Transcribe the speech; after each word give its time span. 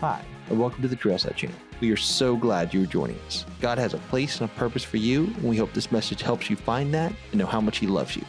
Hi, 0.00 0.22
and 0.50 0.60
welcome 0.60 0.82
to 0.82 0.88
the 0.88 0.96
Trailside 0.96 1.36
channel. 1.36 1.56
We 1.80 1.90
are 1.90 1.96
so 1.96 2.36
glad 2.36 2.74
you 2.74 2.82
are 2.82 2.86
joining 2.86 3.18
us. 3.20 3.46
God 3.62 3.78
has 3.78 3.94
a 3.94 3.98
place 3.98 4.42
and 4.42 4.50
a 4.50 4.52
purpose 4.52 4.84
for 4.84 4.98
you, 4.98 5.24
and 5.24 5.44
we 5.44 5.56
hope 5.56 5.72
this 5.72 5.90
message 5.90 6.20
helps 6.20 6.50
you 6.50 6.56
find 6.56 6.92
that 6.92 7.14
and 7.30 7.38
know 7.38 7.46
how 7.46 7.62
much 7.62 7.78
He 7.78 7.86
loves 7.86 8.14
you. 8.14 8.22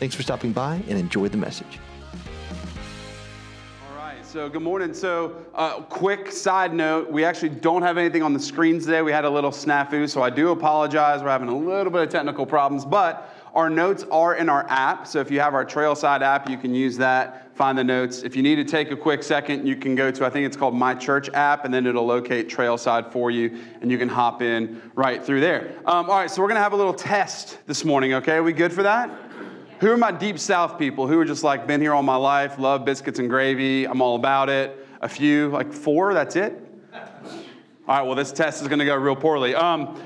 Thanks 0.00 0.14
for 0.14 0.22
stopping 0.22 0.52
by 0.52 0.76
and 0.88 0.98
enjoy 0.98 1.28
the 1.28 1.36
message. 1.36 1.78
All 3.90 3.94
right, 3.98 4.24
so 4.24 4.48
good 4.48 4.62
morning. 4.62 4.94
So, 4.94 5.36
uh, 5.54 5.82
quick 5.82 6.32
side 6.32 6.72
note 6.72 7.10
we 7.10 7.26
actually 7.26 7.50
don't 7.50 7.82
have 7.82 7.98
anything 7.98 8.22
on 8.22 8.32
the 8.32 8.40
screens 8.40 8.86
today. 8.86 9.02
We 9.02 9.12
had 9.12 9.26
a 9.26 9.30
little 9.30 9.50
snafu, 9.50 10.08
so 10.08 10.22
I 10.22 10.30
do 10.30 10.48
apologize. 10.48 11.22
We're 11.22 11.28
having 11.28 11.50
a 11.50 11.54
little 11.54 11.92
bit 11.92 12.00
of 12.04 12.08
technical 12.08 12.46
problems, 12.46 12.86
but 12.86 13.30
our 13.54 13.68
notes 13.68 14.04
are 14.10 14.34
in 14.34 14.48
our 14.48 14.66
app. 14.68 15.06
So, 15.06 15.20
if 15.20 15.30
you 15.30 15.40
have 15.40 15.54
our 15.54 15.64
Trailside 15.64 16.22
app, 16.22 16.48
you 16.48 16.56
can 16.56 16.74
use 16.74 16.96
that, 16.96 17.54
find 17.54 17.76
the 17.76 17.84
notes. 17.84 18.22
If 18.22 18.34
you 18.34 18.42
need 18.42 18.56
to 18.56 18.64
take 18.64 18.90
a 18.90 18.96
quick 18.96 19.22
second, 19.22 19.66
you 19.66 19.76
can 19.76 19.94
go 19.94 20.10
to, 20.10 20.24
I 20.24 20.30
think 20.30 20.46
it's 20.46 20.56
called 20.56 20.74
My 20.74 20.94
Church 20.94 21.28
app, 21.30 21.64
and 21.64 21.72
then 21.72 21.86
it'll 21.86 22.06
locate 22.06 22.48
Trailside 22.48 23.12
for 23.12 23.30
you, 23.30 23.58
and 23.80 23.90
you 23.90 23.98
can 23.98 24.08
hop 24.08 24.40
in 24.40 24.80
right 24.94 25.22
through 25.22 25.40
there. 25.40 25.76
Um, 25.84 26.08
all 26.08 26.16
right, 26.16 26.30
so 26.30 26.40
we're 26.40 26.48
going 26.48 26.56
to 26.56 26.62
have 26.62 26.72
a 26.72 26.76
little 26.76 26.94
test 26.94 27.58
this 27.66 27.84
morning, 27.84 28.14
okay? 28.14 28.36
Are 28.36 28.42
we 28.42 28.52
good 28.52 28.72
for 28.72 28.82
that? 28.82 29.10
Who 29.80 29.90
are 29.90 29.96
my 29.96 30.12
deep 30.12 30.38
south 30.38 30.78
people 30.78 31.06
who 31.08 31.18
are 31.18 31.24
just 31.24 31.42
like, 31.42 31.66
been 31.66 31.80
here 31.80 31.92
all 31.92 32.02
my 32.02 32.16
life, 32.16 32.58
love 32.58 32.84
biscuits 32.84 33.18
and 33.18 33.28
gravy, 33.28 33.84
I'm 33.84 34.00
all 34.00 34.16
about 34.16 34.48
it? 34.48 34.86
A 35.00 35.08
few, 35.08 35.48
like 35.48 35.72
four, 35.72 36.14
that's 36.14 36.36
it? 36.36 36.54
All 37.88 37.98
right, 37.98 38.02
well, 38.02 38.14
this 38.14 38.30
test 38.30 38.62
is 38.62 38.68
gonna 38.68 38.84
go 38.84 38.94
real 38.94 39.16
poorly. 39.16 39.56
Um, 39.56 40.00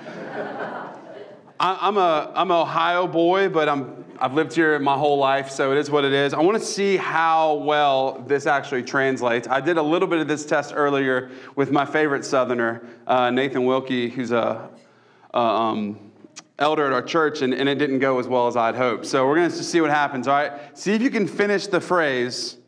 I, 1.58 1.88
am 1.88 1.96
a, 1.96 2.32
I'm 2.34 2.50
an 2.50 2.56
Ohio 2.56 3.06
boy, 3.06 3.48
but 3.48 3.68
I'm, 3.68 4.04
I've 4.20 4.34
lived 4.34 4.52
here 4.52 4.78
my 4.78 4.96
whole 4.96 5.16
life, 5.16 5.50
so 5.50 5.72
it 5.72 5.78
is 5.78 5.90
what 5.90 6.04
it 6.04 6.12
is. 6.12 6.34
I 6.34 6.40
wanna 6.40 6.60
see 6.60 6.96
how 6.96 7.54
well 7.54 8.22
this 8.26 8.46
actually 8.46 8.82
translates. 8.82 9.48
I 9.48 9.60
did 9.60 9.78
a 9.78 9.82
little 9.82 10.08
bit 10.08 10.18
of 10.18 10.28
this 10.28 10.44
test 10.44 10.74
earlier 10.76 11.30
with 11.54 11.70
my 11.70 11.86
favorite 11.86 12.24
Southerner, 12.24 12.86
uh, 13.06 13.30
Nathan 13.30 13.64
Wilkie, 13.64 14.10
who's 14.10 14.32
a, 14.32 14.68
a 15.32 15.38
um, 15.38 15.98
elder 16.58 16.86
at 16.86 16.92
our 16.92 17.02
church, 17.02 17.40
and, 17.40 17.54
and 17.54 17.68
it 17.68 17.76
didn't 17.76 18.00
go 18.00 18.18
as 18.18 18.28
well 18.28 18.46
as 18.48 18.56
I'd 18.56 18.74
hoped. 18.74 19.06
So 19.06 19.26
we're 19.26 19.36
going 19.36 19.50
to 19.50 19.56
see 19.64 19.80
what 19.80 19.90
happens, 19.90 20.28
all 20.28 20.34
right? 20.34 20.76
See 20.76 20.92
if 20.92 21.00
you 21.00 21.10
can 21.10 21.26
finish 21.26 21.66
the 21.68 21.80
phrase, 21.80 22.58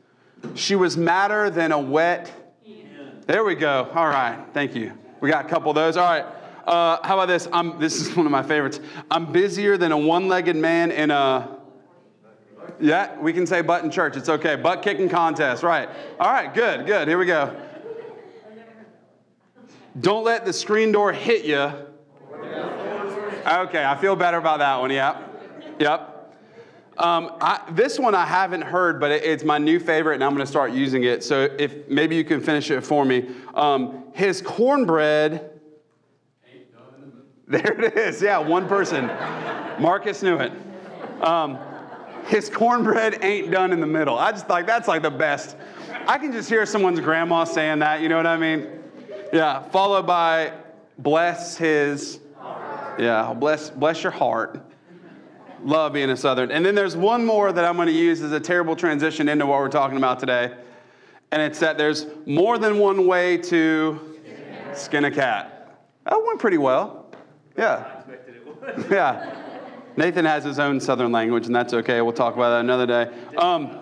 she 0.55 0.77
was 0.77 0.97
madder 0.97 1.51
than 1.51 1.73
a 1.73 1.79
wet. 1.79 2.33
There 3.27 3.45
we 3.45 3.55
go. 3.55 3.91
All 3.95 4.09
right. 4.09 4.43
Thank 4.55 4.75
you. 4.75 4.93
We 5.21 5.31
got 5.31 5.45
a 5.45 5.49
couple 5.49 5.71
of 5.71 5.75
those. 5.75 5.99
All 5.99 6.09
right. 6.11 6.25
Uh, 6.69 6.99
how 7.03 7.15
about 7.15 7.29
this? 7.29 7.49
I'm, 7.51 7.79
this 7.79 7.97
is 7.97 8.15
one 8.15 8.27
of 8.27 8.33
my 8.33 8.43
favorites. 8.43 8.79
I'm 9.11 9.33
busier 9.33 9.79
than 9.79 9.91
a 9.91 9.99
one 9.99 10.29
legged 10.29 10.57
man 10.57 10.91
in 10.91 11.11
a. 11.11 11.57
Yeah, 12.79 13.19
we 13.19 13.33
can 13.33 13.47
say 13.47 13.63
butt 13.63 13.83
in 13.85 13.91
church. 13.91 14.17
It's 14.17 14.29
okay. 14.29 14.55
Butt 14.55 14.83
kicking 14.83 15.09
contest. 15.09 15.63
Right. 15.63 15.89
All 16.21 16.31
right. 16.31 16.53
Good. 16.53 16.87
Good. 16.87 17.09
Here 17.09 17.19
we 17.19 17.25
go. 17.25 17.59
Don't 19.99 20.25
let 20.25 20.45
the 20.45 20.53
screen 20.53 20.93
door 20.93 21.13
hit 21.13 21.45
you 21.45 21.73
Okay, 23.49 23.83
I 23.83 23.97
feel 23.97 24.15
better 24.15 24.37
about 24.37 24.59
that 24.59 24.79
one. 24.79 24.91
Yep. 24.91 25.79
Yep. 25.79 26.35
Um, 26.99 27.37
I, 27.41 27.63
this 27.71 27.99
one 27.99 28.15
I 28.15 28.27
haven't 28.27 28.61
heard, 28.61 29.01
but 29.01 29.11
it, 29.11 29.25
it's 29.25 29.43
my 29.43 29.57
new 29.57 29.81
favorite, 29.81 30.17
and 30.17 30.25
I'm 30.25 30.35
going 30.35 30.45
to 30.45 30.51
start 30.51 30.73
using 30.73 31.05
it. 31.05 31.25
So 31.25 31.49
if 31.59 31.89
maybe 31.89 32.15
you 32.15 32.25
can 32.25 32.43
finish 32.43 32.71
it 32.71 32.83
for 32.83 33.07
me. 33.07 33.31
Um, 33.55 34.05
his 34.13 34.43
cornbread. 34.43 35.58
There 37.51 37.81
it 37.83 37.97
is. 37.97 38.21
Yeah, 38.21 38.39
one 38.39 38.69
person. 38.69 39.07
Marcus 39.81 40.23
knew 40.23 40.37
it. 40.37 40.53
Um, 41.23 41.59
his 42.27 42.51
cornbread 42.51 43.25
ain't 43.25 43.51
done 43.51 43.73
in 43.73 43.81
the 43.81 43.87
middle. 43.87 44.19
I 44.19 44.33
just 44.33 44.51
like 44.51 44.67
that's 44.67 44.87
like 44.87 45.01
the 45.01 45.11
best. 45.11 45.57
I 46.07 46.19
can 46.19 46.31
just 46.31 46.51
hear 46.51 46.67
someone's 46.67 47.01
grandma 47.01 47.45
saying 47.45 47.79
that. 47.79 48.03
You 48.03 48.11
know 48.11 48.19
what 48.19 48.27
I 48.27 48.37
mean? 48.37 48.69
Yeah. 49.33 49.63
Followed 49.71 50.07
by 50.07 50.53
bless 50.99 51.57
his 51.57 52.21
yeah, 52.99 53.33
bless, 53.33 53.71
bless 53.71 54.03
your 54.03 54.13
heart. 54.13 54.61
Love 55.63 55.93
being 55.93 56.11
a 56.11 56.17
Southern. 56.17 56.51
And 56.51 56.67
then 56.67 56.75
there's 56.75 56.97
one 56.97 57.25
more 57.25 57.53
that 57.53 57.65
I'm 57.65 57.77
going 57.77 57.89
to 57.89 57.95
use 57.95 58.21
as 58.23 58.33
a 58.33 58.41
terrible 58.41 58.77
transition 58.77 59.29
into 59.29 59.47
what 59.47 59.59
we're 59.59 59.69
talking 59.69 59.97
about 59.97 60.19
today. 60.19 60.55
And 61.31 61.41
it's 61.41 61.61
that 61.61 61.79
there's 61.79 62.07
more 62.27 62.59
than 62.59 62.79
one 62.79 63.07
way 63.07 63.37
to 63.39 64.19
skin 64.75 65.05
a 65.05 65.11
cat. 65.11 65.79
That 66.05 66.23
went 66.27 66.41
pretty 66.41 66.59
well. 66.59 67.07
Yeah. 67.59 67.95
Yeah. 68.91 69.35
Nathan 69.97 70.25
has 70.25 70.45
his 70.45 70.59
own 70.59 70.79
Southern 70.79 71.11
language, 71.11 71.47
and 71.47 71.57
that's 71.57 71.75
okay. 71.75 72.01
We'll 72.03 72.13
talk 72.13 72.35
about 72.35 72.51
that 72.51 72.61
another 72.61 72.87
day. 72.87 73.11
Um, 73.37 73.77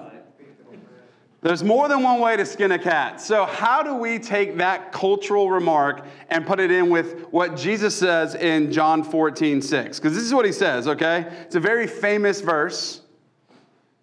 there's 1.43 1.63
more 1.63 1.89
than 1.89 2.03
one 2.03 2.21
way 2.21 2.37
to 2.37 2.47
skin 2.47 2.73
a 2.73 2.79
cat. 2.79 3.21
So, 3.21 3.45
how 3.45 3.83
do 3.83 3.95
we 3.95 4.19
take 4.19 4.57
that 4.57 4.93
cultural 4.93 5.51
remark 5.51 6.07
and 6.31 6.47
put 6.47 6.59
it 6.61 6.71
in 6.71 6.89
with 6.89 7.27
what 7.31 7.57
Jesus 7.57 7.95
says 7.95 8.35
in 8.35 8.73
John 8.73 9.05
14, 9.05 9.61
6? 9.61 9.99
Because 9.99 10.15
this 10.15 10.25
is 10.25 10.33
what 10.33 10.47
he 10.47 10.53
says, 10.53 10.89
okay? 10.89 11.27
It's 11.43 11.57
a 11.57 11.61
very 11.61 11.87
famous 11.87 12.41
verse. 12.41 13.03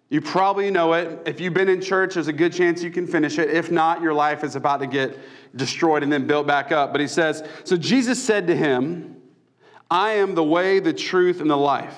You 0.08 0.20
probably 0.20 0.70
know 0.70 0.92
it. 0.92 1.22
If 1.26 1.40
you've 1.40 1.54
been 1.54 1.68
in 1.68 1.80
church, 1.80 2.14
there's 2.14 2.28
a 2.28 2.32
good 2.32 2.52
chance 2.52 2.82
you 2.82 2.90
can 2.90 3.06
finish 3.06 3.38
it. 3.38 3.50
If 3.50 3.70
not, 3.70 4.00
your 4.00 4.14
life 4.14 4.44
is 4.44 4.54
about 4.54 4.78
to 4.80 4.86
get 4.86 5.18
destroyed 5.56 6.02
and 6.04 6.12
then 6.12 6.26
built 6.26 6.46
back 6.46 6.70
up. 6.70 6.92
But 6.92 7.00
he 7.00 7.08
says, 7.08 7.42
So 7.64 7.76
Jesus 7.76 8.22
said 8.22 8.46
to 8.46 8.54
him, 8.54 9.13
I 9.94 10.14
am 10.14 10.34
the 10.34 10.42
way, 10.42 10.80
the 10.80 10.92
truth, 10.92 11.40
and 11.40 11.48
the 11.48 11.56
life. 11.56 11.96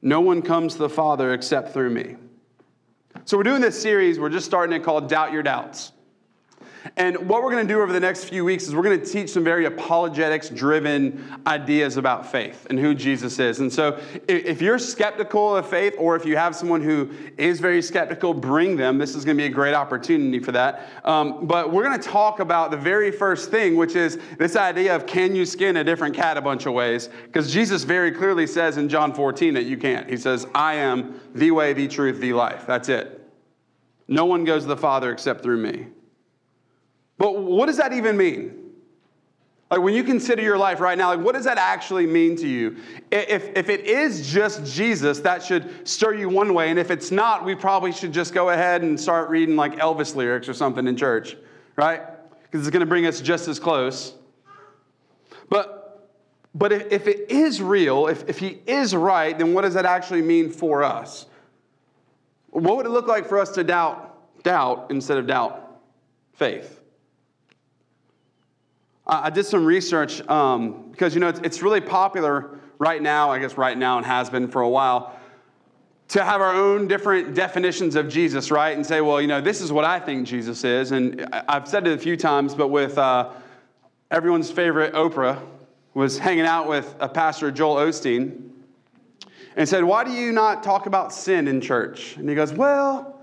No 0.00 0.20
one 0.20 0.42
comes 0.42 0.74
to 0.74 0.78
the 0.78 0.88
Father 0.88 1.34
except 1.34 1.72
through 1.72 1.90
me. 1.90 2.14
So, 3.24 3.36
we're 3.36 3.42
doing 3.42 3.60
this 3.60 3.82
series, 3.82 4.20
we're 4.20 4.28
just 4.28 4.46
starting 4.46 4.80
it 4.80 4.84
called 4.84 5.08
Doubt 5.08 5.32
Your 5.32 5.42
Doubts. 5.42 5.90
And 6.96 7.28
what 7.28 7.42
we're 7.42 7.50
going 7.50 7.66
to 7.66 7.72
do 7.72 7.80
over 7.80 7.92
the 7.92 8.00
next 8.00 8.24
few 8.24 8.44
weeks 8.44 8.64
is 8.64 8.74
we're 8.74 8.82
going 8.82 9.00
to 9.00 9.06
teach 9.06 9.30
some 9.30 9.42
very 9.42 9.64
apologetics 9.64 10.50
driven 10.50 11.24
ideas 11.46 11.96
about 11.96 12.30
faith 12.30 12.66
and 12.68 12.78
who 12.78 12.94
Jesus 12.94 13.38
is. 13.38 13.60
And 13.60 13.72
so, 13.72 13.98
if 14.28 14.60
you're 14.60 14.78
skeptical 14.78 15.56
of 15.56 15.68
faith, 15.68 15.94
or 15.98 16.16
if 16.16 16.24
you 16.24 16.36
have 16.36 16.54
someone 16.54 16.82
who 16.82 17.10
is 17.38 17.60
very 17.60 17.80
skeptical, 17.80 18.34
bring 18.34 18.76
them. 18.76 18.98
This 18.98 19.14
is 19.14 19.24
going 19.24 19.36
to 19.36 19.42
be 19.42 19.46
a 19.46 19.50
great 19.50 19.74
opportunity 19.74 20.38
for 20.38 20.52
that. 20.52 20.88
Um, 21.04 21.46
but 21.46 21.72
we're 21.72 21.84
going 21.84 21.98
to 21.98 22.08
talk 22.08 22.40
about 22.40 22.70
the 22.70 22.76
very 22.76 23.10
first 23.10 23.50
thing, 23.50 23.76
which 23.76 23.96
is 23.96 24.18
this 24.38 24.56
idea 24.56 24.94
of 24.94 25.06
can 25.06 25.34
you 25.34 25.46
skin 25.46 25.78
a 25.78 25.84
different 25.84 26.14
cat 26.14 26.36
a 26.36 26.42
bunch 26.42 26.66
of 26.66 26.74
ways? 26.74 27.08
Because 27.24 27.52
Jesus 27.52 27.84
very 27.84 28.12
clearly 28.12 28.46
says 28.46 28.76
in 28.76 28.88
John 28.88 29.14
14 29.14 29.54
that 29.54 29.64
you 29.64 29.76
can't. 29.76 30.08
He 30.08 30.16
says, 30.16 30.46
I 30.54 30.74
am 30.74 31.20
the 31.34 31.50
way, 31.50 31.72
the 31.72 31.88
truth, 31.88 32.20
the 32.20 32.32
life. 32.32 32.64
That's 32.66 32.88
it. 32.88 33.20
No 34.06 34.26
one 34.26 34.44
goes 34.44 34.62
to 34.62 34.68
the 34.68 34.76
Father 34.76 35.10
except 35.10 35.42
through 35.42 35.58
me. 35.58 35.86
But 37.18 37.38
what 37.38 37.66
does 37.66 37.76
that 37.76 37.92
even 37.92 38.16
mean? 38.16 38.64
Like 39.70 39.80
when 39.80 39.94
you 39.94 40.04
consider 40.04 40.42
your 40.42 40.58
life 40.58 40.78
right 40.78 40.96
now, 40.96 41.08
like 41.08 41.24
what 41.24 41.34
does 41.34 41.44
that 41.44 41.58
actually 41.58 42.06
mean 42.06 42.36
to 42.36 42.46
you? 42.46 42.76
If, 43.10 43.56
if 43.56 43.68
it 43.68 43.86
is 43.86 44.30
just 44.30 44.64
Jesus, 44.64 45.20
that 45.20 45.42
should 45.42 45.88
stir 45.88 46.14
you 46.14 46.28
one 46.28 46.54
way. 46.54 46.70
And 46.70 46.78
if 46.78 46.90
it's 46.90 47.10
not, 47.10 47.44
we 47.44 47.54
probably 47.54 47.90
should 47.92 48.12
just 48.12 48.34
go 48.34 48.50
ahead 48.50 48.82
and 48.82 49.00
start 49.00 49.30
reading 49.30 49.56
like 49.56 49.76
Elvis 49.76 50.14
lyrics 50.14 50.48
or 50.48 50.54
something 50.54 50.86
in 50.86 50.96
church, 50.96 51.36
right? 51.76 52.02
Because 52.42 52.66
it's 52.66 52.72
going 52.72 52.80
to 52.80 52.86
bring 52.86 53.06
us 53.06 53.20
just 53.20 53.48
as 53.48 53.58
close. 53.58 54.14
But, 55.48 56.08
but 56.54 56.72
if, 56.72 56.92
if 56.92 57.08
it 57.08 57.30
is 57.30 57.60
real, 57.60 58.06
if, 58.06 58.28
if 58.28 58.38
he 58.38 58.60
is 58.66 58.94
right, 58.94 59.36
then 59.36 59.54
what 59.54 59.62
does 59.62 59.74
that 59.74 59.86
actually 59.86 60.22
mean 60.22 60.50
for 60.50 60.84
us? 60.84 61.26
What 62.50 62.76
would 62.76 62.86
it 62.86 62.90
look 62.90 63.08
like 63.08 63.28
for 63.28 63.38
us 63.38 63.50
to 63.52 63.64
doubt 63.64 64.42
doubt 64.44 64.86
instead 64.90 65.18
of 65.18 65.26
doubt 65.26 65.80
faith? 66.34 66.80
I 69.06 69.30
did 69.30 69.44
some 69.44 69.64
research 69.64 70.26
um, 70.28 70.88
because, 70.90 71.14
you 71.14 71.20
know, 71.20 71.28
it's, 71.28 71.40
it's 71.40 71.62
really 71.62 71.80
popular 71.80 72.58
right 72.78 73.02
now, 73.02 73.30
I 73.30 73.38
guess 73.38 73.58
right 73.58 73.76
now 73.76 73.98
and 73.98 74.06
has 74.06 74.30
been 74.30 74.48
for 74.48 74.62
a 74.62 74.68
while, 74.68 75.18
to 76.08 76.24
have 76.24 76.40
our 76.40 76.54
own 76.54 76.88
different 76.88 77.34
definitions 77.34 77.96
of 77.96 78.08
Jesus, 78.08 78.50
right? 78.50 78.74
And 78.74 78.84
say, 78.84 79.00
well, 79.00 79.20
you 79.20 79.26
know, 79.26 79.40
this 79.40 79.60
is 79.60 79.72
what 79.72 79.84
I 79.84 80.00
think 80.00 80.26
Jesus 80.26 80.64
is. 80.64 80.92
And 80.92 81.26
I've 81.48 81.68
said 81.68 81.86
it 81.86 81.92
a 81.92 81.98
few 81.98 82.16
times, 82.16 82.54
but 82.54 82.68
with 82.68 82.96
uh, 82.96 83.30
everyone's 84.10 84.50
favorite 84.50 84.94
Oprah, 84.94 85.40
was 85.94 86.18
hanging 86.18 86.44
out 86.44 86.68
with 86.68 86.94
a 86.98 87.08
pastor, 87.08 87.50
Joel 87.52 87.76
Osteen, 87.76 88.50
and 89.56 89.68
said, 89.68 89.84
Why 89.84 90.02
do 90.04 90.10
you 90.10 90.32
not 90.32 90.62
talk 90.62 90.86
about 90.86 91.12
sin 91.12 91.46
in 91.46 91.60
church? 91.60 92.16
And 92.16 92.28
he 92.28 92.34
goes, 92.34 92.52
Well, 92.52 93.20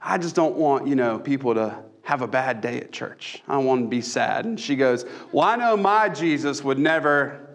I 0.00 0.18
just 0.18 0.34
don't 0.34 0.56
want, 0.56 0.86
you 0.86 0.96
know, 0.96 1.18
people 1.18 1.54
to 1.54 1.78
have 2.04 2.20
a 2.20 2.28
bad 2.28 2.60
day 2.60 2.78
at 2.80 2.92
church. 2.92 3.42
I 3.48 3.56
want 3.56 3.82
to 3.82 3.88
be 3.88 4.02
sad. 4.02 4.44
And 4.44 4.60
she 4.60 4.76
goes, 4.76 5.04
Well, 5.32 5.44
I 5.44 5.56
know 5.56 5.76
my 5.76 6.10
Jesus 6.10 6.62
would 6.62 6.78
never. 6.78 7.48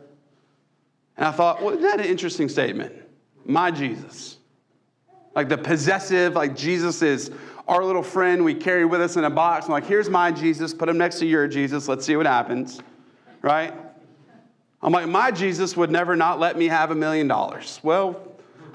And 1.18 1.28
I 1.28 1.32
thought, 1.32 1.62
Well, 1.62 1.70
isn't 1.70 1.84
that 1.84 2.00
an 2.00 2.08
interesting 2.08 2.50
statement? 2.50 2.94
My 3.46 3.72
Jesus. 3.72 4.38
Like 5.36 5.50
the 5.50 5.58
possessive, 5.58 6.34
like 6.34 6.56
Jesus 6.56 7.04
is 7.04 7.32
our 7.68 7.84
little 7.84 8.02
friend 8.02 8.44
we 8.44 8.56
carry 8.56 8.86
with 8.86 9.02
us 9.02 9.16
in 9.16 9.24
a 9.24 9.30
box. 9.30 9.66
I'm 9.66 9.72
like, 9.72 9.86
Here's 9.86 10.10
my 10.10 10.32
Jesus. 10.32 10.74
Put 10.74 10.90
him 10.90 10.98
next 10.98 11.20
to 11.20 11.28
your 11.28 11.48
Jesus. 11.48 11.88
Let's 11.88 12.04
see 12.04 12.16
what 12.16 12.26
happens. 12.26 12.82
Right? 13.44 13.72
I'm 14.82 14.92
like, 14.92 15.08
My 15.08 15.30
Jesus 15.30 15.78
would 15.78 15.92
never 15.92 16.16
not 16.16 16.40
let 16.40 16.58
me 16.58 16.68
have 16.70 16.90
a 16.90 16.96
million 16.96 17.28
dollars. 17.28 17.80
Well, 17.84 18.20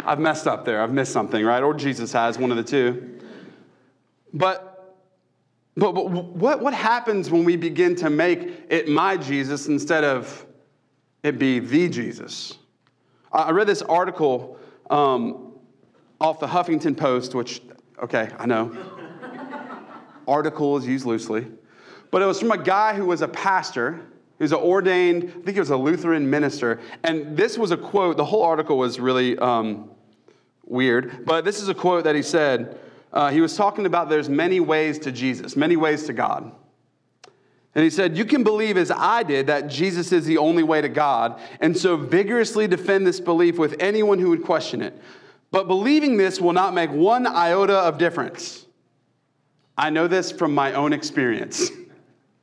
I've 0.05 0.21
messed 0.21 0.47
up 0.47 0.65
there. 0.65 0.81
I've 0.81 0.93
missed 0.93 1.13
something, 1.13 1.45
right? 1.45 1.65
Or 1.65 1.75
Jesus 1.75 2.13
has, 2.13 2.39
one 2.39 2.53
of 2.53 2.57
the 2.57 2.63
two. 2.63 3.19
But 4.33 4.74
But, 5.77 5.93
but 5.93 6.09
what, 6.09 6.61
what 6.61 6.75
happens 6.75 7.31
when 7.31 7.45
we 7.45 7.57
begin 7.57 7.97
to 7.97 8.11
make 8.11 8.65
it 8.69 8.89
my 8.89 9.17
Jesus 9.17 9.67
instead 9.67 10.05
of 10.05 10.47
it 11.23 11.39
be 11.39 11.59
the 11.59 11.89
Jesus? 11.89 12.59
I 13.33 13.51
read 13.51 13.67
this 13.67 13.83
article 13.83 14.59
um, 14.91 15.55
off 16.21 16.39
the 16.39 16.47
Huffington 16.47 16.97
Post, 16.97 17.35
which, 17.35 17.61
okay, 18.01 18.31
I 18.39 18.47
know. 18.47 18.77
article 20.29 20.77
is 20.77 20.87
used 20.87 21.07
loosely. 21.07 21.47
But 22.11 22.23
it 22.23 22.27
was 22.27 22.39
from 22.39 22.53
a 22.53 22.59
guy 22.59 22.95
who 22.95 23.07
was 23.07 23.23
a 23.23 23.29
pastor. 23.29 24.01
He 24.39 24.45
was 24.45 24.53
an 24.53 24.59
ordained, 24.59 25.25
I 25.25 25.33
think 25.33 25.55
he 25.55 25.59
was 25.59 25.71
a 25.71 25.77
Lutheran 25.77 26.29
minister. 26.29 26.81
And 27.03 27.37
this 27.37 27.59
was 27.59 27.73
a 27.73 27.77
quote. 27.77 28.17
The 28.17 28.25
whole 28.25 28.43
article 28.43 28.79
was 28.79 29.01
really 29.01 29.37
um, 29.39 29.91
weird. 30.65 31.25
But 31.27 31.45
this 31.45 31.61
is 31.61 31.69
a 31.69 31.75
quote 31.75 32.05
that 32.05 32.15
he 32.15 32.23
said. 32.23 32.79
Uh, 33.15 33.31
he 33.31 33.41
was 33.41 33.57
talking 33.57 33.87
about 33.87 34.09
there's 34.09 34.29
many 34.29 34.59
ways 34.59 34.99
to 34.99 35.13
Jesus, 35.13 35.57
many 35.57 35.77
ways 35.77 36.03
to 36.07 36.13
God. 36.13 36.51
And 37.77 37.85
he 37.85 37.89
said, 37.89 38.19
You 38.19 38.25
can 38.25 38.43
believe 38.43 38.77
as 38.77 38.91
I 38.91 39.23
did 39.23 39.47
that 39.47 39.69
Jesus 39.69 40.11
is 40.11 40.27
the 40.27 40.37
only 40.37 40.65
way 40.65 40.81
to 40.81 40.89
God, 40.89 41.41
and 41.61 41.79
so 41.79 41.97
vigorously 41.97 42.67
defend 42.67 43.07
this 43.07 43.21
belief 43.21 43.57
with 43.57 43.77
anyone 43.79 44.19
who 44.19 44.31
would 44.31 44.43
question 44.43 44.83
it. 44.83 45.01
But 45.53 45.69
believing 45.69 46.17
this 46.17 46.41
will 46.41 46.53
not 46.53 46.75
make 46.75 46.91
one 46.91 47.27
iota 47.29 47.75
of 47.75 47.99
difference. 47.99 48.67
I 49.79 49.91
know 49.91 50.09
this 50.09 50.33
from 50.33 50.53
my 50.53 50.73
own 50.73 50.93
experience. 50.93 51.71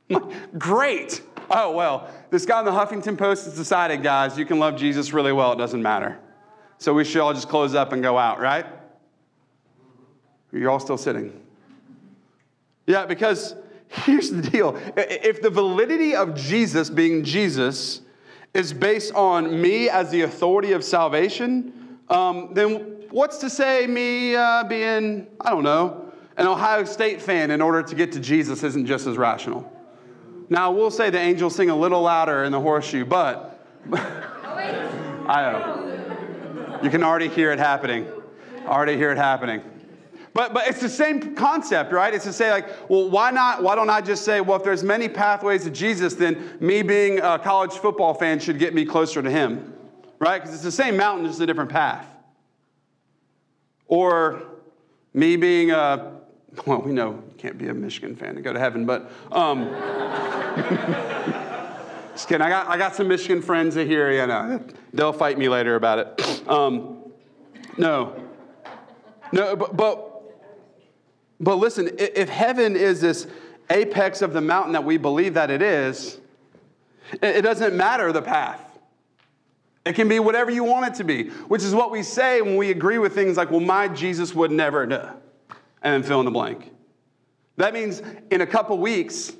Great. 0.58 1.22
Oh, 1.50 1.72
well, 1.72 2.10
this 2.30 2.46
guy 2.46 2.60
in 2.60 2.64
the 2.64 2.70
Huffington 2.70 3.18
Post 3.18 3.44
has 3.44 3.56
decided, 3.56 4.02
guys, 4.02 4.38
you 4.38 4.46
can 4.46 4.58
love 4.58 4.76
Jesus 4.76 5.12
really 5.12 5.32
well, 5.32 5.52
it 5.52 5.56
doesn't 5.56 5.82
matter. 5.82 6.18
So 6.78 6.94
we 6.94 7.04
should 7.04 7.20
all 7.20 7.34
just 7.34 7.48
close 7.50 7.74
up 7.74 7.92
and 7.92 8.02
go 8.02 8.16
out, 8.16 8.40
right? 8.40 8.64
You're 10.52 10.70
all 10.70 10.80
still 10.80 10.98
sitting. 10.98 11.40
Yeah, 12.86 13.06
because 13.06 13.54
here's 13.88 14.30
the 14.30 14.42
deal 14.42 14.78
if 14.96 15.42
the 15.42 15.50
validity 15.50 16.14
of 16.14 16.34
Jesus 16.34 16.90
being 16.90 17.24
Jesus 17.24 18.00
is 18.54 18.72
based 18.72 19.14
on 19.14 19.60
me 19.60 19.88
as 19.88 20.10
the 20.10 20.22
authority 20.22 20.72
of 20.72 20.84
salvation, 20.84 21.98
um, 22.10 22.50
then 22.52 23.04
what's 23.10 23.38
to 23.38 23.48
say 23.48 23.86
me 23.86 24.36
uh, 24.36 24.64
being, 24.64 25.26
I 25.40 25.50
don't 25.50 25.62
know, 25.62 26.12
an 26.36 26.46
Ohio 26.46 26.84
State 26.84 27.22
fan 27.22 27.50
in 27.50 27.62
order 27.62 27.82
to 27.82 27.94
get 27.94 28.12
to 28.12 28.20
Jesus 28.20 28.62
isn't 28.62 28.86
just 28.86 29.06
as 29.06 29.16
rational? 29.16 29.70
Now, 30.50 30.70
we'll 30.70 30.90
say 30.90 31.08
the 31.08 31.18
angels 31.18 31.54
sing 31.54 31.70
a 31.70 31.76
little 31.76 32.02
louder 32.02 32.44
in 32.44 32.52
the 32.52 32.60
horseshoe, 32.60 33.06
but 33.06 33.64
I 33.92 35.50
know. 35.50 36.80
You 36.82 36.90
can 36.90 37.02
already 37.02 37.28
hear 37.28 37.52
it 37.52 37.58
happening. 37.58 38.06
Already 38.66 38.96
hear 38.96 39.12
it 39.12 39.18
happening. 39.18 39.62
But, 40.34 40.54
but 40.54 40.66
it's 40.66 40.80
the 40.80 40.88
same 40.88 41.34
concept, 41.34 41.92
right? 41.92 42.14
It's 42.14 42.24
to 42.24 42.32
say, 42.32 42.50
like, 42.50 42.88
well, 42.88 43.10
why 43.10 43.30
not? 43.30 43.62
Why 43.62 43.74
don't 43.74 43.90
I 43.90 44.00
just 44.00 44.24
say, 44.24 44.40
well, 44.40 44.56
if 44.56 44.64
there's 44.64 44.82
many 44.82 45.08
pathways 45.08 45.64
to 45.64 45.70
Jesus, 45.70 46.14
then 46.14 46.56
me 46.58 46.82
being 46.82 47.18
a 47.18 47.38
college 47.38 47.72
football 47.72 48.14
fan 48.14 48.38
should 48.38 48.58
get 48.58 48.72
me 48.72 48.86
closer 48.86 49.20
to 49.20 49.30
him, 49.30 49.74
right? 50.18 50.40
Because 50.40 50.54
it's 50.54 50.64
the 50.64 50.72
same 50.72 50.96
mountain, 50.96 51.26
just 51.26 51.40
a 51.40 51.46
different 51.46 51.70
path. 51.70 52.06
Or 53.88 54.42
me 55.12 55.36
being 55.36 55.70
a, 55.70 56.12
well, 56.64 56.80
we 56.80 56.92
know 56.92 57.10
you 57.10 57.34
can't 57.36 57.58
be 57.58 57.68
a 57.68 57.74
Michigan 57.74 58.16
fan 58.16 58.34
to 58.36 58.40
go 58.40 58.54
to 58.54 58.58
heaven, 58.58 58.86
but, 58.86 59.12
um, 59.32 59.64
just 62.14 62.26
kidding. 62.26 62.40
I 62.40 62.48
got, 62.48 62.68
I 62.68 62.78
got 62.78 62.94
some 62.94 63.06
Michigan 63.06 63.42
friends 63.42 63.74
here, 63.74 64.10
you 64.12 64.26
know, 64.26 64.64
they'll 64.94 65.12
fight 65.12 65.36
me 65.36 65.50
later 65.50 65.74
about 65.74 65.98
it. 65.98 66.48
Um, 66.48 67.12
no. 67.76 68.18
No, 69.30 69.56
but, 69.56 69.76
but 69.76 70.11
but 71.42 71.56
listen, 71.56 71.90
if 71.98 72.28
heaven 72.28 72.76
is 72.76 73.00
this 73.00 73.26
apex 73.68 74.22
of 74.22 74.32
the 74.32 74.40
mountain 74.40 74.72
that 74.72 74.84
we 74.84 74.96
believe 74.96 75.34
that 75.34 75.50
it 75.50 75.60
is, 75.60 76.18
it 77.20 77.42
doesn't 77.42 77.76
matter 77.76 78.12
the 78.12 78.22
path. 78.22 78.60
It 79.84 79.94
can 79.94 80.08
be 80.08 80.20
whatever 80.20 80.52
you 80.52 80.62
want 80.62 80.86
it 80.86 80.94
to 80.98 81.04
be, 81.04 81.30
which 81.48 81.64
is 81.64 81.74
what 81.74 81.90
we 81.90 82.04
say 82.04 82.40
when 82.40 82.56
we 82.56 82.70
agree 82.70 82.98
with 82.98 83.14
things 83.14 83.36
like, 83.36 83.50
well, 83.50 83.60
my 83.60 83.88
Jesus 83.88 84.32
would 84.32 84.52
never, 84.52 84.82
and 84.84 85.20
then 85.82 86.02
fill 86.04 86.20
in 86.20 86.24
the 86.24 86.30
blank. 86.30 86.70
That 87.56 87.74
means 87.74 88.00
in 88.30 88.40
a 88.40 88.46
couple 88.46 88.78
weeks, 88.78 89.32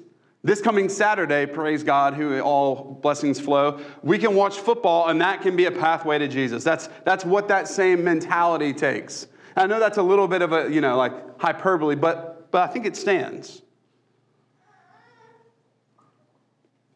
this 0.42 0.60
coming 0.60 0.88
Saturday, 0.88 1.46
praise 1.46 1.84
God, 1.84 2.14
who 2.14 2.40
all 2.40 2.98
blessings 3.00 3.38
flow, 3.38 3.80
we 4.02 4.18
can 4.18 4.34
watch 4.34 4.58
football 4.58 5.08
and 5.08 5.20
that 5.20 5.40
can 5.40 5.54
be 5.54 5.66
a 5.66 5.70
pathway 5.70 6.18
to 6.18 6.26
Jesus. 6.26 6.64
That's, 6.64 6.88
that's 7.04 7.24
what 7.24 7.46
that 7.46 7.68
same 7.68 8.02
mentality 8.02 8.72
takes. 8.72 9.28
I 9.56 9.66
know 9.66 9.78
that's 9.78 9.98
a 9.98 10.02
little 10.02 10.28
bit 10.28 10.42
of 10.42 10.52
a, 10.52 10.70
you 10.72 10.80
know, 10.80 10.96
like 10.96 11.40
hyperbole, 11.40 11.96
but, 11.96 12.50
but 12.50 12.68
I 12.68 12.72
think 12.72 12.86
it 12.86 12.96
stands. 12.96 13.62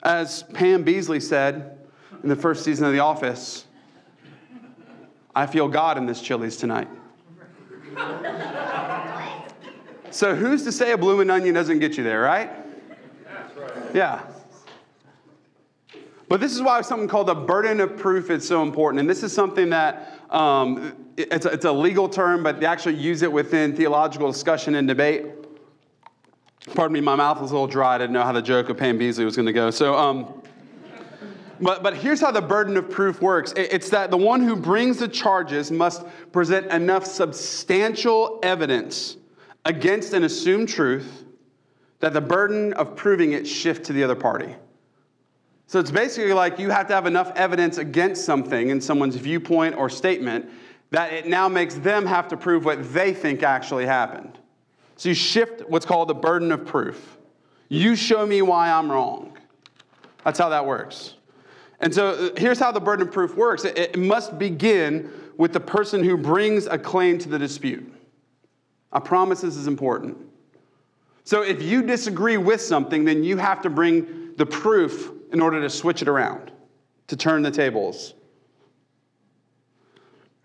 As 0.03 0.43
Pam 0.55 0.85
Beesly 0.85 1.21
said 1.21 1.79
in 2.23 2.29
the 2.29 2.37
first 2.37 2.65
season 2.65 2.87
of 2.87 2.93
The 2.93 3.01
Office, 3.01 3.67
I 5.35 5.47
feel 5.47 5.69
God 5.69 5.99
in 5.99 6.07
this 6.07 6.23
Chili's 6.23 6.57
tonight. 6.57 6.89
so 10.11 10.35
who's 10.35 10.63
to 10.65 10.73
say 10.73 10.93
a 10.93 10.99
blooming 10.99 11.29
onion 11.29 11.55
doesn't 11.55 11.79
get 11.79 11.97
you 11.97 12.05
there, 12.05 12.21
right? 12.21 12.51
Yeah. 13.93 14.23
But 16.29 16.41
this 16.41 16.53
is 16.53 16.63
why 16.63 16.81
something 16.81 17.09
called 17.09 17.29
the 17.29 17.35
burden 17.35 17.81
of 17.81 17.97
proof 17.97 18.31
is 18.31 18.47
so 18.47 18.63
important. 18.63 19.01
And 19.01 19.09
this 19.09 19.23
is 19.23 19.33
something 19.33 19.71
that 19.71 20.21
um, 20.31 20.97
it's, 21.17 21.47
a, 21.47 21.51
it's 21.51 21.65
a 21.65 21.73
legal 21.73 22.09
term, 22.09 22.43
but 22.43 22.59
they 22.59 22.67
actually 22.67 22.97
use 22.97 23.23
it 23.23 23.31
within 23.31 23.77
theological 23.77 24.31
discussion 24.31 24.75
and 24.75 24.89
debate. 24.89 25.27
Pardon 26.75 26.95
me, 26.95 27.01
my 27.01 27.15
mouth 27.15 27.41
was 27.41 27.53
a 27.53 27.55
little 27.55 27.69
dry. 27.69 27.95
I 27.95 27.99
didn't 27.99 28.13
know 28.13 28.25
how 28.25 28.33
the 28.33 28.43
joke 28.43 28.69
of 28.69 28.77
Pam 28.77 28.99
Beesly 28.99 29.25
was 29.25 29.37
going 29.37 29.47
to 29.47 29.53
go. 29.53 29.71
So, 29.71 29.95
um, 29.95 30.43
but, 31.61 31.85
but 31.85 31.97
here's 31.97 32.21
how 32.21 32.33
the 32.33 32.43
burden 32.43 32.77
of 32.77 32.91
proof 32.91 33.23
works 33.23 33.55
it's 33.57 33.89
that 33.91 34.11
the 34.11 34.17
one 34.17 34.43
who 34.43 34.57
brings 34.57 34.99
the 34.99 35.09
charges 35.09 35.71
must 35.71 36.05
present 36.33 36.67
enough 36.73 37.07
substantial 37.07 38.41
evidence 38.43 39.17
against 39.65 40.13
an 40.13 40.25
assumed 40.25 40.69
truth 40.69 41.25
that 42.01 42.13
the 42.13 42.21
burden 42.21 42.73
of 42.75 42.95
proving 42.97 43.33
it 43.33 43.47
shift 43.47 43.87
to 43.87 43.93
the 43.93 44.05
other 44.05 44.15
party. 44.15 44.55
So 45.67 45.81
it's 45.81 45.91
basically 45.91 46.33
like 46.33 46.59
you 46.59 46.71
have 46.71 46.87
to 46.89 46.95
have 46.95 47.07
enough 47.07 47.33
evidence 47.35 47.79
against 47.79 48.25
something 48.25 48.71
in 48.71 48.81
someone's 48.81 49.17
viewpoint 49.17 49.77
or 49.77 49.91
statement 49.91 50.49
that 50.91 51.13
it 51.13 51.27
now 51.27 51.49
makes 51.49 51.75
them 51.75 52.07
have 52.07 52.29
to 52.29 52.37
prove 52.37 52.65
what 52.65 52.93
they 52.95 53.13
think 53.13 53.43
actually 53.43 53.85
happened. 53.85 54.39
So 54.97 55.09
you 55.09 55.15
shift 55.15 55.69
what's 55.69 55.85
called 55.85 56.09
the 56.09 56.15
burden 56.15 56.53
of 56.53 56.65
proof. 56.65 57.19
You 57.69 57.97
show 57.97 58.25
me 58.25 58.43
why 58.43 58.71
I'm 58.71 58.91
wrong. 58.91 59.37
That's 60.25 60.39
how 60.39 60.49
that 60.51 60.65
works. 60.65 61.15
And 61.81 61.93
so 61.93 62.11
uh, 62.11 62.31
here's 62.37 62.59
how 62.59 62.73
the 62.73 62.81
burden 62.81 63.09
of 63.09 63.13
proof 63.13 63.37
works 63.37 63.65
it 63.65 63.99
must 63.99 64.39
begin 64.39 65.11
with 65.37 65.53
the 65.53 65.61
person 65.61 66.03
who 66.03 66.17
brings 66.17 66.67
a 66.67 66.79
claim 66.79 67.19
to 67.19 67.29
the 67.29 67.39
dispute. 67.39 67.93
I 68.93 69.01
promise 69.01 69.41
this 69.41 69.57
is 69.57 69.67
important. 69.67 70.17
So 71.25 71.43
if 71.43 71.61
you 71.61 71.83
disagree 71.83 72.37
with 72.37 72.61
something, 72.61 73.05
then 73.05 73.25
you 73.25 73.37
have 73.37 73.61
to 73.63 73.71
bring 73.71 74.35
the 74.37 74.47
proof 74.47 75.11
in 75.33 75.41
order 75.41 75.61
to 75.61 75.71
switch 75.71 76.03
it 76.03 76.09
around, 76.09 76.53
to 77.09 77.17
turn 77.17 77.43
the 77.43 77.51
tables. 77.51 78.15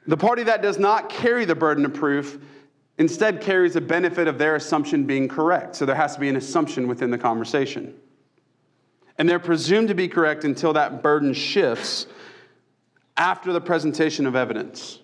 The 0.08 0.18
party 0.18 0.44
that 0.44 0.62
does 0.62 0.80
not 0.80 1.10
carry 1.10 1.46
the 1.46 1.56
burden 1.56 1.86
of 1.86 1.94
proof 1.94 2.40
instead 2.98 3.42
carries 3.42 3.74
the 3.74 3.82
benefit 3.82 4.28
of 4.28 4.38
their 4.38 4.56
assumption 4.56 5.06
being 5.06 5.28
correct. 5.28 5.76
So 5.76 5.86
there 5.86 5.96
has 5.96 6.16
to 6.16 6.20
be 6.20 6.30
an 6.30 6.36
assumption 6.36 6.88
within 6.88 7.12
the 7.12 7.18
conversation. 7.18 7.96
And 9.18 9.30
they're 9.30 9.40
presumed 9.40 9.88
to 9.90 9.96
be 9.96 10.08
correct 10.08 10.44
until 10.44 10.74
that 10.74 11.04
burden 11.04 11.34
shifts 11.34 12.08
after 13.18 13.54
the 13.54 13.62
presentation 13.62 14.26
of 14.26 14.36
evidence. 14.36 15.00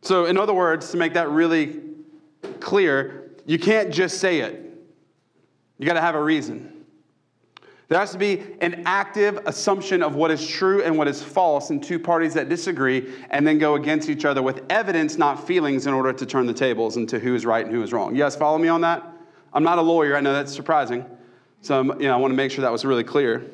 So, 0.00 0.26
in 0.26 0.36
other 0.36 0.54
words, 0.54 0.90
to 0.90 0.96
make 0.96 1.14
that 1.14 1.30
really 1.30 1.80
clear, 2.60 3.32
you 3.46 3.58
can't 3.58 3.90
just 3.90 4.18
say 4.18 4.40
it, 4.40 4.60
you 5.78 5.86
got 5.86 5.94
to 5.94 6.00
have 6.00 6.14
a 6.14 6.22
reason. 6.22 6.73
There 7.88 7.98
has 7.98 8.12
to 8.12 8.18
be 8.18 8.42
an 8.60 8.82
active 8.86 9.40
assumption 9.46 10.02
of 10.02 10.14
what 10.14 10.30
is 10.30 10.46
true 10.46 10.82
and 10.82 10.96
what 10.96 11.06
is 11.06 11.22
false 11.22 11.70
in 11.70 11.80
two 11.80 11.98
parties 11.98 12.32
that 12.34 12.48
disagree 12.48 13.12
and 13.30 13.46
then 13.46 13.58
go 13.58 13.74
against 13.74 14.08
each 14.08 14.24
other 14.24 14.42
with 14.42 14.62
evidence, 14.70 15.18
not 15.18 15.46
feelings, 15.46 15.86
in 15.86 15.92
order 15.92 16.12
to 16.12 16.26
turn 16.26 16.46
the 16.46 16.54
tables 16.54 16.96
into 16.96 17.18
who 17.18 17.34
is 17.34 17.44
right 17.44 17.66
and 17.66 17.74
who 17.74 17.82
is 17.82 17.92
wrong. 17.92 18.14
You 18.14 18.22
guys 18.22 18.36
follow 18.36 18.58
me 18.58 18.68
on 18.68 18.80
that? 18.80 19.06
I'm 19.52 19.62
not 19.62 19.78
a 19.78 19.82
lawyer. 19.82 20.16
I 20.16 20.20
know 20.20 20.32
that's 20.32 20.54
surprising. 20.54 21.04
So 21.60 21.82
you 21.82 22.08
know, 22.08 22.14
I 22.14 22.16
want 22.16 22.32
to 22.32 22.36
make 22.36 22.50
sure 22.50 22.62
that 22.62 22.72
was 22.72 22.84
really 22.84 23.04
clear. 23.04 23.44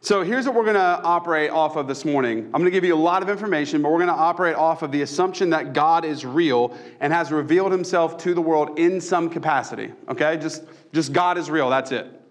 So 0.00 0.24
here's 0.24 0.46
what 0.46 0.56
we're 0.56 0.64
going 0.64 0.74
to 0.74 1.00
operate 1.04 1.52
off 1.52 1.76
of 1.76 1.86
this 1.86 2.04
morning. 2.04 2.46
I'm 2.46 2.60
going 2.60 2.64
to 2.64 2.72
give 2.72 2.82
you 2.82 2.92
a 2.92 2.96
lot 2.96 3.22
of 3.22 3.28
information, 3.28 3.82
but 3.82 3.92
we're 3.92 3.98
going 3.98 4.08
to 4.08 4.14
operate 4.14 4.56
off 4.56 4.82
of 4.82 4.90
the 4.90 5.02
assumption 5.02 5.50
that 5.50 5.72
God 5.72 6.04
is 6.04 6.26
real 6.26 6.76
and 6.98 7.12
has 7.12 7.30
revealed 7.30 7.70
himself 7.70 8.16
to 8.18 8.34
the 8.34 8.40
world 8.40 8.80
in 8.80 9.00
some 9.00 9.30
capacity. 9.30 9.92
Okay? 10.08 10.38
Just, 10.38 10.64
just 10.92 11.12
God 11.12 11.38
is 11.38 11.48
real. 11.48 11.70
That's 11.70 11.92
it. 11.92 12.21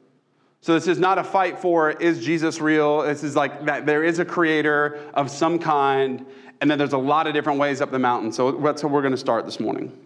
So 0.61 0.73
this 0.73 0.87
is 0.87 0.99
not 0.99 1.17
a 1.17 1.23
fight 1.23 1.59
for 1.59 1.91
is 1.91 2.23
Jesus 2.23 2.61
real? 2.61 3.01
This 3.01 3.23
is 3.23 3.35
like 3.35 3.65
that 3.65 3.85
there 3.85 4.03
is 4.03 4.19
a 4.19 4.25
creator 4.25 4.99
of 5.13 5.29
some 5.29 5.57
kind, 5.57 6.25
and 6.61 6.69
then 6.69 6.77
there's 6.77 6.93
a 6.93 6.97
lot 6.97 7.27
of 7.27 7.33
different 7.33 7.59
ways 7.59 7.81
up 7.81 7.91
the 7.91 7.99
mountain. 7.99 8.31
So 8.31 8.51
that's 8.51 8.81
how 8.81 8.87
we're 8.87 9.01
going 9.01 9.13
to 9.13 9.17
start 9.17 9.45
this 9.45 9.59
morning. 9.59 9.97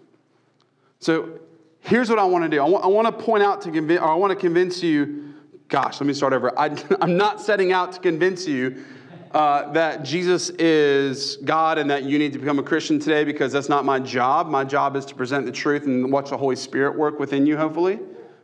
So 1.00 1.39
Here's 1.85 2.09
what 2.09 2.17
I 2.17 2.25
want 2.25 2.43
to 2.43 2.50
do. 2.50 2.59
I 2.62 2.67
want, 2.67 2.83
I 2.83 2.88
want 2.88 3.05
to 3.05 3.24
point 3.24 3.43
out 3.43 3.62
to 3.62 3.71
convince, 3.71 4.01
I 4.01 4.15
want 4.15 4.31
to 4.31 4.35
convince 4.35 4.81
you. 4.81 5.33
Gosh, 5.67 6.00
let 6.00 6.07
me 6.07 6.13
start 6.13 6.33
over. 6.33 6.57
I, 6.57 6.75
am 7.01 7.15
not 7.15 7.39
setting 7.39 7.71
out 7.71 7.91
to 7.93 8.00
convince 8.00 8.47
you 8.47 8.83
uh, 9.31 9.71
that 9.74 10.01
Jesus 10.01 10.50
is 10.51 11.35
God 11.38 11.77
and 11.77 11.88
that 11.91 12.03
you 12.03 12.17
need 12.17 12.33
to 12.33 12.39
become 12.39 12.57
a 12.57 12.63
Christian 12.63 12.97
today 12.97 13.24
because 13.24 13.53
that's 13.53 13.69
not 13.69 13.85
my 13.85 14.00
job. 14.00 14.47
My 14.47 14.63
job 14.63 14.95
is 14.95 15.05
to 15.05 15.15
present 15.15 15.45
the 15.45 15.51
truth 15.51 15.85
and 15.85 16.12
watch 16.12 16.31
the 16.31 16.38
Holy 16.38 16.55
Spirit 16.55 16.97
work 16.97 17.19
within 17.19 17.45
you, 17.45 17.55
hopefully. 17.55 18.00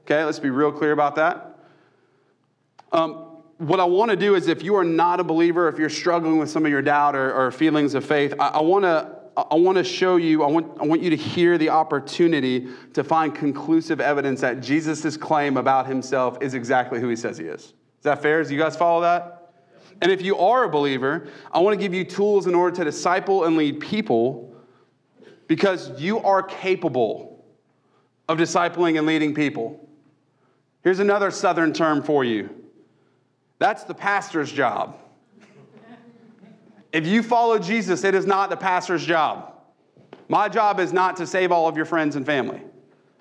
Okay, 0.05 0.23
let's 0.23 0.39
be 0.39 0.51
real 0.51 0.71
clear 0.71 0.91
about 0.91 1.15
that. 1.15 1.50
Um, 2.91 3.27
what 3.57 3.79
I 3.79 3.85
want 3.85 4.09
to 4.11 4.17
do 4.17 4.35
is 4.35 4.47
if 4.47 4.63
you 4.63 4.75
are 4.75 4.83
not 4.83 5.19
a 5.19 5.23
believer, 5.23 5.67
if 5.67 5.77
you're 5.77 5.89
struggling 5.89 6.37
with 6.37 6.49
some 6.49 6.65
of 6.65 6.71
your 6.71 6.81
doubt 6.81 7.15
or, 7.15 7.33
or 7.33 7.51
feelings 7.51 7.93
of 7.93 8.03
faith, 8.03 8.33
I, 8.39 8.47
I 8.47 8.61
want 8.61 8.83
to 8.83 9.21
I 9.37 9.55
want 9.55 9.77
to 9.77 9.83
show 9.83 10.17
you, 10.17 10.43
I 10.43 10.47
want, 10.47 10.77
I 10.81 10.85
want 10.85 11.01
you 11.01 11.09
to 11.09 11.15
hear 11.15 11.57
the 11.57 11.69
opportunity 11.69 12.67
to 12.93 13.03
find 13.03 13.33
conclusive 13.33 14.01
evidence 14.01 14.41
that 14.41 14.59
Jesus' 14.59 15.15
claim 15.15 15.55
about 15.55 15.87
himself 15.87 16.37
is 16.41 16.53
exactly 16.53 16.99
who 16.99 17.07
he 17.07 17.15
says 17.15 17.37
he 17.37 17.45
is. 17.45 17.61
Is 17.61 17.73
that 18.01 18.21
fair? 18.21 18.43
Do 18.43 18.53
you 18.53 18.59
guys 18.59 18.75
follow 18.75 19.01
that? 19.01 19.53
And 20.01 20.11
if 20.11 20.21
you 20.21 20.37
are 20.37 20.65
a 20.65 20.69
believer, 20.69 21.29
I 21.51 21.59
want 21.59 21.79
to 21.79 21.81
give 21.81 21.93
you 21.93 22.03
tools 22.03 22.45
in 22.45 22.55
order 22.55 22.75
to 22.75 22.83
disciple 22.83 23.45
and 23.45 23.55
lead 23.55 23.79
people 23.79 24.53
because 25.47 25.99
you 25.99 26.19
are 26.19 26.43
capable 26.43 27.45
of 28.27 28.37
discipling 28.37 28.97
and 28.97 29.07
leading 29.07 29.33
people. 29.33 29.87
Here's 30.83 30.99
another 30.99 31.31
southern 31.31 31.71
term 31.71 32.03
for 32.03 32.25
you 32.25 32.49
that's 33.61 33.83
the 33.83 33.93
pastor's 33.93 34.51
job. 34.51 34.97
If 36.91 37.05
you 37.05 37.21
follow 37.21 37.59
Jesus, 37.59 38.03
it 38.03 38.15
is 38.15 38.25
not 38.25 38.49
the 38.49 38.57
pastor's 38.57 39.05
job. 39.05 39.53
My 40.29 40.49
job 40.49 40.79
is 40.79 40.91
not 40.91 41.15
to 41.17 41.27
save 41.27 41.51
all 41.51 41.67
of 41.67 41.77
your 41.77 41.85
friends 41.85 42.15
and 42.15 42.25
family. 42.25 42.59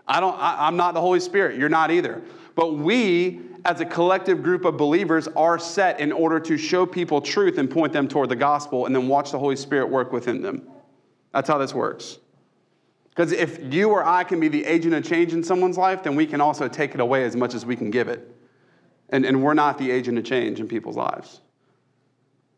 I 0.08 0.18
don't, 0.18 0.34
I, 0.40 0.66
I'm 0.66 0.78
not 0.78 0.94
the 0.94 1.00
Holy 1.00 1.20
Spirit. 1.20 1.58
You're 1.58 1.68
not 1.68 1.90
either. 1.90 2.22
But 2.54 2.72
we, 2.72 3.40
as 3.66 3.82
a 3.82 3.84
collective 3.84 4.42
group 4.42 4.64
of 4.64 4.78
believers, 4.78 5.28
are 5.28 5.58
set 5.58 6.00
in 6.00 6.10
order 6.10 6.40
to 6.40 6.56
show 6.56 6.86
people 6.86 7.20
truth 7.20 7.58
and 7.58 7.70
point 7.70 7.92
them 7.92 8.08
toward 8.08 8.30
the 8.30 8.36
gospel 8.36 8.86
and 8.86 8.96
then 8.96 9.08
watch 9.08 9.32
the 9.32 9.38
Holy 9.38 9.56
Spirit 9.56 9.90
work 9.90 10.10
within 10.10 10.40
them. 10.40 10.66
That's 11.34 11.48
how 11.48 11.58
this 11.58 11.74
works. 11.74 12.18
Because 13.10 13.32
if 13.32 13.60
you 13.70 13.90
or 13.90 14.06
I 14.06 14.24
can 14.24 14.40
be 14.40 14.48
the 14.48 14.64
agent 14.64 14.94
of 14.94 15.04
change 15.04 15.34
in 15.34 15.44
someone's 15.44 15.76
life, 15.76 16.02
then 16.02 16.16
we 16.16 16.26
can 16.26 16.40
also 16.40 16.66
take 16.66 16.94
it 16.94 17.00
away 17.00 17.24
as 17.24 17.36
much 17.36 17.52
as 17.52 17.66
we 17.66 17.76
can 17.76 17.90
give 17.90 18.08
it. 18.08 18.34
And, 19.10 19.24
and 19.24 19.42
we're 19.42 19.54
not 19.54 19.78
the 19.78 19.90
agent 19.90 20.18
of 20.18 20.24
change 20.24 20.60
in 20.60 20.68
people's 20.68 20.96
lives. 20.96 21.40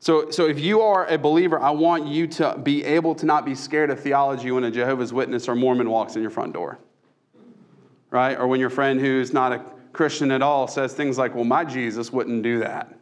So, 0.00 0.30
so 0.30 0.46
if 0.46 0.58
you 0.58 0.80
are 0.80 1.06
a 1.06 1.16
believer, 1.16 1.60
I 1.60 1.70
want 1.70 2.06
you 2.06 2.26
to 2.26 2.58
be 2.58 2.84
able 2.84 3.14
to 3.14 3.26
not 3.26 3.44
be 3.44 3.54
scared 3.54 3.88
of 3.90 4.00
theology 4.00 4.50
when 4.50 4.64
a 4.64 4.70
Jehovah's 4.70 5.12
Witness 5.12 5.48
or 5.48 5.54
Mormon 5.54 5.88
walks 5.88 6.16
in 6.16 6.22
your 6.22 6.30
front 6.30 6.52
door. 6.52 6.78
Right? 8.10 8.36
Or 8.36 8.46
when 8.46 8.58
your 8.58 8.68
friend 8.68 9.00
who's 9.00 9.32
not 9.32 9.52
a 9.52 9.64
Christian 9.92 10.30
at 10.32 10.42
all 10.42 10.66
says 10.66 10.92
things 10.92 11.18
like, 11.18 11.34
well, 11.34 11.44
my 11.44 11.64
Jesus 11.64 12.12
wouldn't 12.12 12.42
do 12.42 12.58
that. 12.58 12.92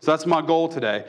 So 0.00 0.10
that's 0.10 0.26
my 0.26 0.42
goal 0.42 0.68
today. 0.68 1.04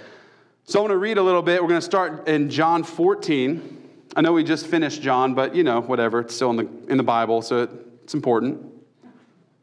So 0.66 0.80
I 0.80 0.82
want 0.84 0.92
to 0.92 0.98
read 0.98 1.18
a 1.18 1.24
little 1.24 1.42
bit. 1.42 1.62
We're 1.62 1.70
going 1.70 1.80
to 1.80 1.86
start 1.86 2.28
in 2.28 2.50
John 2.50 2.84
14. 2.84 3.90
I 4.16 4.22
know 4.22 4.34
we 4.34 4.44
just 4.44 4.68
finished 4.68 5.02
John, 5.02 5.34
but 5.34 5.56
you 5.56 5.64
know, 5.64 5.82
whatever. 5.82 6.20
It's 6.20 6.36
still 6.36 6.52
in 6.52 6.58
the, 6.58 6.70
in 6.90 6.98
the 6.98 7.04
Bible, 7.04 7.42
so 7.42 7.64
it, 7.64 7.70
it's 8.04 8.14
important. 8.14 8.71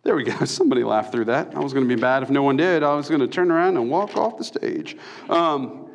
There 0.09 0.17
we 0.17 0.25
go. 0.25 0.43
Somebody 0.47 0.85
laughed 0.85 1.12
through 1.12 1.27
that. 1.27 1.55
I 1.55 1.59
was 1.59 1.75
going 1.75 1.87
to 1.87 1.95
be 1.95 2.00
bad 2.00 2.23
if 2.23 2.31
no 2.31 2.43
one 2.43 2.57
did. 2.57 2.83
I 2.83 2.95
was 2.95 3.11
going 3.11 3.21
to 3.21 3.27
turn 3.27 3.50
around 3.50 3.77
and 3.77 3.91
walk 3.91 4.17
off 4.17 4.38
the 4.38 4.45
stage. 4.45 4.97
Um, 5.29 5.91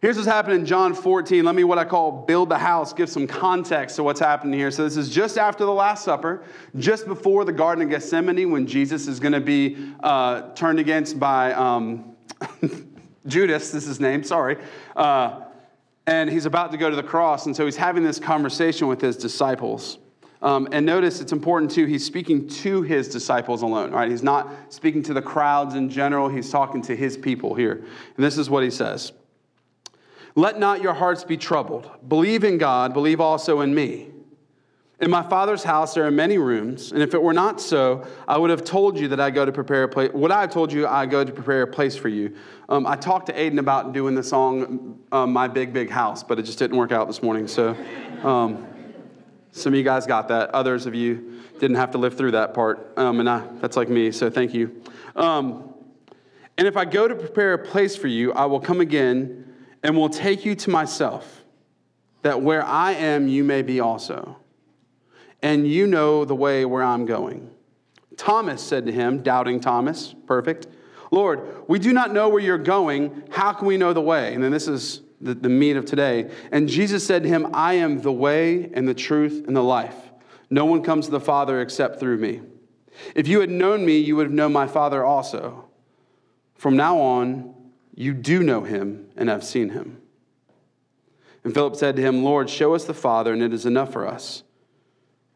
here's 0.00 0.16
what's 0.16 0.26
happening 0.26 0.60
in 0.60 0.64
John 0.64 0.94
14. 0.94 1.44
Let 1.44 1.54
me, 1.54 1.62
what 1.62 1.76
I 1.76 1.84
call, 1.84 2.24
build 2.24 2.48
the 2.48 2.56
house, 2.56 2.94
give 2.94 3.10
some 3.10 3.26
context 3.26 3.96
to 3.96 4.02
what's 4.02 4.18
happening 4.18 4.58
here. 4.58 4.70
So, 4.70 4.84
this 4.84 4.96
is 4.96 5.10
just 5.10 5.36
after 5.36 5.66
the 5.66 5.74
Last 5.74 6.04
Supper, 6.04 6.42
just 6.78 7.06
before 7.06 7.44
the 7.44 7.52
Garden 7.52 7.84
of 7.84 7.90
Gethsemane, 7.90 8.50
when 8.50 8.66
Jesus 8.66 9.06
is 9.06 9.20
going 9.20 9.34
to 9.34 9.42
be 9.42 9.92
uh, 10.02 10.54
turned 10.54 10.78
against 10.78 11.20
by 11.20 11.52
um, 11.52 12.16
Judas, 13.26 13.72
this 13.72 13.82
is 13.82 13.88
his 13.88 14.00
name, 14.00 14.24
sorry. 14.24 14.56
Uh, 14.96 15.42
and 16.06 16.30
he's 16.30 16.46
about 16.46 16.72
to 16.72 16.78
go 16.78 16.88
to 16.88 16.96
the 16.96 17.02
cross. 17.02 17.44
And 17.44 17.54
so, 17.54 17.66
he's 17.66 17.76
having 17.76 18.04
this 18.04 18.18
conversation 18.18 18.88
with 18.88 19.02
his 19.02 19.18
disciples. 19.18 19.98
Um, 20.42 20.68
and 20.72 20.84
notice 20.84 21.20
it's 21.20 21.32
important 21.32 21.70
too, 21.70 21.86
he's 21.86 22.04
speaking 22.04 22.48
to 22.48 22.82
his 22.82 23.08
disciples 23.08 23.62
alone, 23.62 23.92
right? 23.92 24.10
He's 24.10 24.24
not 24.24 24.50
speaking 24.72 25.02
to 25.04 25.14
the 25.14 25.22
crowds 25.22 25.76
in 25.76 25.88
general, 25.88 26.28
he's 26.28 26.50
talking 26.50 26.82
to 26.82 26.96
his 26.96 27.16
people 27.16 27.54
here. 27.54 27.74
And 28.16 28.24
this 28.24 28.36
is 28.36 28.50
what 28.50 28.64
he 28.64 28.70
says 28.70 29.12
Let 30.34 30.58
not 30.58 30.82
your 30.82 30.94
hearts 30.94 31.22
be 31.22 31.36
troubled. 31.36 31.88
Believe 32.08 32.42
in 32.42 32.58
God, 32.58 32.92
believe 32.92 33.20
also 33.20 33.60
in 33.60 33.72
me. 33.72 34.08
In 34.98 35.10
my 35.10 35.22
Father's 35.28 35.64
house 35.64 35.94
there 35.94 36.06
are 36.06 36.12
many 36.12 36.38
rooms, 36.38 36.92
and 36.92 37.02
if 37.02 37.14
it 37.14 37.22
were 37.22 37.32
not 37.32 37.60
so, 37.60 38.06
I 38.26 38.38
would 38.38 38.50
have 38.50 38.62
told 38.62 38.98
you 38.98 39.08
that 39.08 39.18
I 39.18 39.30
go 39.30 39.44
to 39.44 39.50
prepare 39.50 39.84
a 39.84 39.88
place. 39.88 40.10
Would 40.12 40.30
I 40.30 40.42
have 40.42 40.50
told 40.50 40.72
you 40.72 40.86
I 40.86 41.06
go 41.06 41.24
to 41.24 41.32
prepare 41.32 41.62
a 41.62 41.66
place 41.66 41.96
for 41.96 42.08
you? 42.08 42.36
Um, 42.68 42.86
I 42.86 42.94
talked 42.94 43.26
to 43.26 43.32
Aiden 43.32 43.58
about 43.58 43.92
doing 43.92 44.14
the 44.14 44.22
song 44.22 45.00
um, 45.10 45.32
"My 45.32 45.48
Big 45.48 45.72
Big 45.72 45.90
House," 45.90 46.22
but 46.22 46.38
it 46.38 46.42
just 46.42 46.58
didn't 46.58 46.76
work 46.76 46.92
out 46.92 47.08
this 47.08 47.20
morning. 47.20 47.48
So, 47.48 47.76
um, 48.22 48.64
some 49.52 49.74
of 49.74 49.76
you 49.76 49.84
guys 49.84 50.06
got 50.06 50.28
that. 50.28 50.50
Others 50.50 50.86
of 50.86 50.94
you 50.94 51.40
didn't 51.60 51.76
have 51.76 51.92
to 51.92 51.98
live 51.98 52.16
through 52.16 52.32
that 52.32 52.54
part. 52.54 52.92
Um, 52.98 53.20
and 53.20 53.28
I, 53.28 53.46
that's 53.60 53.76
like 53.76 53.88
me, 53.88 54.10
so 54.10 54.28
thank 54.30 54.52
you. 54.54 54.82
Um, 55.14 55.74
and 56.58 56.66
if 56.66 56.76
I 56.76 56.84
go 56.84 57.06
to 57.06 57.14
prepare 57.14 57.54
a 57.54 57.58
place 57.58 57.94
for 57.94 58.08
you, 58.08 58.32
I 58.32 58.46
will 58.46 58.60
come 58.60 58.80
again 58.80 59.52
and 59.82 59.96
will 59.96 60.08
take 60.08 60.44
you 60.44 60.54
to 60.54 60.70
myself, 60.70 61.44
that 62.22 62.40
where 62.40 62.64
I 62.64 62.92
am, 62.92 63.28
you 63.28 63.44
may 63.44 63.62
be 63.62 63.80
also. 63.80 64.36
And 65.42 65.66
you 65.66 65.86
know 65.86 66.24
the 66.24 66.36
way 66.36 66.64
where 66.64 66.82
I'm 66.82 67.04
going. 67.04 67.50
Thomas 68.16 68.62
said 68.62 68.86
to 68.86 68.92
him, 68.92 69.22
doubting 69.22 69.60
Thomas, 69.60 70.14
perfect, 70.26 70.66
Lord, 71.10 71.68
we 71.68 71.78
do 71.78 71.92
not 71.92 72.12
know 72.12 72.30
where 72.30 72.40
you're 72.40 72.56
going. 72.56 73.24
How 73.30 73.52
can 73.52 73.66
we 73.66 73.76
know 73.76 73.92
the 73.92 74.00
way? 74.00 74.32
And 74.34 74.42
then 74.42 74.50
this 74.50 74.66
is 74.66 75.01
the, 75.22 75.34
the 75.34 75.48
meat 75.48 75.76
of 75.76 75.84
today. 75.84 76.30
And 76.50 76.68
Jesus 76.68 77.06
said 77.06 77.22
to 77.22 77.28
him, 77.28 77.48
I 77.54 77.74
am 77.74 78.02
the 78.02 78.12
way 78.12 78.70
and 78.74 78.86
the 78.86 78.94
truth 78.94 79.44
and 79.46 79.56
the 79.56 79.62
life. 79.62 79.96
No 80.50 80.64
one 80.64 80.82
comes 80.82 81.06
to 81.06 81.12
the 81.12 81.20
Father 81.20 81.60
except 81.60 81.98
through 81.98 82.18
me. 82.18 82.42
If 83.14 83.26
you 83.28 83.40
had 83.40 83.50
known 83.50 83.86
me, 83.86 83.98
you 83.98 84.16
would 84.16 84.26
have 84.26 84.34
known 84.34 84.52
my 84.52 84.66
Father 84.66 85.04
also. 85.04 85.68
From 86.54 86.76
now 86.76 86.98
on, 87.00 87.54
you 87.94 88.12
do 88.12 88.42
know 88.42 88.62
him 88.62 89.06
and 89.16 89.28
have 89.28 89.44
seen 89.44 89.70
him. 89.70 90.02
And 91.44 91.54
Philip 91.54 91.76
said 91.76 91.96
to 91.96 92.02
him, 92.02 92.22
Lord, 92.22 92.48
show 92.48 92.74
us 92.74 92.84
the 92.84 92.94
Father, 92.94 93.32
and 93.32 93.42
it 93.42 93.52
is 93.52 93.66
enough 93.66 93.92
for 93.92 94.06
us. 94.06 94.42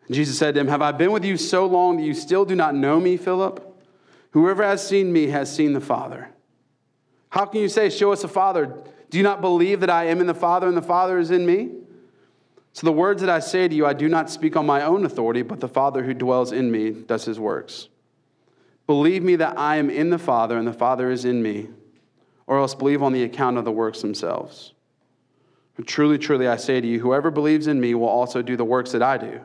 And 0.06 0.14
Jesus 0.14 0.38
said 0.38 0.54
to 0.54 0.60
him, 0.60 0.68
Have 0.68 0.82
I 0.82 0.92
been 0.92 1.12
with 1.12 1.24
you 1.24 1.36
so 1.36 1.66
long 1.66 1.96
that 1.96 2.04
you 2.04 2.14
still 2.14 2.44
do 2.44 2.54
not 2.54 2.74
know 2.74 3.00
me, 3.00 3.16
Philip? 3.16 3.62
Whoever 4.30 4.62
has 4.62 4.86
seen 4.86 5.12
me 5.12 5.28
has 5.28 5.54
seen 5.54 5.72
the 5.72 5.80
Father. 5.80 6.28
How 7.30 7.46
can 7.46 7.60
you 7.60 7.68
say, 7.68 7.90
Show 7.90 8.12
us 8.12 8.22
the 8.22 8.28
Father? 8.28 8.76
Do 9.10 9.18
you 9.18 9.24
not 9.24 9.40
believe 9.40 9.80
that 9.80 9.90
I 9.90 10.04
am 10.04 10.20
in 10.20 10.26
the 10.26 10.34
Father 10.34 10.66
and 10.66 10.76
the 10.76 10.82
Father 10.82 11.18
is 11.18 11.30
in 11.30 11.46
me? 11.46 11.70
So 12.72 12.86
the 12.86 12.92
words 12.92 13.22
that 13.22 13.30
I 13.30 13.38
say 13.38 13.68
to 13.68 13.74
you, 13.74 13.86
I 13.86 13.94
do 13.94 14.08
not 14.08 14.28
speak 14.28 14.56
on 14.56 14.66
my 14.66 14.82
own 14.82 15.06
authority, 15.06 15.42
but 15.42 15.60
the 15.60 15.68
Father 15.68 16.02
who 16.02 16.12
dwells 16.12 16.52
in 16.52 16.70
me 16.70 16.90
does 16.90 17.24
his 17.24 17.40
works. 17.40 17.88
Believe 18.86 19.22
me 19.22 19.36
that 19.36 19.58
I 19.58 19.76
am 19.76 19.88
in 19.88 20.10
the 20.10 20.18
Father 20.18 20.58
and 20.58 20.68
the 20.68 20.72
Father 20.72 21.10
is 21.10 21.24
in 21.24 21.42
me, 21.42 21.68
or 22.46 22.58
else 22.58 22.74
believe 22.74 23.02
on 23.02 23.12
the 23.12 23.24
account 23.24 23.56
of 23.56 23.64
the 23.64 23.72
works 23.72 24.02
themselves. 24.02 24.74
Truly, 25.84 26.18
truly, 26.18 26.48
I 26.48 26.56
say 26.56 26.80
to 26.80 26.86
you, 26.86 27.00
whoever 27.00 27.30
believes 27.30 27.66
in 27.66 27.80
me 27.80 27.94
will 27.94 28.08
also 28.08 28.42
do 28.42 28.56
the 28.56 28.64
works 28.64 28.92
that 28.92 29.02
I 29.02 29.18
do. 29.18 29.40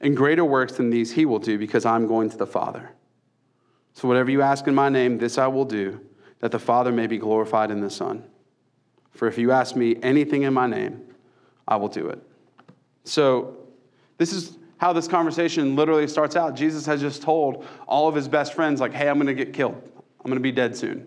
And 0.00 0.16
greater 0.16 0.44
works 0.44 0.74
than 0.74 0.90
these 0.90 1.12
he 1.12 1.26
will 1.26 1.38
do, 1.38 1.58
because 1.58 1.84
I'm 1.84 2.06
going 2.06 2.30
to 2.30 2.36
the 2.36 2.46
Father. 2.46 2.90
So 3.92 4.08
whatever 4.08 4.30
you 4.30 4.42
ask 4.42 4.66
in 4.66 4.74
my 4.74 4.88
name, 4.88 5.18
this 5.18 5.36
I 5.36 5.46
will 5.46 5.64
do, 5.64 6.00
that 6.40 6.52
the 6.52 6.58
Father 6.58 6.92
may 6.92 7.06
be 7.06 7.18
glorified 7.18 7.70
in 7.70 7.80
the 7.80 7.90
Son. 7.90 8.24
For 9.12 9.28
if 9.28 9.38
you 9.38 9.52
ask 9.52 9.76
me 9.76 9.96
anything 10.02 10.42
in 10.42 10.54
my 10.54 10.66
name, 10.66 11.02
I 11.66 11.76
will 11.76 11.88
do 11.88 12.08
it. 12.08 12.22
So, 13.04 13.56
this 14.18 14.32
is 14.32 14.58
how 14.78 14.92
this 14.92 15.08
conversation 15.08 15.76
literally 15.76 16.08
starts 16.08 16.36
out. 16.36 16.54
Jesus 16.54 16.86
has 16.86 17.00
just 17.00 17.22
told 17.22 17.66
all 17.86 18.08
of 18.08 18.14
his 18.14 18.28
best 18.28 18.54
friends, 18.54 18.80
like, 18.80 18.92
hey, 18.92 19.08
I'm 19.08 19.16
going 19.16 19.26
to 19.26 19.34
get 19.34 19.52
killed. 19.52 19.74
I'm 19.74 20.26
going 20.26 20.34
to 20.34 20.40
be 20.40 20.52
dead 20.52 20.76
soon. 20.76 21.06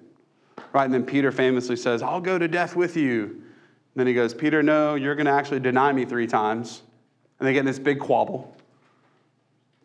Right? 0.74 0.86
And 0.86 0.94
then 0.94 1.04
Peter 1.04 1.32
famously 1.32 1.76
says, 1.76 2.02
I'll 2.02 2.22
go 2.22 2.38
to 2.38 2.48
death 2.48 2.76
with 2.76 2.96
you. 2.96 3.24
And 3.24 3.42
then 3.96 4.08
he 4.08 4.14
goes, 4.14 4.34
Peter, 4.34 4.64
no, 4.64 4.96
you're 4.96 5.16
going 5.16 5.26
to 5.26 5.32
actually 5.32 5.60
deny 5.60 5.92
me 5.92 6.06
three 6.06 6.28
times. 6.28 6.82
And 7.40 7.48
they 7.48 7.54
get 7.54 7.60
in 7.60 7.66
this 7.66 7.80
big 7.80 8.00
quabble. 8.00 8.48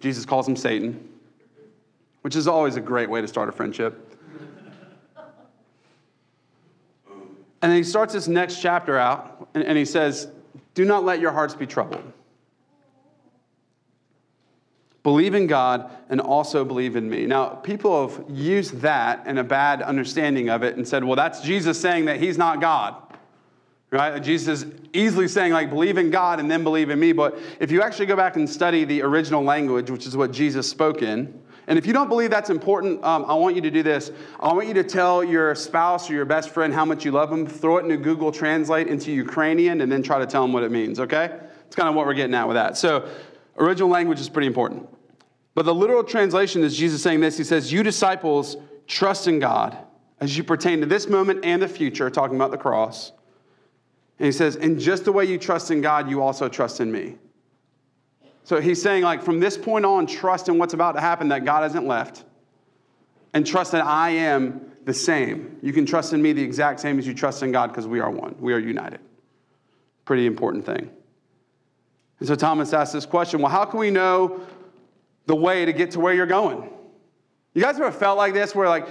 Jesus 0.00 0.24
calls 0.24 0.48
him 0.48 0.56
Satan, 0.56 1.08
which 2.22 2.36
is 2.36 2.46
always 2.46 2.76
a 2.76 2.80
great 2.80 3.10
way 3.10 3.20
to 3.20 3.28
start 3.28 3.48
a 3.48 3.52
friendship. 3.52 4.07
And 7.60 7.72
then 7.72 7.76
he 7.76 7.84
starts 7.84 8.12
this 8.12 8.28
next 8.28 8.60
chapter 8.60 8.96
out, 8.96 9.48
and, 9.54 9.64
and 9.64 9.76
he 9.76 9.84
says, 9.84 10.28
Do 10.74 10.84
not 10.84 11.04
let 11.04 11.20
your 11.20 11.32
hearts 11.32 11.54
be 11.54 11.66
troubled. 11.66 12.12
Believe 15.08 15.34
in 15.34 15.46
God 15.46 15.90
and 16.10 16.20
also 16.20 16.66
believe 16.66 16.94
in 16.94 17.08
me. 17.08 17.24
Now, 17.24 17.48
people 17.48 18.08
have 18.08 18.24
used 18.28 18.80
that 18.80 19.22
and 19.24 19.38
a 19.38 19.42
bad 19.44 19.80
understanding 19.80 20.50
of 20.50 20.62
it 20.62 20.76
and 20.76 20.86
said, 20.86 21.02
well, 21.02 21.16
that's 21.16 21.40
Jesus 21.40 21.80
saying 21.80 22.04
that 22.06 22.20
he's 22.20 22.36
not 22.36 22.60
God. 22.60 22.94
right? 23.90 24.22
Jesus 24.22 24.64
is 24.64 24.72
easily 24.92 25.26
saying, 25.26 25.52
like, 25.52 25.70
believe 25.70 25.96
in 25.96 26.10
God 26.10 26.40
and 26.40 26.50
then 26.50 26.62
believe 26.62 26.90
in 26.90 27.00
me. 27.00 27.12
But 27.12 27.38
if 27.58 27.70
you 27.70 27.80
actually 27.80 28.04
go 28.04 28.16
back 28.16 28.36
and 28.36 28.46
study 28.48 28.84
the 28.84 29.00
original 29.02 29.42
language, 29.42 29.90
which 29.90 30.06
is 30.06 30.14
what 30.14 30.30
Jesus 30.30 30.68
spoke 30.68 31.00
in, 31.00 31.40
and 31.68 31.78
if 31.78 31.86
you 31.86 31.92
don't 31.92 32.08
believe 32.08 32.30
that's 32.30 32.48
important, 32.48 33.04
um, 33.04 33.26
I 33.28 33.34
want 33.34 33.54
you 33.54 33.60
to 33.60 33.70
do 33.70 33.82
this. 33.82 34.10
I 34.40 34.54
want 34.54 34.68
you 34.68 34.74
to 34.74 34.82
tell 34.82 35.22
your 35.22 35.54
spouse 35.54 36.08
or 36.08 36.14
your 36.14 36.24
best 36.24 36.48
friend 36.48 36.72
how 36.72 36.86
much 36.86 37.04
you 37.04 37.12
love 37.12 37.28
them, 37.28 37.46
throw 37.46 37.76
it 37.76 37.82
into 37.82 37.98
Google 37.98 38.32
Translate 38.32 38.88
into 38.88 39.12
Ukrainian, 39.12 39.82
and 39.82 39.92
then 39.92 40.02
try 40.02 40.18
to 40.18 40.24
tell 40.24 40.40
them 40.40 40.54
what 40.54 40.62
it 40.62 40.72
means, 40.72 40.98
okay? 40.98 41.38
It's 41.66 41.76
kind 41.76 41.86
of 41.86 41.94
what 41.94 42.06
we're 42.06 42.14
getting 42.14 42.34
at 42.34 42.48
with 42.48 42.54
that. 42.54 42.78
So, 42.78 43.06
original 43.58 43.90
language 43.90 44.18
is 44.18 44.30
pretty 44.30 44.46
important. 44.46 44.88
But 45.54 45.66
the 45.66 45.74
literal 45.74 46.02
translation 46.04 46.64
is 46.64 46.74
Jesus 46.74 47.02
saying 47.02 47.20
this 47.20 47.36
He 47.36 47.44
says, 47.44 47.70
You 47.70 47.82
disciples, 47.82 48.56
trust 48.86 49.28
in 49.28 49.38
God 49.38 49.76
as 50.20 50.38
you 50.38 50.44
pertain 50.44 50.80
to 50.80 50.86
this 50.86 51.06
moment 51.06 51.44
and 51.44 51.60
the 51.60 51.68
future, 51.68 52.08
talking 52.08 52.36
about 52.36 52.50
the 52.50 52.56
cross. 52.56 53.12
And 54.18 54.24
he 54.24 54.32
says, 54.32 54.56
And 54.56 54.80
just 54.80 55.04
the 55.04 55.12
way 55.12 55.26
you 55.26 55.36
trust 55.36 55.70
in 55.70 55.82
God, 55.82 56.08
you 56.08 56.22
also 56.22 56.48
trust 56.48 56.80
in 56.80 56.90
me. 56.90 57.18
So 58.48 58.62
he's 58.62 58.80
saying, 58.80 59.02
like, 59.02 59.22
from 59.22 59.40
this 59.40 59.58
point 59.58 59.84
on, 59.84 60.06
trust 60.06 60.48
in 60.48 60.56
what's 60.56 60.72
about 60.72 60.92
to 60.92 61.02
happen 61.02 61.28
that 61.28 61.44
God 61.44 61.64
hasn't 61.64 61.86
left, 61.86 62.24
and 63.34 63.46
trust 63.46 63.72
that 63.72 63.84
I 63.84 64.08
am 64.08 64.72
the 64.86 64.94
same. 64.94 65.58
You 65.60 65.70
can 65.74 65.84
trust 65.84 66.14
in 66.14 66.22
me 66.22 66.32
the 66.32 66.42
exact 66.42 66.80
same 66.80 66.98
as 66.98 67.06
you 67.06 67.12
trust 67.12 67.42
in 67.42 67.52
God 67.52 67.66
because 67.66 67.86
we 67.86 68.00
are 68.00 68.10
one. 68.10 68.34
We 68.40 68.54
are 68.54 68.58
united. 68.58 69.00
Pretty 70.06 70.24
important 70.24 70.64
thing. 70.64 70.88
And 72.20 72.26
so 72.26 72.34
Thomas 72.34 72.72
asked 72.72 72.94
this 72.94 73.04
question 73.04 73.42
well, 73.42 73.52
how 73.52 73.66
can 73.66 73.80
we 73.80 73.90
know 73.90 74.40
the 75.26 75.36
way 75.36 75.66
to 75.66 75.72
get 75.74 75.90
to 75.90 76.00
where 76.00 76.14
you're 76.14 76.24
going? 76.24 76.70
You 77.52 77.60
guys 77.60 77.76
ever 77.76 77.92
felt 77.92 78.16
like 78.16 78.32
this 78.32 78.54
where, 78.54 78.70
like, 78.70 78.88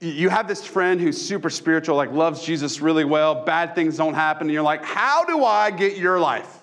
you 0.00 0.28
have 0.28 0.48
this 0.48 0.66
friend 0.66 1.00
who's 1.00 1.24
super 1.24 1.50
spiritual, 1.50 1.94
like 1.94 2.10
loves 2.10 2.44
Jesus 2.44 2.80
really 2.80 3.04
well, 3.04 3.44
bad 3.44 3.76
things 3.76 3.96
don't 3.96 4.14
happen, 4.14 4.48
and 4.48 4.52
you're 4.52 4.62
like, 4.64 4.84
how 4.84 5.24
do 5.24 5.44
I 5.44 5.70
get 5.70 5.96
your 5.98 6.18
life? 6.18 6.57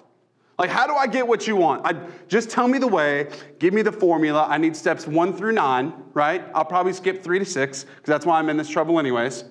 Like, 0.57 0.69
how 0.69 0.87
do 0.87 0.93
I 0.93 1.05
get 1.05 1.27
what 1.27 1.47
you 1.47 1.55
want? 1.57 1.85
I, 1.85 1.99
just 2.27 2.49
tell 2.49 2.67
me 2.67 2.77
the 2.77 2.87
way, 2.87 3.29
give 3.59 3.73
me 3.73 3.81
the 3.81 3.91
formula. 3.91 4.45
I 4.49 4.57
need 4.57 4.75
steps 4.75 5.05
one 5.05 5.35
through 5.35 5.51
nine, 5.51 5.93
right? 6.13 6.45
I'll 6.53 6.63
probably 6.65 6.93
skip 6.93 7.21
three 7.21 7.39
to 7.39 7.45
six, 7.45 7.83
because 7.83 8.07
that's 8.07 8.25
why 8.25 8.39
I'm 8.39 8.47
in 8.49 8.55
this 8.55 8.69
trouble, 8.69 8.97
anyways. 8.97 9.43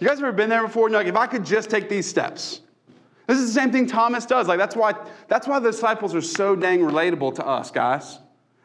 you 0.00 0.08
guys 0.08 0.18
ever 0.18 0.32
been 0.32 0.50
there 0.50 0.66
before? 0.66 0.86
And 0.86 0.92
you're 0.92 1.00
like, 1.00 1.08
if 1.08 1.16
I 1.16 1.28
could 1.28 1.44
just 1.44 1.70
take 1.70 1.88
these 1.88 2.08
steps. 2.08 2.62
This 3.28 3.38
is 3.38 3.54
the 3.54 3.60
same 3.60 3.70
thing 3.70 3.86
Thomas 3.86 4.26
does. 4.26 4.48
Like, 4.48 4.58
that's 4.58 4.74
why, 4.74 4.94
that's 5.28 5.46
why 5.46 5.60
the 5.60 5.70
disciples 5.70 6.12
are 6.16 6.20
so 6.20 6.56
dang 6.56 6.80
relatable 6.80 7.36
to 7.36 7.46
us, 7.46 7.70
guys. 7.70 8.18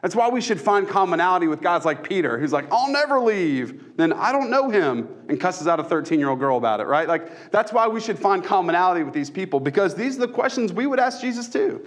That's 0.06 0.16
why 0.16 0.30
we 0.30 0.40
should 0.40 0.62
find 0.62 0.88
commonality 0.88 1.48
with 1.48 1.62
guys 1.62 1.84
like 1.84 2.08
Peter, 2.08 2.38
who's 2.38 2.54
like, 2.54 2.72
I'll 2.72 2.92
never 2.92 3.20
leave. 3.20 3.98
Then 3.98 4.14
I 4.14 4.32
don't 4.32 4.52
know 4.52 4.70
him, 4.70 5.10
and 5.30 5.42
cusses 5.42 5.66
out 5.66 5.80
a 5.80 5.84
13 5.84 6.20
year 6.20 6.30
old 6.30 6.38
girl 6.38 6.58
about 6.58 6.80
it, 6.80 6.84
right? 6.84 7.08
Like, 7.08 7.50
that's 7.50 7.74
why 7.74 7.88
we 7.88 8.00
should 8.00 8.20
find 8.20 8.44
commonality 8.44 9.02
with 9.02 9.16
these 9.16 9.32
people, 9.32 9.60
because 9.60 9.96
these 9.96 10.18
are 10.18 10.28
the 10.28 10.28
questions 10.28 10.72
we 10.72 10.86
would 10.86 11.00
ask 11.00 11.22
Jesus 11.22 11.50
too. 11.50 11.84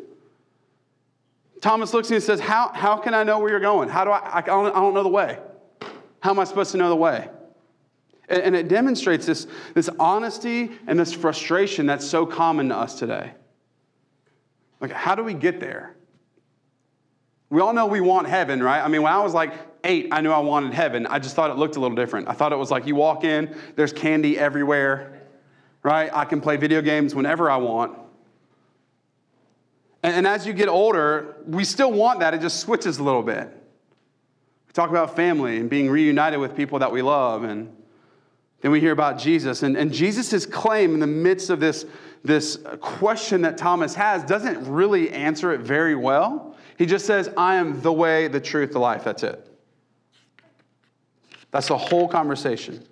Thomas 1.62 1.94
looks 1.94 2.08
at 2.08 2.10
me 2.10 2.16
and 2.16 2.24
says, 2.24 2.40
How, 2.40 2.72
how 2.74 2.96
can 2.96 3.14
I 3.14 3.22
know 3.22 3.38
where 3.38 3.50
you're 3.50 3.60
going? 3.60 3.88
How 3.88 4.04
do 4.04 4.10
I, 4.10 4.38
I 4.38 4.40
don't, 4.40 4.66
I 4.66 4.80
don't 4.80 4.94
know 4.94 5.04
the 5.04 5.08
way. 5.08 5.38
How 6.18 6.30
am 6.30 6.40
I 6.40 6.44
supposed 6.44 6.72
to 6.72 6.76
know 6.76 6.88
the 6.88 6.96
way? 6.96 7.28
And, 8.28 8.42
and 8.42 8.56
it 8.56 8.66
demonstrates 8.66 9.26
this, 9.26 9.46
this 9.74 9.88
honesty 10.00 10.72
and 10.88 10.98
this 10.98 11.12
frustration 11.12 11.86
that's 11.86 12.04
so 12.04 12.26
common 12.26 12.70
to 12.70 12.76
us 12.78 12.98
today. 12.98 13.30
Like, 14.80 14.90
how 14.90 15.14
do 15.14 15.22
we 15.22 15.34
get 15.34 15.60
there? 15.60 15.94
We 17.50 17.60
all 17.60 17.72
know 17.72 17.86
we 17.86 18.00
want 18.00 18.28
heaven, 18.28 18.62
right? 18.62 18.82
I 18.82 18.88
mean, 18.88 19.02
when 19.02 19.12
I 19.12 19.22
was 19.22 19.32
like 19.32 19.54
eight, 19.84 20.08
I 20.12 20.20
knew 20.20 20.30
I 20.30 20.38
wanted 20.40 20.74
heaven. 20.74 21.06
I 21.06 21.18
just 21.18 21.34
thought 21.34 21.50
it 21.50 21.56
looked 21.56 21.76
a 21.76 21.80
little 21.80 21.96
different. 21.96 22.28
I 22.28 22.32
thought 22.32 22.52
it 22.52 22.56
was 22.56 22.70
like 22.70 22.86
you 22.86 22.94
walk 22.94 23.24
in, 23.24 23.56
there's 23.74 23.92
candy 23.92 24.38
everywhere, 24.38 25.22
right? 25.82 26.10
I 26.12 26.24
can 26.26 26.40
play 26.40 26.56
video 26.56 26.82
games 26.82 27.14
whenever 27.14 27.50
I 27.50 27.56
want. 27.56 27.96
And, 30.02 30.14
and 30.14 30.26
as 30.26 30.46
you 30.46 30.52
get 30.52 30.68
older, 30.68 31.36
we 31.46 31.64
still 31.64 31.92
want 31.92 32.20
that. 32.20 32.34
It 32.34 32.40
just 32.40 32.60
switches 32.60 32.98
a 32.98 33.02
little 33.02 33.22
bit. 33.22 33.48
We 34.66 34.72
talk 34.72 34.90
about 34.90 35.16
family 35.16 35.56
and 35.56 35.70
being 35.70 35.88
reunited 35.88 36.38
with 36.40 36.54
people 36.54 36.80
that 36.80 36.92
we 36.92 37.00
love. 37.00 37.44
And 37.44 37.74
then 38.60 38.70
we 38.70 38.80
hear 38.80 38.92
about 38.92 39.18
Jesus. 39.18 39.62
And, 39.62 39.76
and 39.76 39.90
Jesus' 39.92 40.44
claim 40.44 40.92
in 40.92 41.00
the 41.00 41.06
midst 41.06 41.48
of 41.48 41.60
this, 41.60 41.86
this 42.22 42.58
question 42.80 43.40
that 43.42 43.56
Thomas 43.56 43.94
has 43.94 44.22
doesn't 44.24 44.70
really 44.70 45.10
answer 45.10 45.52
it 45.52 45.60
very 45.60 45.94
well. 45.94 46.56
He 46.78 46.86
just 46.86 47.06
says, 47.06 47.28
I 47.36 47.56
am 47.56 47.82
the 47.82 47.92
way, 47.92 48.28
the 48.28 48.40
truth, 48.40 48.72
the 48.72 48.78
life. 48.78 49.02
That's 49.02 49.24
it. 49.24 49.44
That's 51.50 51.68
the 51.68 51.76
whole 51.76 52.06
conversation. 52.06 52.86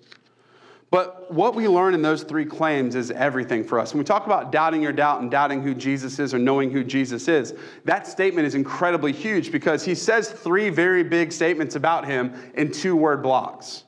But 0.91 1.33
what 1.33 1.55
we 1.55 1.69
learn 1.69 1.95
in 1.95 2.03
those 2.03 2.25
three 2.25 2.45
claims 2.45 2.97
is 2.97 3.11
everything 3.13 3.63
for 3.63 3.79
us. 3.79 3.93
When 3.93 3.99
we 3.99 4.05
talk 4.05 4.27
about 4.27 4.51
doubting 4.51 4.83
your 4.83 4.93
doubt 4.93 5.21
and 5.21 5.31
doubting 5.31 5.63
who 5.63 5.73
Jesus 5.75 6.19
is 6.19 6.35
or 6.35 6.39
knowing 6.39 6.71
who 6.71 6.83
Jesus 6.83 7.29
is, 7.29 7.55
that 7.85 8.07
statement 8.07 8.47
is 8.47 8.55
incredibly 8.55 9.13
huge 9.13 9.53
because 9.53 9.85
he 9.85 9.95
says 9.95 10.31
three 10.31 10.69
very 10.69 11.05
big 11.05 11.33
statements 11.33 11.77
about 11.77 12.07
him 12.07 12.35
in 12.55 12.73
two 12.73 12.97
word 12.97 13.23
blocks. 13.23 13.85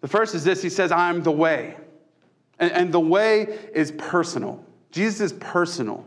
The 0.00 0.08
first 0.08 0.34
is 0.34 0.44
this 0.44 0.62
He 0.62 0.70
says, 0.70 0.92
I 0.92 1.08
am 1.08 1.22
the 1.22 1.32
way. 1.32 1.76
And, 2.58 2.70
and 2.70 2.92
the 2.92 3.00
way 3.00 3.58
is 3.74 3.90
personal. 3.92 4.64
Jesus 4.92 5.20
is 5.20 5.32
personal. 5.34 6.04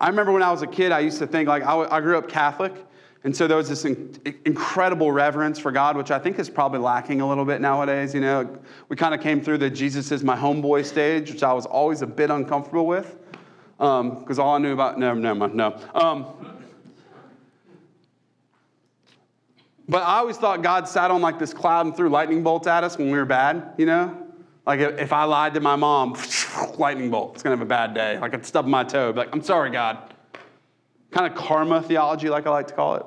I 0.00 0.08
remember 0.08 0.32
when 0.32 0.42
I 0.42 0.50
was 0.50 0.62
a 0.62 0.66
kid, 0.66 0.92
I 0.92 1.00
used 1.00 1.18
to 1.18 1.26
think, 1.26 1.48
like, 1.48 1.62
I, 1.62 2.00
grew 2.00 2.18
up 2.18 2.28
Catholic, 2.28 2.74
and 3.22 3.34
so 3.34 3.46
there 3.46 3.56
was 3.56 3.68
this 3.68 3.84
in, 3.84 4.14
incredible 4.44 5.12
reverence 5.12 5.58
for 5.58 5.70
God, 5.70 5.96
which 5.96 6.10
I 6.10 6.18
think 6.18 6.38
is 6.38 6.50
probably 6.50 6.80
lacking 6.80 7.20
a 7.20 7.28
little 7.28 7.44
bit 7.44 7.60
nowadays. 7.60 8.12
You 8.12 8.20
know, 8.20 8.58
we 8.88 8.96
kind 8.96 9.14
of 9.14 9.20
came 9.20 9.40
through 9.40 9.58
the 9.58 9.70
Jesus 9.70 10.10
is 10.12 10.24
my 10.24 10.36
homeboy 10.36 10.84
stage, 10.84 11.30
which 11.30 11.42
I 11.42 11.52
was 11.52 11.64
always 11.64 12.02
a 12.02 12.06
bit 12.06 12.30
uncomfortable 12.30 12.86
with, 12.86 13.16
because 13.78 14.38
um, 14.38 14.40
all 14.40 14.56
I 14.56 14.58
knew 14.58 14.72
about, 14.72 14.98
no, 14.98 15.14
mind, 15.14 15.54
no. 15.54 15.80
Um, 15.94 16.26
but 19.88 20.02
I 20.02 20.18
always 20.18 20.36
thought 20.36 20.62
God 20.62 20.88
sat 20.88 21.10
on 21.10 21.20
like 21.20 21.38
this 21.38 21.54
cloud 21.54 21.86
and 21.86 21.96
threw 21.96 22.08
lightning 22.08 22.42
bolts 22.42 22.66
at 22.66 22.84
us 22.84 22.98
when 22.98 23.10
we 23.10 23.18
were 23.18 23.26
bad, 23.26 23.74
you 23.76 23.86
know? 23.86 24.23
Like 24.66 24.80
if 24.80 25.12
I 25.12 25.24
lied 25.24 25.54
to 25.54 25.60
my 25.60 25.76
mom, 25.76 26.16
lightning 26.78 27.10
bolt, 27.10 27.34
it's 27.34 27.42
gonna 27.42 27.56
have 27.56 27.62
a 27.62 27.68
bad 27.68 27.94
day. 27.94 28.18
Like 28.18 28.34
I'd 28.34 28.46
stub 28.46 28.66
my 28.66 28.84
toe, 28.84 29.12
like, 29.14 29.28
I'm 29.32 29.42
sorry, 29.42 29.70
God. 29.70 30.14
Kind 31.10 31.30
of 31.30 31.38
karma 31.38 31.82
theology, 31.82 32.28
like 32.28 32.46
I 32.46 32.50
like 32.50 32.68
to 32.68 32.74
call 32.74 32.96
it. 32.96 33.06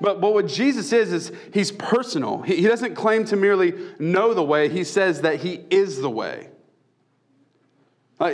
But, 0.00 0.20
but 0.20 0.34
what 0.34 0.48
Jesus 0.48 0.92
is, 0.92 1.12
is 1.12 1.32
he's 1.54 1.70
personal. 1.70 2.42
He, 2.42 2.56
he 2.56 2.66
doesn't 2.66 2.96
claim 2.96 3.24
to 3.26 3.36
merely 3.36 3.72
know 3.98 4.34
the 4.34 4.42
way, 4.42 4.68
he 4.68 4.84
says 4.84 5.20
that 5.22 5.40
he 5.40 5.60
is 5.70 6.00
the 6.00 6.10
way. 6.10 6.48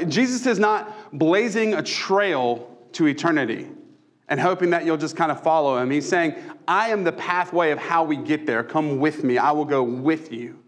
Jesus 0.09 0.47
is 0.47 0.59
not 0.59 1.19
blazing 1.19 1.75
a 1.75 1.83
trail 1.83 2.77
to 2.93 3.07
eternity 3.07 3.69
and 4.29 4.39
hoping 4.39 4.71
that 4.71 4.85
you'll 4.85 4.99
just 4.99 5.17
kind 5.17 5.33
of 5.33 5.43
follow 5.43 5.79
him. 5.79 5.91
He's 5.91 6.07
saying, 6.07 6.35
I 6.67 6.91
am 6.91 7.05
the 7.05 7.13
pathway 7.13 7.71
of 7.71 7.79
how 7.79 8.05
we 8.05 8.17
get 8.17 8.45
there. 8.45 8.63
Come 8.63 8.99
with 8.99 9.25
me, 9.25 9.39
I 9.39 9.53
will 9.53 9.65
go 9.65 9.83
with 9.83 10.33
you. 10.33 10.59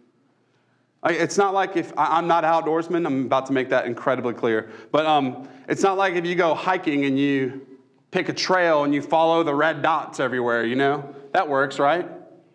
It's 1.07 1.39
not 1.39 1.55
like 1.55 1.77
if 1.77 1.93
I'm 1.97 2.27
not 2.27 2.45
outdoorsman, 2.45 3.07
I'm 3.07 3.25
about 3.25 3.47
to 3.47 3.53
make 3.53 3.71
that 3.71 3.87
incredibly 3.87 4.35
clear. 4.35 4.71
But 4.93 5.07
um, 5.07 5.49
it's 5.67 5.83
not 5.83 5.97
like 5.97 6.15
if 6.15 6.27
you 6.27 6.35
go 6.35 6.55
hiking 6.55 7.07
and 7.07 7.19
you 7.19 7.67
pick 8.11 8.29
a 8.29 8.35
trail 8.35 8.85
and 8.85 8.95
you 8.95 9.01
follow 9.01 9.43
the 9.43 9.55
red 9.55 9.83
dots 9.83 10.21
everywhere, 10.21 10.65
you 10.65 10.77
know? 10.77 11.15
That 11.33 11.49
works, 11.49 11.79
right? 11.79 12.07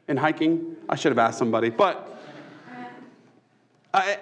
In 0.08 0.18
hiking? 0.18 0.76
I 0.88 0.96
should 0.96 1.12
have 1.12 1.18
asked 1.18 1.40
somebody. 1.40 1.70
But 1.70 2.12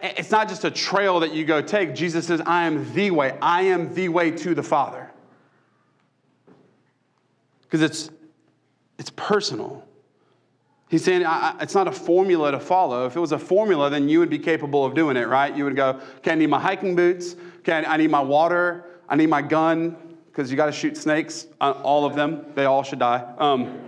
it's 0.02 0.32
not 0.32 0.48
just 0.48 0.64
a 0.64 0.72
trail 0.72 1.20
that 1.22 1.34
you 1.34 1.44
go 1.44 1.62
take. 1.62 1.96
Jesus 1.96 2.28
says, 2.28 2.42
I 2.46 2.66
am 2.66 2.94
the 2.94 3.12
way. 3.12 3.38
I 3.42 3.64
am 3.64 3.94
the 3.94 4.10
way 4.10 4.32
to 4.32 4.54
the 4.54 4.64
Father. 4.64 5.12
Because 7.64 7.82
it's, 7.82 8.10
it's 9.00 9.10
personal. 9.16 9.86
He's 10.94 11.04
saying 11.04 11.24
it's 11.60 11.74
not 11.74 11.88
a 11.88 11.92
formula 11.92 12.52
to 12.52 12.60
follow. 12.60 13.08
If 13.08 13.16
it 13.16 13.20
was 13.20 13.32
a 13.32 13.40
formula, 13.40 13.90
then 13.90 14.08
you 14.08 14.20
would 14.20 14.30
be 14.30 14.38
capable 14.38 14.86
of 14.86 14.94
doing 14.94 15.18
it, 15.18 15.28
right? 15.28 15.52
You 15.58 15.64
would 15.64 15.76
go, 15.76 16.00
okay, 16.18 16.34
I 16.34 16.36
need 16.36 16.52
my 16.52 16.60
hiking 16.60 16.96
boots. 16.96 17.36
Okay, 17.62 17.84
I 17.84 17.98
need 17.98 18.12
my 18.12 18.22
water. 18.22 18.86
I 19.10 19.16
need 19.16 19.26
my 19.26 19.42
gun 19.42 19.98
because 20.28 20.52
you 20.52 20.56
got 20.56 20.68
to 20.68 20.72
shoot 20.72 20.96
snakes. 20.96 21.48
Uh, 21.60 21.72
all 21.82 22.06
of 22.06 22.14
them. 22.14 22.46
They 22.54 22.66
all 22.66 22.84
should 22.84 23.00
die. 23.00 23.28
Um, 23.40 23.80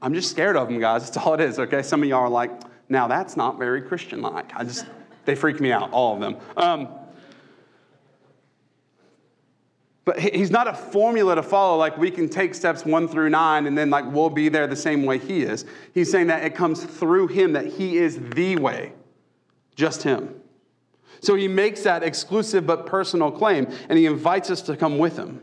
I'm 0.00 0.14
just 0.14 0.30
scared 0.30 0.54
of 0.54 0.68
them, 0.68 0.78
guys. 0.78 1.10
That's 1.10 1.16
all 1.26 1.34
it 1.34 1.40
is, 1.40 1.58
okay? 1.58 1.82
Some 1.82 2.04
of 2.04 2.08
y'all 2.08 2.20
are 2.20 2.28
like, 2.28 2.52
now 2.88 3.08
that's 3.08 3.36
not 3.36 3.58
very 3.58 3.82
Christian 3.82 4.22
like. 4.22 4.54
I 4.54 4.62
just, 4.62 4.86
they 5.24 5.34
freak 5.34 5.58
me 5.58 5.72
out, 5.72 5.90
all 5.90 6.14
of 6.14 6.20
them. 6.20 6.36
Um, 6.56 6.88
but 10.04 10.18
he's 10.18 10.50
not 10.50 10.68
a 10.68 10.74
formula 10.74 11.34
to 11.34 11.42
follow, 11.42 11.78
like 11.78 11.96
we 11.96 12.10
can 12.10 12.28
take 12.28 12.54
steps 12.54 12.84
one 12.84 13.08
through 13.08 13.30
nine 13.30 13.66
and 13.66 13.76
then 13.76 13.88
like 13.88 14.04
we'll 14.04 14.30
be 14.30 14.48
there 14.48 14.66
the 14.66 14.76
same 14.76 15.04
way 15.04 15.18
he 15.18 15.42
is. 15.42 15.64
He's 15.94 16.10
saying 16.10 16.26
that 16.26 16.44
it 16.44 16.54
comes 16.54 16.84
through 16.84 17.28
him, 17.28 17.54
that 17.54 17.66
he 17.66 17.96
is 17.96 18.18
the 18.30 18.56
way, 18.56 18.92
just 19.74 20.02
him. 20.02 20.34
So 21.20 21.36
he 21.36 21.48
makes 21.48 21.82
that 21.84 22.02
exclusive 22.02 22.66
but 22.66 22.84
personal 22.84 23.30
claim, 23.30 23.66
and 23.88 23.98
he 23.98 24.04
invites 24.04 24.50
us 24.50 24.60
to 24.62 24.76
come 24.76 24.98
with 24.98 25.16
him. 25.16 25.42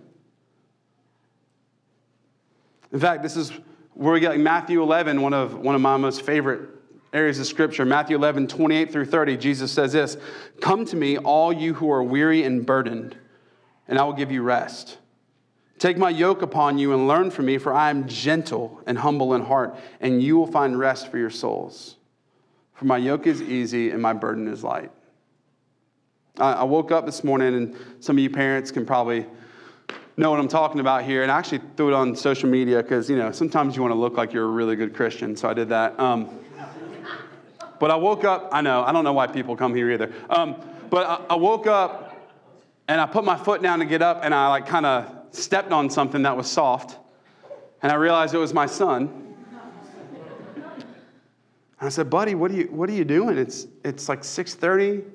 In 2.91 2.99
fact, 2.99 3.23
this 3.23 3.35
is 3.35 3.51
where 3.95 4.13
we 4.13 4.19
get 4.19 4.31
like 4.31 4.39
Matthew 4.39 4.83
11, 4.83 5.21
one 5.21 5.33
of, 5.33 5.55
one 5.55 5.73
of 5.73 5.81
my 5.81 5.97
most 5.97 6.21
favorite 6.21 6.69
areas 7.13 7.39
of 7.39 7.47
scripture. 7.47 7.83
Matthew 7.83 8.15
11, 8.15 8.47
28 8.47 8.91
through 8.91 9.05
30, 9.05 9.37
Jesus 9.37 9.71
says 9.71 9.93
this 9.93 10.17
Come 10.59 10.85
to 10.85 10.95
me, 10.95 11.17
all 11.17 11.51
you 11.51 11.73
who 11.73 11.91
are 11.91 12.03
weary 12.03 12.43
and 12.43 12.65
burdened, 12.65 13.17
and 13.91 13.99
I 13.99 14.03
will 14.05 14.13
give 14.13 14.31
you 14.31 14.41
rest. 14.41 14.97
Take 15.77 15.97
my 15.97 16.09
yoke 16.09 16.41
upon 16.41 16.77
you 16.77 16.93
and 16.93 17.09
learn 17.09 17.29
from 17.29 17.47
me, 17.47 17.57
for 17.57 17.73
I 17.73 17.89
am 17.89 18.07
gentle 18.07 18.81
and 18.87 18.97
humble 18.97 19.33
in 19.33 19.43
heart, 19.43 19.75
and 19.99 20.23
you 20.23 20.37
will 20.37 20.47
find 20.47 20.79
rest 20.79 21.11
for 21.11 21.17
your 21.17 21.29
souls. 21.29 21.97
For 22.73 22.85
my 22.85 22.97
yoke 22.97 23.27
is 23.27 23.41
easy 23.41 23.91
and 23.91 24.01
my 24.01 24.13
burden 24.13 24.47
is 24.47 24.63
light. 24.63 24.91
I 26.37 26.63
woke 26.63 26.91
up 26.91 27.05
this 27.05 27.23
morning, 27.23 27.53
and 27.53 27.75
some 27.99 28.15
of 28.17 28.23
you 28.23 28.29
parents 28.29 28.71
can 28.71 28.85
probably 28.85 29.25
know 30.15 30.31
what 30.31 30.39
I'm 30.39 30.47
talking 30.47 30.79
about 30.79 31.03
here. 31.03 31.23
And 31.23 31.31
I 31.31 31.37
actually 31.37 31.59
threw 31.75 31.89
it 31.89 31.93
on 31.93 32.15
social 32.15 32.47
media 32.47 32.81
because, 32.81 33.09
you 33.09 33.17
know, 33.17 33.33
sometimes 33.33 33.75
you 33.75 33.81
want 33.81 33.93
to 33.93 33.99
look 33.99 34.15
like 34.15 34.31
you're 34.31 34.45
a 34.45 34.51
really 34.51 34.77
good 34.77 34.95
Christian. 34.95 35.35
So 35.35 35.49
I 35.49 35.53
did 35.53 35.67
that. 35.67 35.99
Um, 35.99 36.29
but 37.77 37.91
I 37.91 37.95
woke 37.95 38.23
up, 38.23 38.49
I 38.53 38.61
know, 38.61 38.83
I 38.83 38.93
don't 38.93 39.03
know 39.03 39.13
why 39.13 39.27
people 39.27 39.57
come 39.57 39.75
here 39.75 39.91
either. 39.91 40.13
Um, 40.29 40.55
but 40.89 41.05
I, 41.05 41.33
I 41.33 41.35
woke 41.35 41.67
up 41.67 42.10
and 42.91 42.99
I 42.99 43.05
put 43.05 43.23
my 43.23 43.37
foot 43.37 43.61
down 43.61 43.79
to 43.79 43.85
get 43.85 44.01
up 44.01 44.19
and 44.21 44.35
I 44.35 44.49
like 44.49 44.67
kind 44.67 44.85
of 44.85 45.09
stepped 45.31 45.71
on 45.71 45.89
something 45.89 46.23
that 46.23 46.35
was 46.35 46.51
soft. 46.51 46.99
And 47.81 47.89
I 47.89 47.95
realized 47.95 48.33
it 48.33 48.37
was 48.37 48.53
my 48.53 48.65
son. 48.65 49.33
And 50.57 51.87
I 51.87 51.87
said, 51.87 52.09
buddy, 52.09 52.35
what 52.35 52.51
are 52.51 52.55
you, 52.55 52.65
what 52.65 52.89
are 52.89 52.93
you 52.93 53.05
doing? 53.05 53.37
It's, 53.37 53.65
it's 53.85 54.09
like 54.09 54.23
6.30. 54.23 55.05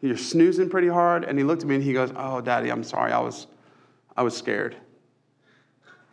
You're 0.00 0.16
snoozing 0.16 0.70
pretty 0.70 0.88
hard. 0.88 1.24
And 1.24 1.36
he 1.36 1.44
looked 1.44 1.60
at 1.60 1.68
me 1.68 1.74
and 1.74 1.84
he 1.84 1.92
goes, 1.92 2.10
oh, 2.16 2.40
daddy, 2.40 2.70
I'm 2.70 2.82
sorry. 2.82 3.12
I 3.12 3.20
was, 3.20 3.46
I 4.16 4.22
was 4.22 4.34
scared. 4.34 4.74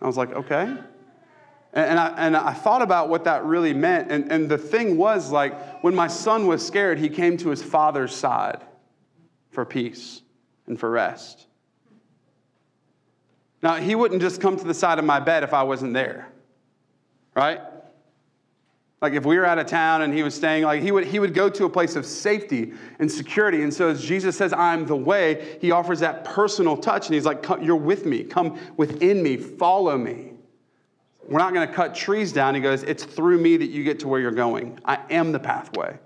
I 0.01 0.05
was 0.05 0.17
like, 0.17 0.33
okay. 0.33 0.75
And 1.71 1.97
I, 1.97 2.09
and 2.17 2.35
I 2.35 2.51
thought 2.51 2.81
about 2.81 3.07
what 3.07 3.23
that 3.23 3.45
really 3.45 3.73
meant. 3.73 4.11
And, 4.11 4.29
and 4.29 4.49
the 4.49 4.57
thing 4.57 4.97
was, 4.97 5.31
like, 5.31 5.81
when 5.81 5.95
my 5.95 6.07
son 6.07 6.45
was 6.45 6.65
scared, 6.65 6.99
he 6.99 7.07
came 7.07 7.37
to 7.37 7.49
his 7.49 7.63
father's 7.63 8.13
side 8.13 8.59
for 9.49 9.63
peace 9.63 10.23
and 10.69 10.79
for 10.79 10.89
rest. 10.89 11.47
Now, 13.61 13.75
he 13.75 13.93
wouldn't 13.95 14.21
just 14.21 14.39
come 14.39 14.55
to 14.55 14.63
the 14.63 14.73
side 14.73 14.99
of 14.99 15.05
my 15.05 15.19
bed 15.19 15.43
if 15.43 15.53
I 15.53 15.63
wasn't 15.63 15.93
there, 15.93 16.31
right? 17.35 17.59
Like 19.01 19.13
if 19.13 19.25
we 19.25 19.37
were 19.37 19.45
out 19.45 19.59
of 19.59 19.65
town 19.65 20.01
and 20.01 20.13
he 20.13 20.23
was 20.23 20.35
staying, 20.35 20.63
like 20.63 20.81
he 20.81 20.91
would, 20.91 21.05
he 21.05 21.19
would 21.19 21.33
go 21.33 21.49
to 21.49 21.65
a 21.65 21.69
place 21.69 21.95
of 21.95 22.05
safety 22.05 22.73
and 22.99 23.09
security. 23.09 23.63
And 23.63 23.73
so 23.73 23.89
as 23.89 24.03
Jesus 24.03 24.37
says, 24.37 24.53
I'm 24.53 24.85
the 24.85 24.95
way, 24.95 25.57
he 25.61 25.71
offers 25.71 25.99
that 26.01 26.25
personal 26.25 26.75
touch. 26.77 27.07
And 27.07 27.15
he's 27.15 27.25
like, 27.25 27.45
You're 27.61 27.77
with 27.77 28.05
me. 28.05 28.23
Come 28.23 28.59
within 28.75 29.23
me. 29.23 29.37
Follow 29.37 29.97
me. 29.97 30.33
We're 31.27 31.39
not 31.39 31.53
going 31.53 31.67
to 31.67 31.73
cut 31.73 31.95
trees 31.95 32.33
down. 32.33 32.55
He 32.55 32.61
goes, 32.61 32.83
It's 32.83 33.05
through 33.05 33.39
me 33.39 33.55
that 33.55 33.69
you 33.69 33.85
get 33.85 33.99
to 33.99 34.09
where 34.09 34.19
you're 34.19 34.31
going. 34.31 34.79
I 34.83 34.99
am 35.09 35.31
the 35.31 35.39
pathway. 35.39 35.97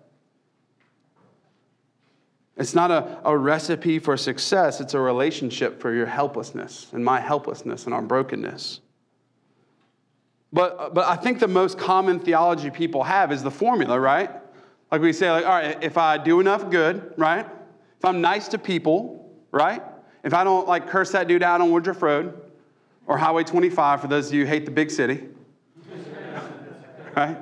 It's 2.55 2.75
not 2.75 2.91
a, 2.91 3.19
a 3.25 3.35
recipe 3.35 3.97
for 3.99 4.15
success, 4.15 4.79
it's 4.79 4.93
a 4.93 4.99
relationship 4.99 5.81
for 5.81 5.93
your 5.93 6.05
helplessness 6.05 6.87
and 6.93 7.03
my 7.03 7.19
helplessness 7.19 7.85
and 7.85 7.93
our 7.93 8.01
brokenness. 8.01 8.79
But, 10.51 10.93
but 10.93 11.07
I 11.07 11.15
think 11.15 11.39
the 11.39 11.47
most 11.47 11.79
common 11.79 12.19
theology 12.19 12.69
people 12.69 13.03
have 13.03 13.31
is 13.31 13.41
the 13.41 13.49
formula, 13.49 13.99
right? 13.99 14.29
Like 14.91 15.01
we 15.01 15.11
say, 15.11 15.31
like, 15.31 15.45
all 15.45 15.51
right, 15.51 15.83
if 15.83 15.97
I 15.97 16.19
do 16.19 16.39
enough 16.39 16.69
good, 16.69 17.15
right? 17.17 17.47
If 17.97 18.05
I'm 18.05 18.21
nice 18.21 18.47
to 18.49 18.59
people, 18.59 19.31
right? 19.51 19.81
If 20.23 20.35
I 20.35 20.43
don't 20.43 20.67
like 20.67 20.87
curse 20.87 21.11
that 21.11 21.27
dude 21.27 21.41
out 21.41 21.59
on 21.59 21.71
Woodruff 21.71 22.03
Road 22.03 22.39
or 23.07 23.17
Highway 23.17 23.43
25 23.43 24.01
for 24.01 24.07
those 24.07 24.27
of 24.27 24.35
you 24.35 24.45
who 24.45 24.49
hate 24.51 24.65
the 24.65 24.71
big 24.71 24.91
city, 24.91 25.27
right? 27.15 27.37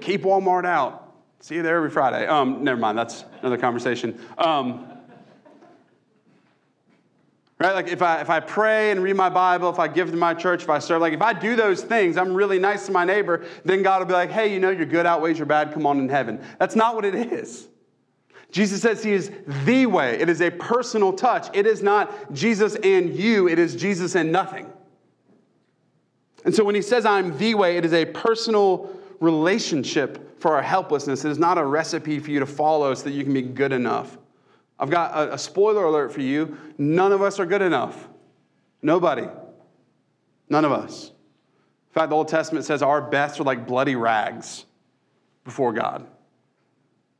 Keep 0.00 0.22
Walmart 0.22 0.66
out. 0.66 1.03
See 1.44 1.56
you 1.56 1.62
there 1.62 1.76
every 1.76 1.90
Friday. 1.90 2.26
Um, 2.26 2.64
never 2.64 2.80
mind, 2.80 2.96
that's 2.96 3.26
another 3.40 3.58
conversation. 3.58 4.18
Um, 4.38 4.86
Right? 7.58 7.74
Like 7.74 7.88
if 7.88 8.02
I, 8.02 8.20
if 8.20 8.30
I 8.30 8.40
pray 8.40 8.90
and 8.90 9.02
read 9.02 9.14
my 9.14 9.28
Bible, 9.28 9.70
if 9.70 9.78
I 9.78 9.86
give 9.88 10.10
to 10.10 10.16
my 10.16 10.34
church, 10.34 10.64
if 10.64 10.70
I 10.70 10.78
serve, 10.78 11.02
like 11.02 11.12
if 11.12 11.22
I 11.22 11.32
do 11.32 11.54
those 11.54 11.82
things, 11.82 12.16
I'm 12.16 12.34
really 12.34 12.58
nice 12.58 12.86
to 12.86 12.92
my 12.92 13.04
neighbor, 13.04 13.44
then 13.64 13.82
God 13.82 14.00
will 14.00 14.06
be 14.06 14.12
like, 14.12 14.30
hey, 14.30 14.52
you 14.52 14.58
know, 14.58 14.70
your 14.70 14.86
good 14.86 15.06
outweighs 15.06 15.38
your 15.38 15.46
bad, 15.46 15.72
come 15.72 15.86
on 15.86 15.98
in 15.98 16.08
heaven. 16.08 16.42
That's 16.58 16.74
not 16.74 16.94
what 16.94 17.04
it 17.04 17.14
is. 17.14 17.68
Jesus 18.50 18.82
says 18.82 19.04
he 19.04 19.12
is 19.12 19.30
the 19.64 19.86
way. 19.86 20.18
It 20.18 20.28
is 20.28 20.40
a 20.40 20.50
personal 20.50 21.12
touch. 21.12 21.54
It 21.54 21.66
is 21.66 21.82
not 21.82 22.32
Jesus 22.32 22.74
and 22.74 23.14
you, 23.14 23.48
it 23.48 23.58
is 23.58 23.76
Jesus 23.76 24.16
and 24.16 24.32
nothing. 24.32 24.70
And 26.44 26.54
so 26.54 26.64
when 26.64 26.74
he 26.74 26.82
says 26.82 27.06
I'm 27.06 27.38
the 27.38 27.54
way, 27.54 27.76
it 27.76 27.84
is 27.84 27.92
a 27.92 28.06
personal 28.06 28.90
relationship 29.24 30.40
for 30.40 30.54
our 30.54 30.62
helplessness. 30.62 31.24
It 31.24 31.30
is 31.30 31.38
not 31.38 31.58
a 31.58 31.64
recipe 31.64 32.18
for 32.18 32.30
you 32.30 32.40
to 32.40 32.46
follow 32.46 32.94
so 32.94 33.04
that 33.04 33.12
you 33.12 33.24
can 33.24 33.32
be 33.32 33.42
good 33.42 33.72
enough. 33.72 34.18
I've 34.78 34.90
got 34.90 35.12
a, 35.14 35.34
a 35.34 35.38
spoiler 35.38 35.84
alert 35.84 36.12
for 36.12 36.20
you. 36.20 36.56
None 36.78 37.12
of 37.12 37.22
us 37.22 37.40
are 37.40 37.46
good 37.46 37.62
enough. 37.62 38.08
Nobody. 38.82 39.26
None 40.48 40.64
of 40.64 40.72
us. 40.72 41.08
In 41.08 41.94
fact, 41.94 42.10
the 42.10 42.16
Old 42.16 42.28
Testament 42.28 42.64
says 42.64 42.82
our 42.82 43.00
best 43.00 43.40
are 43.40 43.44
like 43.44 43.66
bloody 43.66 43.96
rags 43.96 44.66
before 45.44 45.72
God. 45.72 46.06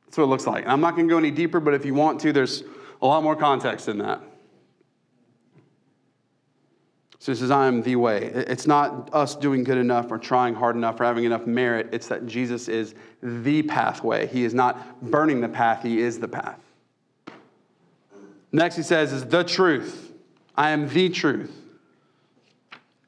That's 0.05 0.17
what 0.17 0.25
it 0.25 0.27
looks 0.27 0.45
like. 0.45 0.63
And 0.63 0.71
I'm 0.71 0.81
not 0.81 0.95
going 0.95 1.07
to 1.07 1.11
go 1.11 1.17
any 1.17 1.31
deeper, 1.31 1.59
but 1.59 1.73
if 1.73 1.85
you 1.85 1.93
want 1.93 2.19
to, 2.21 2.33
there's 2.33 2.63
a 3.01 3.07
lot 3.07 3.23
more 3.23 3.35
context 3.35 3.87
in 3.87 3.97
that. 3.99 4.21
So 7.25 7.31
he 7.31 7.39
says, 7.39 7.49
I 7.49 7.65
am 7.65 7.81
the 7.81 7.95
way. 7.95 8.25
It's 8.25 8.67
not 8.67 9.09
us 9.11 9.33
doing 9.33 9.63
good 9.63 9.79
enough 9.79 10.11
or 10.11 10.19
trying 10.19 10.53
hard 10.53 10.75
enough 10.75 11.01
or 11.01 11.05
having 11.05 11.23
enough 11.23 11.47
merit. 11.47 11.89
It's 11.91 12.07
that 12.09 12.27
Jesus 12.27 12.67
is 12.67 12.93
the 13.23 13.63
pathway. 13.63 14.27
He 14.27 14.43
is 14.43 14.53
not 14.53 15.01
burning 15.01 15.41
the 15.41 15.49
path, 15.49 15.81
He 15.81 16.01
is 16.01 16.19
the 16.19 16.27
path. 16.27 16.59
Next, 18.51 18.75
he 18.75 18.83
says, 18.83 19.11
is 19.11 19.25
the 19.25 19.43
truth. 19.43 20.13
I 20.55 20.69
am 20.69 20.87
the 20.87 21.09
truth. 21.09 21.51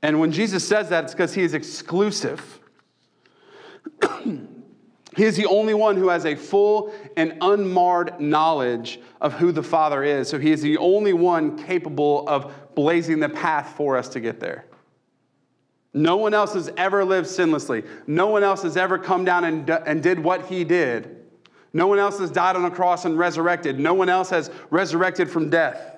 And 0.02 0.20
when 0.20 0.32
Jesus 0.32 0.68
says 0.68 0.90
that, 0.90 1.04
it's 1.04 1.14
because 1.14 1.36
he 1.36 1.44
is 1.44 1.54
exclusive. 1.54 2.60
he 4.26 5.24
is 5.24 5.38
the 5.38 5.46
only 5.46 5.76
one 5.76 5.96
who 5.96 6.10
has 6.10 6.26
a 6.26 6.36
full 6.36 6.92
and 7.18 7.38
unmarred 7.40 8.20
knowledge 8.20 9.00
of 9.22 9.34
who 9.34 9.52
the 9.52 9.62
Father 9.62 10.04
is. 10.04 10.28
So 10.28 10.40
he 10.40 10.52
is 10.52 10.64
the 10.64 10.80
only 10.80 11.14
one 11.14 11.64
capable 11.64 12.28
of 12.28 12.52
blazing 12.78 13.20
the 13.20 13.28
path 13.28 13.74
for 13.76 13.98
us 13.98 14.08
to 14.08 14.20
get 14.20 14.40
there. 14.40 14.64
No 15.96 16.16
one 16.18 16.36
else 16.36 16.54
has 16.54 16.72
ever 16.78 17.04
lived 17.04 17.28
sinlessly. 17.28 17.84
No 18.06 18.28
one 18.28 18.44
else 18.44 18.62
has 18.62 18.78
ever 18.78 19.00
come 19.00 19.26
down 19.26 19.46
and, 19.46 19.68
and 19.68 20.04
did 20.04 20.20
what 20.20 20.46
he 20.46 20.64
did. 20.64 21.26
No 21.74 21.88
one 21.88 21.98
else 21.98 22.20
has 22.20 22.30
died 22.30 22.56
on 22.56 22.66
a 22.66 22.70
cross 22.70 23.06
and 23.06 23.18
resurrected. 23.18 23.80
No 23.80 23.96
one 23.96 24.10
else 24.10 24.30
has 24.30 24.52
resurrected 24.70 25.28
from 25.28 25.50
death. 25.50 25.96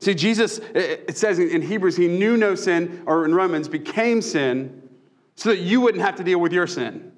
See, 0.00 0.14
Jesus, 0.14 0.58
it 0.74 1.18
says 1.18 1.38
in 1.38 1.60
Hebrews, 1.60 1.98
he 1.98 2.08
knew 2.08 2.38
no 2.38 2.54
sin, 2.54 3.02
or 3.04 3.26
in 3.26 3.34
Romans, 3.34 3.68
became 3.68 4.22
sin 4.22 4.88
so 5.36 5.50
that 5.50 5.58
you 5.58 5.82
wouldn't 5.82 6.02
have 6.02 6.16
to 6.16 6.24
deal 6.24 6.40
with 6.40 6.54
your 6.54 6.66
sin. 6.66 7.12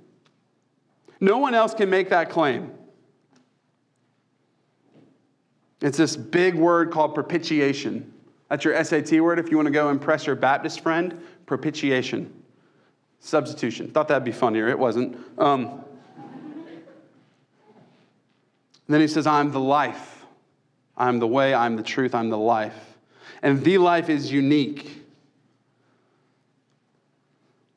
No 1.20 1.38
one 1.38 1.54
else 1.54 1.72
can 1.72 1.88
make 1.88 2.08
that 2.08 2.30
claim. 2.30 2.72
It's 5.80 5.98
this 5.98 6.16
big 6.16 6.56
word 6.56 6.90
called 6.90 7.14
propitiation. 7.14 8.12
That's 8.48 8.64
your 8.64 8.82
SAT 8.82 9.20
word 9.20 9.38
if 9.38 9.50
you 9.50 9.56
want 9.56 9.66
to 9.66 9.72
go 9.72 9.90
impress 9.90 10.26
your 10.26 10.36
Baptist 10.36 10.80
friend. 10.80 11.20
Propitiation. 11.46 12.32
Substitution. 13.20 13.90
Thought 13.90 14.08
that'd 14.08 14.24
be 14.24 14.32
funnier. 14.32 14.68
It 14.68 14.78
wasn't. 14.78 15.16
Um, 15.38 15.84
then 18.88 19.00
he 19.00 19.08
says, 19.08 19.26
I'm 19.26 19.50
the 19.50 19.60
life. 19.60 20.16
I'm 20.96 21.18
the 21.18 21.26
way, 21.26 21.52
I'm 21.52 21.76
the 21.76 21.82
truth, 21.82 22.14
I'm 22.14 22.30
the 22.30 22.38
life. 22.38 22.96
And 23.42 23.62
the 23.62 23.78
life 23.78 24.08
is 24.08 24.32
unique. 24.32 25.02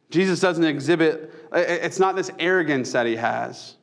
Jesus 0.10 0.39
doesn't 0.39 0.63
exhibit, 0.63 1.34
it's 1.53 1.99
not 1.99 2.15
this 2.15 2.32
arrogance 2.39 2.91
that 2.93 3.05
he 3.05 3.15
has. 3.17 3.75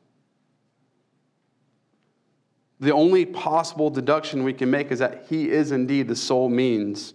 The 2.79 2.93
only 2.93 3.25
possible 3.25 3.89
deduction 3.89 4.43
we 4.43 4.53
can 4.53 4.69
make 4.69 4.91
is 4.91 4.99
that 4.99 5.25
he 5.29 5.49
is 5.49 5.71
indeed 5.71 6.07
the 6.07 6.15
sole 6.15 6.49
means 6.49 7.13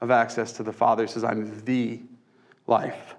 of 0.00 0.10
access 0.10 0.52
to 0.54 0.62
the 0.62 0.72
Father. 0.72 1.04
He 1.04 1.12
says, 1.12 1.24
I'm 1.24 1.64
the 1.64 2.00
life. 2.66 3.16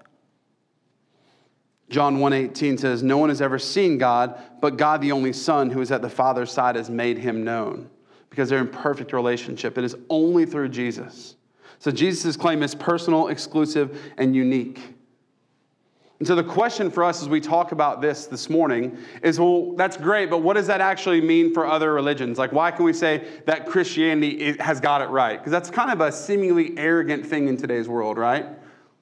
John 1.89 2.19
1:18 2.19 2.79
says, 2.79 3.03
"No 3.03 3.17
one 3.17 3.27
has 3.27 3.41
ever 3.41 3.59
seen 3.59 3.97
God, 3.97 4.39
but 4.61 4.77
God 4.77 5.01
the 5.01 5.11
only 5.11 5.33
Son 5.33 5.69
who 5.69 5.81
is 5.81 5.91
at 5.91 6.01
the 6.01 6.09
Father's 6.09 6.49
side 6.49 6.77
has 6.77 6.89
made 6.89 7.17
him 7.17 7.43
known." 7.43 7.89
Because 8.29 8.49
they're 8.49 8.59
in 8.59 8.69
perfect 8.69 9.11
relationship. 9.11 9.77
It 9.77 9.83
is 9.83 9.97
only 10.09 10.45
through 10.45 10.69
Jesus. 10.69 11.35
So 11.79 11.91
Jesus' 11.91 12.37
claim 12.37 12.63
is 12.63 12.73
personal, 12.73 13.27
exclusive, 13.27 13.99
and 14.17 14.33
unique. 14.33 14.95
And 16.21 16.27
so 16.27 16.35
the 16.35 16.43
question 16.43 16.91
for 16.91 17.03
us 17.03 17.23
as 17.23 17.29
we 17.29 17.41
talk 17.41 17.71
about 17.71 17.99
this 17.99 18.27
this 18.27 18.47
morning 18.47 18.95
is 19.23 19.39
well, 19.39 19.73
that's 19.73 19.97
great, 19.97 20.29
but 20.29 20.43
what 20.43 20.53
does 20.53 20.67
that 20.67 20.79
actually 20.79 21.19
mean 21.19 21.51
for 21.51 21.65
other 21.65 21.93
religions? 21.93 22.37
Like, 22.37 22.51
why 22.51 22.69
can 22.69 22.85
we 22.85 22.93
say 22.93 23.27
that 23.47 23.65
Christianity 23.65 24.55
has 24.59 24.79
got 24.79 25.01
it 25.01 25.07
right? 25.07 25.39
Because 25.39 25.51
that's 25.51 25.71
kind 25.71 25.89
of 25.89 25.99
a 25.99 26.11
seemingly 26.11 26.77
arrogant 26.77 27.25
thing 27.25 27.47
in 27.47 27.57
today's 27.57 27.87
world, 27.89 28.19
right? 28.19 28.45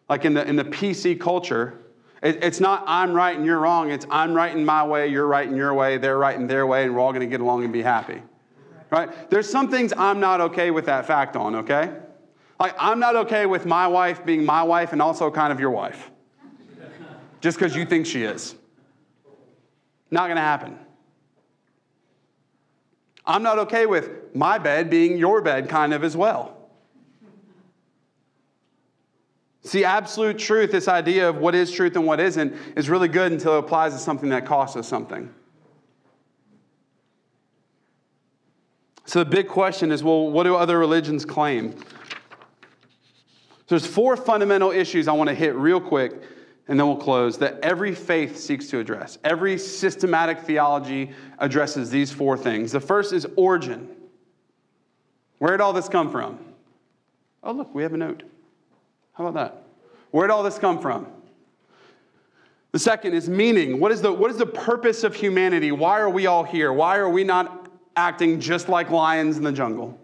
Like 0.08 0.24
in 0.24 0.34
the, 0.34 0.48
in 0.48 0.56
the 0.56 0.64
PC 0.64 1.20
culture, 1.20 1.82
It, 2.24 2.42
it's 2.42 2.62
not 2.62 2.86
I'm 2.88 3.12
right 3.12 3.36
and 3.36 3.46
you're 3.46 3.60
wrong. 3.60 3.92
It's 3.92 4.06
I'm 4.10 4.34
right 4.34 4.56
in 4.56 4.64
my 4.64 4.86
way, 4.86 5.10
you're 5.10 5.28
right 5.28 5.46
in 5.46 5.58
your 5.58 5.74
way, 5.74 5.98
they're 5.98 6.18
right 6.18 6.38
in 6.38 6.48
their 6.48 6.66
way, 6.68 6.86
and 6.86 6.96
we're 6.96 7.02
all 7.02 7.12
going 7.12 7.20
to 7.20 7.28
get 7.28 7.42
along 7.42 7.66
and 7.66 7.74
be 7.74 7.82
happy. 7.82 8.22
Right? 8.92 9.30
There's 9.30 9.50
some 9.50 9.70
things 9.70 9.92
I'm 9.98 10.22
not 10.22 10.40
okay 10.40 10.72
with 10.72 10.86
that 10.86 11.06
fact 11.06 11.36
on, 11.36 11.56
okay? 11.56 11.92
Like, 12.62 12.76
I'm 12.80 13.02
not 13.02 13.18
okay 13.18 13.46
with 13.46 13.66
my 13.66 13.88
wife 13.88 14.26
being 14.26 14.46
my 14.46 14.64
wife 14.64 14.94
and 14.94 15.02
also 15.02 15.30
kind 15.30 15.52
of 15.52 15.60
your 15.60 15.72
wife. 15.72 16.12
Just 17.42 17.58
because 17.58 17.76
you 17.76 17.86
think 17.86 18.06
she 18.06 18.24
is. 18.24 18.56
Not 20.12 20.26
going 20.26 20.36
to 20.36 20.42
happen. 20.42 20.78
I'm 23.26 23.44
not 23.44 23.60
okay 23.60 23.86
with 23.86 24.10
my 24.34 24.58
bed 24.58 24.90
being 24.90 25.18
your 25.18 25.42
bed, 25.42 25.70
kind 25.70 25.94
of 25.94 26.04
as 26.04 26.18
well. 26.18 26.58
See, 29.62 29.84
absolute 29.84 30.40
truth, 30.40 30.72
this 30.72 30.88
idea 30.88 31.30
of 31.30 31.38
what 31.38 31.54
is 31.54 31.72
truth 31.72 31.96
and 31.96 32.06
what 32.06 32.20
isn't, 32.20 32.56
is 32.76 32.90
really 32.90 33.08
good 33.08 33.32
until 33.32 33.56
it 33.58 33.60
applies 33.60 33.94
to 33.94 34.00
something 34.00 34.30
that 34.30 34.46
costs 34.46 34.76
us 34.76 34.88
something. 34.88 35.32
So 39.06 39.20
the 39.20 39.30
big 39.30 39.48
question 39.48 39.92
is 39.92 40.04
well, 40.04 40.30
what 40.30 40.44
do 40.44 40.56
other 40.56 40.80
religions 40.80 41.26
claim? 41.26 41.78
So 41.78 41.86
There's 43.68 43.86
four 43.86 44.16
fundamental 44.16 44.72
issues 44.72 45.08
I 45.08 45.12
want 45.12 45.30
to 45.30 45.36
hit 45.36 45.54
real 45.56 45.82
quick, 45.82 46.14
and 46.70 46.80
then 46.80 46.88
we'll 46.88 46.96
close, 46.96 47.40
that 47.40 47.60
every 47.64 47.96
faith 47.96 48.38
seeks 48.38 48.68
to 48.68 48.78
address. 48.78 49.18
Every 49.24 49.58
systematic 49.58 50.42
theology 50.42 51.12
addresses 51.40 51.90
these 51.90 52.12
four 52.12 52.38
things. 52.38 52.72
The 52.72 52.80
first 52.80 53.12
is 53.12 53.26
origin. 53.36 53.90
Where 55.40 55.52
did 55.52 55.62
all 55.62 55.74
this 55.74 55.90
come 55.90 56.12
from? 56.12 56.38
Oh, 57.44 57.54
look, 57.54 57.74
we 57.74 57.82
have 57.82 57.94
a 57.94 57.98
note. 57.98 58.22
How 59.14 59.26
about 59.26 59.34
that? 59.34 59.64
Where 60.12 60.28
did 60.28 60.32
all 60.32 60.44
this 60.44 60.60
come 60.60 60.80
from? 60.80 61.08
The 62.72 62.80
second 62.80 63.16
is 63.16 63.28
meaning. 63.28 63.80
What 63.80 63.92
is, 63.92 64.04
the, 64.04 64.14
what 64.14 64.30
is 64.30 64.38
the 64.38 64.46
purpose 64.46 65.04
of 65.04 65.16
humanity? 65.16 65.72
Why 65.72 66.00
are 66.00 66.10
we 66.10 66.28
all 66.28 66.44
here? 66.44 66.72
Why 66.72 66.98
are 66.98 67.10
we 67.10 67.24
not 67.24 67.68
acting 67.96 68.40
just 68.40 68.70
like 68.70 68.92
lions 68.92 69.38
in 69.38 69.44
the 69.44 69.52
jungle? 69.52 70.00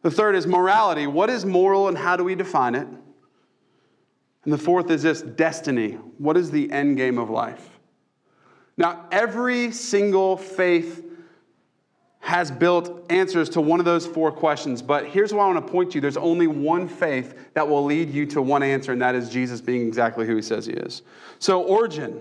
The 0.00 0.10
third 0.10 0.36
is 0.36 0.46
morality. 0.46 1.06
What 1.06 1.28
is 1.28 1.44
moral 1.44 1.88
and 1.88 1.98
how 1.98 2.16
do 2.16 2.24
we 2.24 2.34
define 2.34 2.74
it? 2.74 2.88
And 4.46 4.52
the 4.52 4.58
fourth 4.58 4.92
is 4.92 5.02
this 5.02 5.22
destiny. 5.22 5.94
What 6.18 6.36
is 6.36 6.52
the 6.52 6.70
end 6.70 6.96
game 6.96 7.18
of 7.18 7.30
life? 7.30 7.68
Now, 8.76 9.04
every 9.10 9.72
single 9.72 10.36
faith 10.36 11.04
has 12.20 12.52
built 12.52 13.10
answers 13.10 13.48
to 13.50 13.60
one 13.60 13.80
of 13.80 13.86
those 13.86 14.06
four 14.06 14.30
questions, 14.30 14.82
but 14.82 15.06
here's 15.06 15.34
what 15.34 15.42
I 15.42 15.52
want 15.52 15.66
to 15.66 15.72
point 15.72 15.90
to. 15.92 16.00
There's 16.00 16.16
only 16.16 16.46
one 16.46 16.86
faith 16.86 17.36
that 17.54 17.66
will 17.66 17.84
lead 17.84 18.08
you 18.08 18.24
to 18.26 18.40
one 18.40 18.62
answer, 18.62 18.92
and 18.92 19.02
that 19.02 19.16
is 19.16 19.30
Jesus 19.30 19.60
being 19.60 19.84
exactly 19.84 20.28
who 20.28 20.36
he 20.36 20.42
says 20.42 20.66
he 20.66 20.74
is. 20.74 21.02
So, 21.40 21.62
origin. 21.62 22.20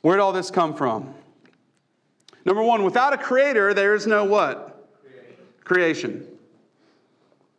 Where 0.00 0.16
did 0.16 0.22
all 0.22 0.32
this 0.32 0.50
come 0.50 0.74
from? 0.74 1.14
Number 2.46 2.62
one, 2.62 2.84
without 2.84 3.12
a 3.12 3.18
creator, 3.18 3.74
there 3.74 3.94
is 3.94 4.06
no 4.06 4.24
what? 4.24 4.88
Creation. 5.62 6.24
Creation. 6.24 6.33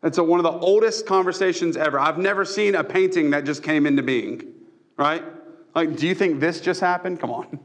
It's 0.06 0.20
a, 0.20 0.24
one 0.24 0.40
of 0.40 0.44
the 0.44 0.52
oldest 0.52 1.08
conversations 1.08 1.76
ever. 1.76 2.00
I've 2.00 2.20
never 2.20 2.46
seen 2.46 2.76
a 2.76 2.84
painting 2.84 3.32
that 3.32 3.44
just 3.44 3.64
came 3.64 3.88
into 3.88 4.04
being, 4.04 4.54
right? 4.98 5.24
Like, 5.74 5.96
do 5.98 6.06
you 6.08 6.14
think 6.14 6.40
this 6.40 6.62
just 6.62 6.80
happened? 6.80 7.20
Come 7.20 7.32
on. 7.32 7.60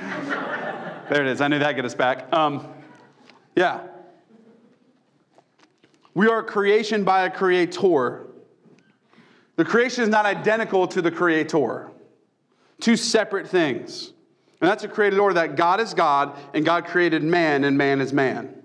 there 1.10 1.22
it 1.22 1.26
is. 1.26 1.40
I 1.40 1.48
knew 1.48 1.58
that'd 1.58 1.74
get 1.74 1.84
us 1.84 1.96
back. 1.96 2.32
Um, 2.32 2.68
yeah. 3.56 3.80
We 6.14 6.28
are 6.28 6.44
creation 6.44 7.02
by 7.02 7.26
a 7.26 7.30
creator. 7.30 8.28
The 9.56 9.64
creation 9.64 10.04
is 10.04 10.08
not 10.08 10.26
identical 10.26 10.86
to 10.88 11.02
the 11.02 11.10
creator, 11.10 11.90
two 12.80 12.96
separate 12.96 13.48
things. 13.48 14.12
And 14.60 14.70
that's 14.70 14.84
a 14.84 14.88
created 14.88 15.18
order 15.18 15.34
that 15.34 15.56
God 15.56 15.80
is 15.80 15.92
God 15.92 16.38
and 16.54 16.64
God 16.64 16.84
created 16.84 17.24
man 17.24 17.64
and 17.64 17.76
man 17.76 18.00
is 18.00 18.12
man. 18.12 18.59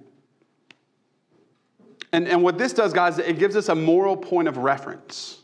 And, 2.15 2.29
and 2.29 2.41
what 2.41 2.57
this 2.57 2.71
does, 2.71 2.93
guys, 2.93 3.19
it 3.19 3.37
gives 3.39 3.57
us 3.57 3.67
a 3.67 3.75
moral 3.75 4.15
point 4.15 4.47
of 4.47 4.55
reference. 4.55 5.41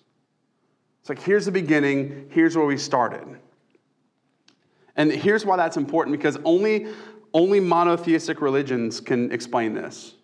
It's 1.02 1.10
like, 1.10 1.22
here's 1.22 1.44
the 1.44 1.52
beginning, 1.52 2.30
here's 2.32 2.56
where 2.56 2.66
we 2.66 2.78
started. 2.78 3.26
And 4.96 5.12
here's 5.12 5.46
why 5.46 5.58
that's 5.58 5.76
important 5.76 6.18
because 6.18 6.38
only, 6.46 6.88
only 7.34 7.60
monotheistic 7.60 8.40
religions 8.40 9.02
can 9.02 9.34
explain 9.34 9.74
this. 9.74 10.16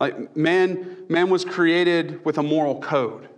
Like, 0.00 0.34
man, 0.34 1.04
man 1.10 1.28
was 1.28 1.44
created 1.44 2.24
with 2.24 2.38
a 2.38 2.42
moral 2.42 2.80
code. 2.80 3.28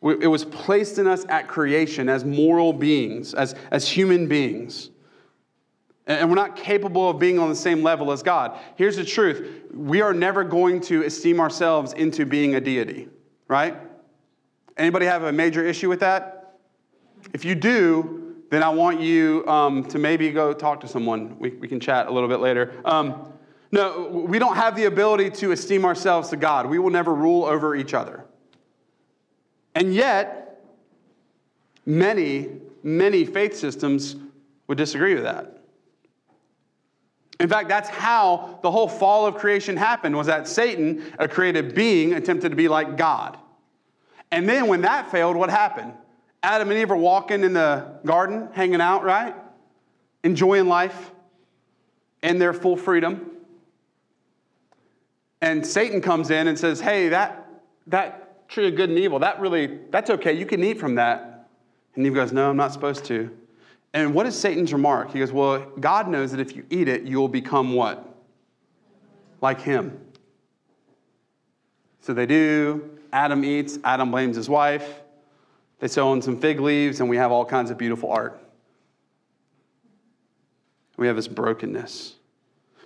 It 0.00 0.28
was 0.28 0.46
placed 0.46 0.98
in 0.98 1.06
us 1.06 1.26
at 1.28 1.46
creation 1.46 2.08
as 2.08 2.24
moral 2.24 2.72
beings, 2.72 3.34
as, 3.34 3.54
as 3.70 3.86
human 3.86 4.26
beings 4.26 4.88
and 6.08 6.28
we're 6.28 6.36
not 6.36 6.56
capable 6.56 7.10
of 7.10 7.18
being 7.18 7.38
on 7.38 7.50
the 7.50 7.56
same 7.56 7.82
level 7.82 8.10
as 8.10 8.22
God. 8.22 8.58
Here's 8.76 8.96
the 8.96 9.04
truth 9.04 9.64
we 9.72 10.00
are 10.00 10.14
never 10.14 10.42
going 10.42 10.80
to 10.82 11.04
esteem 11.04 11.38
ourselves 11.38 11.92
into 11.92 12.24
being 12.24 12.54
a 12.54 12.60
deity, 12.60 13.08
right? 13.46 13.76
Anybody 14.76 15.06
have 15.06 15.24
a 15.24 15.32
major 15.32 15.64
issue 15.64 15.88
with 15.88 16.00
that? 16.00 16.56
If 17.34 17.44
you 17.44 17.54
do, 17.54 18.36
then 18.50 18.62
I 18.62 18.70
want 18.70 19.00
you 19.00 19.46
um, 19.46 19.84
to 19.86 19.98
maybe 19.98 20.30
go 20.30 20.54
talk 20.54 20.80
to 20.80 20.88
someone. 20.88 21.38
We, 21.38 21.50
we 21.50 21.68
can 21.68 21.78
chat 21.78 22.06
a 22.06 22.10
little 22.10 22.28
bit 22.28 22.40
later. 22.40 22.72
Um, 22.84 23.32
no, 23.70 24.08
we 24.08 24.38
don't 24.38 24.56
have 24.56 24.76
the 24.76 24.86
ability 24.86 25.28
to 25.30 25.52
esteem 25.52 25.84
ourselves 25.84 26.30
to 26.30 26.38
God. 26.38 26.66
We 26.66 26.78
will 26.78 26.90
never 26.90 27.14
rule 27.14 27.44
over 27.44 27.76
each 27.76 27.92
other. 27.92 28.24
And 29.74 29.94
yet, 29.94 30.64
many, 31.84 32.48
many 32.82 33.26
faith 33.26 33.54
systems 33.54 34.16
would 34.68 34.78
disagree 34.78 35.14
with 35.14 35.24
that. 35.24 35.57
In 37.40 37.48
fact, 37.48 37.68
that's 37.68 37.88
how 37.88 38.58
the 38.62 38.70
whole 38.70 38.88
fall 38.88 39.26
of 39.26 39.36
creation 39.36 39.76
happened 39.76 40.16
was 40.16 40.26
that 40.26 40.48
Satan, 40.48 41.04
a 41.18 41.28
created 41.28 41.74
being, 41.74 42.14
attempted 42.14 42.50
to 42.50 42.56
be 42.56 42.68
like 42.68 42.96
God. 42.96 43.38
And 44.30 44.48
then 44.48 44.66
when 44.66 44.82
that 44.82 45.10
failed, 45.10 45.36
what 45.36 45.48
happened? 45.48 45.92
Adam 46.42 46.70
and 46.70 46.78
Eve 46.78 46.90
are 46.90 46.96
walking 46.96 47.44
in 47.44 47.52
the 47.52 47.86
garden, 48.04 48.48
hanging 48.52 48.80
out, 48.80 49.04
right? 49.04 49.34
Enjoying 50.24 50.66
life 50.66 51.12
in 52.22 52.38
their 52.38 52.52
full 52.52 52.76
freedom. 52.76 53.30
And 55.40 55.64
Satan 55.64 56.00
comes 56.00 56.30
in 56.30 56.48
and 56.48 56.58
says, 56.58 56.80
Hey, 56.80 57.08
that, 57.10 57.48
that 57.86 58.48
tree 58.48 58.68
of 58.68 58.74
good 58.74 58.90
and 58.90 58.98
evil, 58.98 59.20
that 59.20 59.40
really, 59.40 59.78
that's 59.90 60.10
okay. 60.10 60.32
You 60.32 60.46
can 60.46 60.62
eat 60.64 60.80
from 60.80 60.96
that. 60.96 61.48
And 61.94 62.04
Eve 62.04 62.14
goes, 62.14 62.32
No, 62.32 62.50
I'm 62.50 62.56
not 62.56 62.72
supposed 62.72 63.04
to. 63.06 63.30
And 63.94 64.14
what 64.14 64.26
is 64.26 64.38
Satan's 64.38 64.72
remark? 64.72 65.12
He 65.12 65.18
goes, 65.18 65.32
Well, 65.32 65.60
God 65.80 66.08
knows 66.08 66.30
that 66.32 66.40
if 66.40 66.54
you 66.54 66.64
eat 66.70 66.88
it, 66.88 67.02
you 67.02 67.18
will 67.18 67.28
become 67.28 67.74
what? 67.74 68.04
Like 69.40 69.60
him. 69.60 69.98
So 72.00 72.12
they 72.12 72.26
do. 72.26 72.98
Adam 73.12 73.44
eats. 73.44 73.78
Adam 73.84 74.10
blames 74.10 74.36
his 74.36 74.48
wife. 74.48 75.00
They 75.78 75.88
sew 75.88 76.08
on 76.08 76.20
some 76.22 76.38
fig 76.38 76.60
leaves, 76.60 77.00
and 77.00 77.08
we 77.08 77.16
have 77.16 77.30
all 77.30 77.44
kinds 77.44 77.70
of 77.70 77.78
beautiful 77.78 78.10
art. 78.10 78.42
We 80.96 81.06
have 81.06 81.16
this 81.16 81.28
brokenness. 81.28 82.16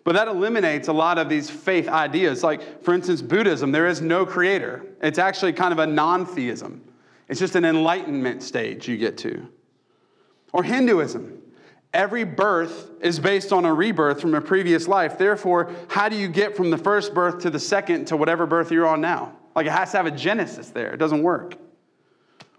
But 0.04 0.14
that 0.14 0.28
eliminates 0.28 0.88
a 0.88 0.92
lot 0.92 1.18
of 1.18 1.28
these 1.28 1.48
faith 1.48 1.88
ideas. 1.88 2.42
Like, 2.42 2.82
for 2.82 2.92
instance, 2.92 3.22
Buddhism, 3.22 3.72
there 3.72 3.86
is 3.86 4.00
no 4.00 4.26
creator. 4.26 4.84
It's 5.00 5.18
actually 5.18 5.52
kind 5.52 5.72
of 5.72 5.78
a 5.78 5.86
non 5.86 6.26
theism, 6.26 6.82
it's 7.28 7.40
just 7.40 7.56
an 7.56 7.64
enlightenment 7.64 8.42
stage 8.42 8.88
you 8.88 8.96
get 8.96 9.16
to. 9.18 9.48
Or 10.52 10.62
Hinduism. 10.62 11.38
Every 11.94 12.24
birth 12.24 12.90
is 13.00 13.18
based 13.18 13.52
on 13.52 13.64
a 13.64 13.72
rebirth 13.72 14.20
from 14.20 14.34
a 14.34 14.40
previous 14.40 14.88
life. 14.88 15.18
Therefore, 15.18 15.72
how 15.88 16.08
do 16.08 16.16
you 16.16 16.28
get 16.28 16.56
from 16.56 16.70
the 16.70 16.78
first 16.78 17.12
birth 17.12 17.40
to 17.40 17.50
the 17.50 17.58
second 17.58 18.06
to 18.06 18.16
whatever 18.16 18.46
birth 18.46 18.70
you're 18.70 18.86
on 18.86 19.00
now? 19.00 19.36
Like 19.54 19.66
it 19.66 19.72
has 19.72 19.90
to 19.90 19.98
have 19.98 20.06
a 20.06 20.10
genesis 20.10 20.70
there. 20.70 20.94
It 20.94 20.96
doesn't 20.96 21.22
work. 21.22 21.56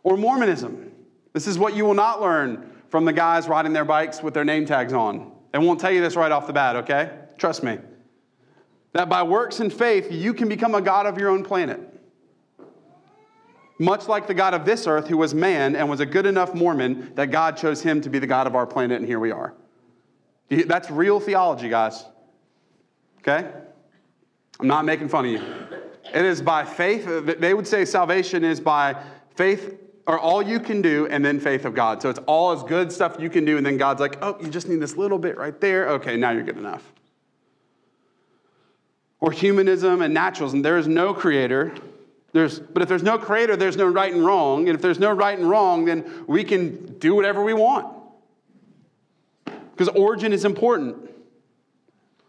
Or 0.03 0.17
Mormonism. 0.17 0.91
This 1.33 1.47
is 1.47 1.57
what 1.57 1.75
you 1.75 1.83
will 1.83 1.95
not 1.95 2.21
learn 2.21 2.69
from 2.89 3.05
the 3.05 3.13
guys 3.13 3.47
riding 3.47 3.73
their 3.73 3.85
bikes 3.85 4.21
with 4.21 4.35
their 4.35 4.45
name 4.45 4.65
tags 4.65 4.93
on. 4.93 5.31
They 5.51 5.57
won't 5.57 5.79
tell 5.79 5.91
you 5.91 6.01
this 6.01 6.15
right 6.15 6.31
off 6.31 6.45
the 6.45 6.53
bat, 6.53 6.75
okay? 6.75 7.11
Trust 7.37 7.63
me. 7.63 7.79
That 8.91 9.09
by 9.09 9.23
works 9.23 9.59
and 9.59 9.73
faith, 9.73 10.11
you 10.11 10.35
can 10.35 10.47
become 10.47 10.75
a 10.75 10.81
God 10.81 11.07
of 11.07 11.17
your 11.17 11.29
own 11.29 11.43
planet 11.43 11.92
much 13.83 14.07
like 14.07 14.27
the 14.27 14.33
God 14.33 14.53
of 14.53 14.65
this 14.65 14.87
earth, 14.87 15.07
who 15.07 15.17
was 15.17 15.33
man 15.33 15.75
and 15.75 15.89
was 15.89 15.99
a 15.99 16.05
good 16.05 16.25
enough 16.25 16.53
Mormon 16.53 17.11
that 17.15 17.31
God 17.31 17.57
chose 17.57 17.81
him 17.81 18.01
to 18.01 18.09
be 18.09 18.19
the 18.19 18.27
God 18.27 18.47
of 18.47 18.55
our 18.55 18.65
planet, 18.65 18.97
and 18.97 19.07
here 19.07 19.19
we 19.19 19.31
are. 19.31 19.53
That's 20.49 20.89
real 20.89 21.19
theology, 21.19 21.69
guys. 21.69 22.05
Okay? 23.19 23.49
I'm 24.59 24.67
not 24.67 24.85
making 24.85 25.09
fun 25.09 25.25
of 25.25 25.31
you. 25.31 25.41
It 26.13 26.25
is 26.25 26.41
by 26.41 26.65
faith. 26.65 27.05
They 27.39 27.53
would 27.53 27.67
say 27.67 27.85
salvation 27.85 28.43
is 28.43 28.59
by 28.59 29.01
faith 29.35 29.79
or 30.05 30.19
all 30.19 30.41
you 30.43 30.59
can 30.59 30.81
do 30.81 31.07
and 31.07 31.23
then 31.23 31.39
faith 31.39 31.65
of 31.65 31.73
God. 31.73 32.01
So 32.01 32.09
it's 32.09 32.19
all 32.27 32.51
as 32.51 32.61
good 32.63 32.91
stuff 32.91 33.15
you 33.19 33.29
can 33.29 33.45
do, 33.45 33.57
and 33.57 33.65
then 33.65 33.77
God's 33.77 34.01
like, 34.01 34.17
oh, 34.21 34.37
you 34.41 34.49
just 34.49 34.67
need 34.67 34.79
this 34.81 34.97
little 34.97 35.17
bit 35.17 35.37
right 35.37 35.59
there. 35.59 35.89
Okay, 35.89 36.17
now 36.17 36.31
you're 36.31 36.43
good 36.43 36.57
enough. 36.57 36.83
Or 39.21 39.31
humanism 39.31 40.01
and 40.01 40.13
naturalism. 40.13 40.61
There 40.61 40.77
is 40.77 40.87
no 40.87 41.13
creator, 41.13 41.73
There's, 42.33 42.59
but 42.59 42.81
if 42.81 42.89
there's 42.89 43.03
no 43.03 43.17
creator, 43.17 43.55
there's 43.55 43.77
no 43.77 43.85
right 43.85 44.11
and 44.11 44.25
wrong. 44.25 44.67
And 44.67 44.75
if 44.75 44.81
there's 44.81 44.99
no 44.99 45.11
right 45.11 45.37
and 45.37 45.47
wrong, 45.47 45.85
then 45.85 46.25
we 46.27 46.43
can 46.43 46.97
do 46.97 47.15
whatever 47.15 47.43
we 47.43 47.53
want. 47.53 47.95
Because 49.45 49.87
origin 49.89 50.33
is 50.33 50.43
important. 50.43 51.09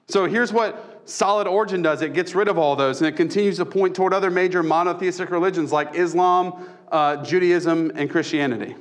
So 0.08 0.26
here's 0.26 0.52
what 0.52 1.02
solid 1.06 1.46
origin 1.46 1.82
does 1.82 2.02
it 2.02 2.12
gets 2.12 2.34
rid 2.34 2.48
of 2.48 2.58
all 2.58 2.76
those, 2.76 3.00
and 3.00 3.08
it 3.08 3.16
continues 3.16 3.56
to 3.56 3.64
point 3.64 3.94
toward 3.94 4.12
other 4.12 4.30
major 4.30 4.62
monotheistic 4.62 5.30
religions 5.30 5.72
like 5.72 5.94
Islam, 5.94 6.68
uh, 6.92 7.22
Judaism, 7.24 7.92
and 7.94 8.10
Christianity. 8.10 8.76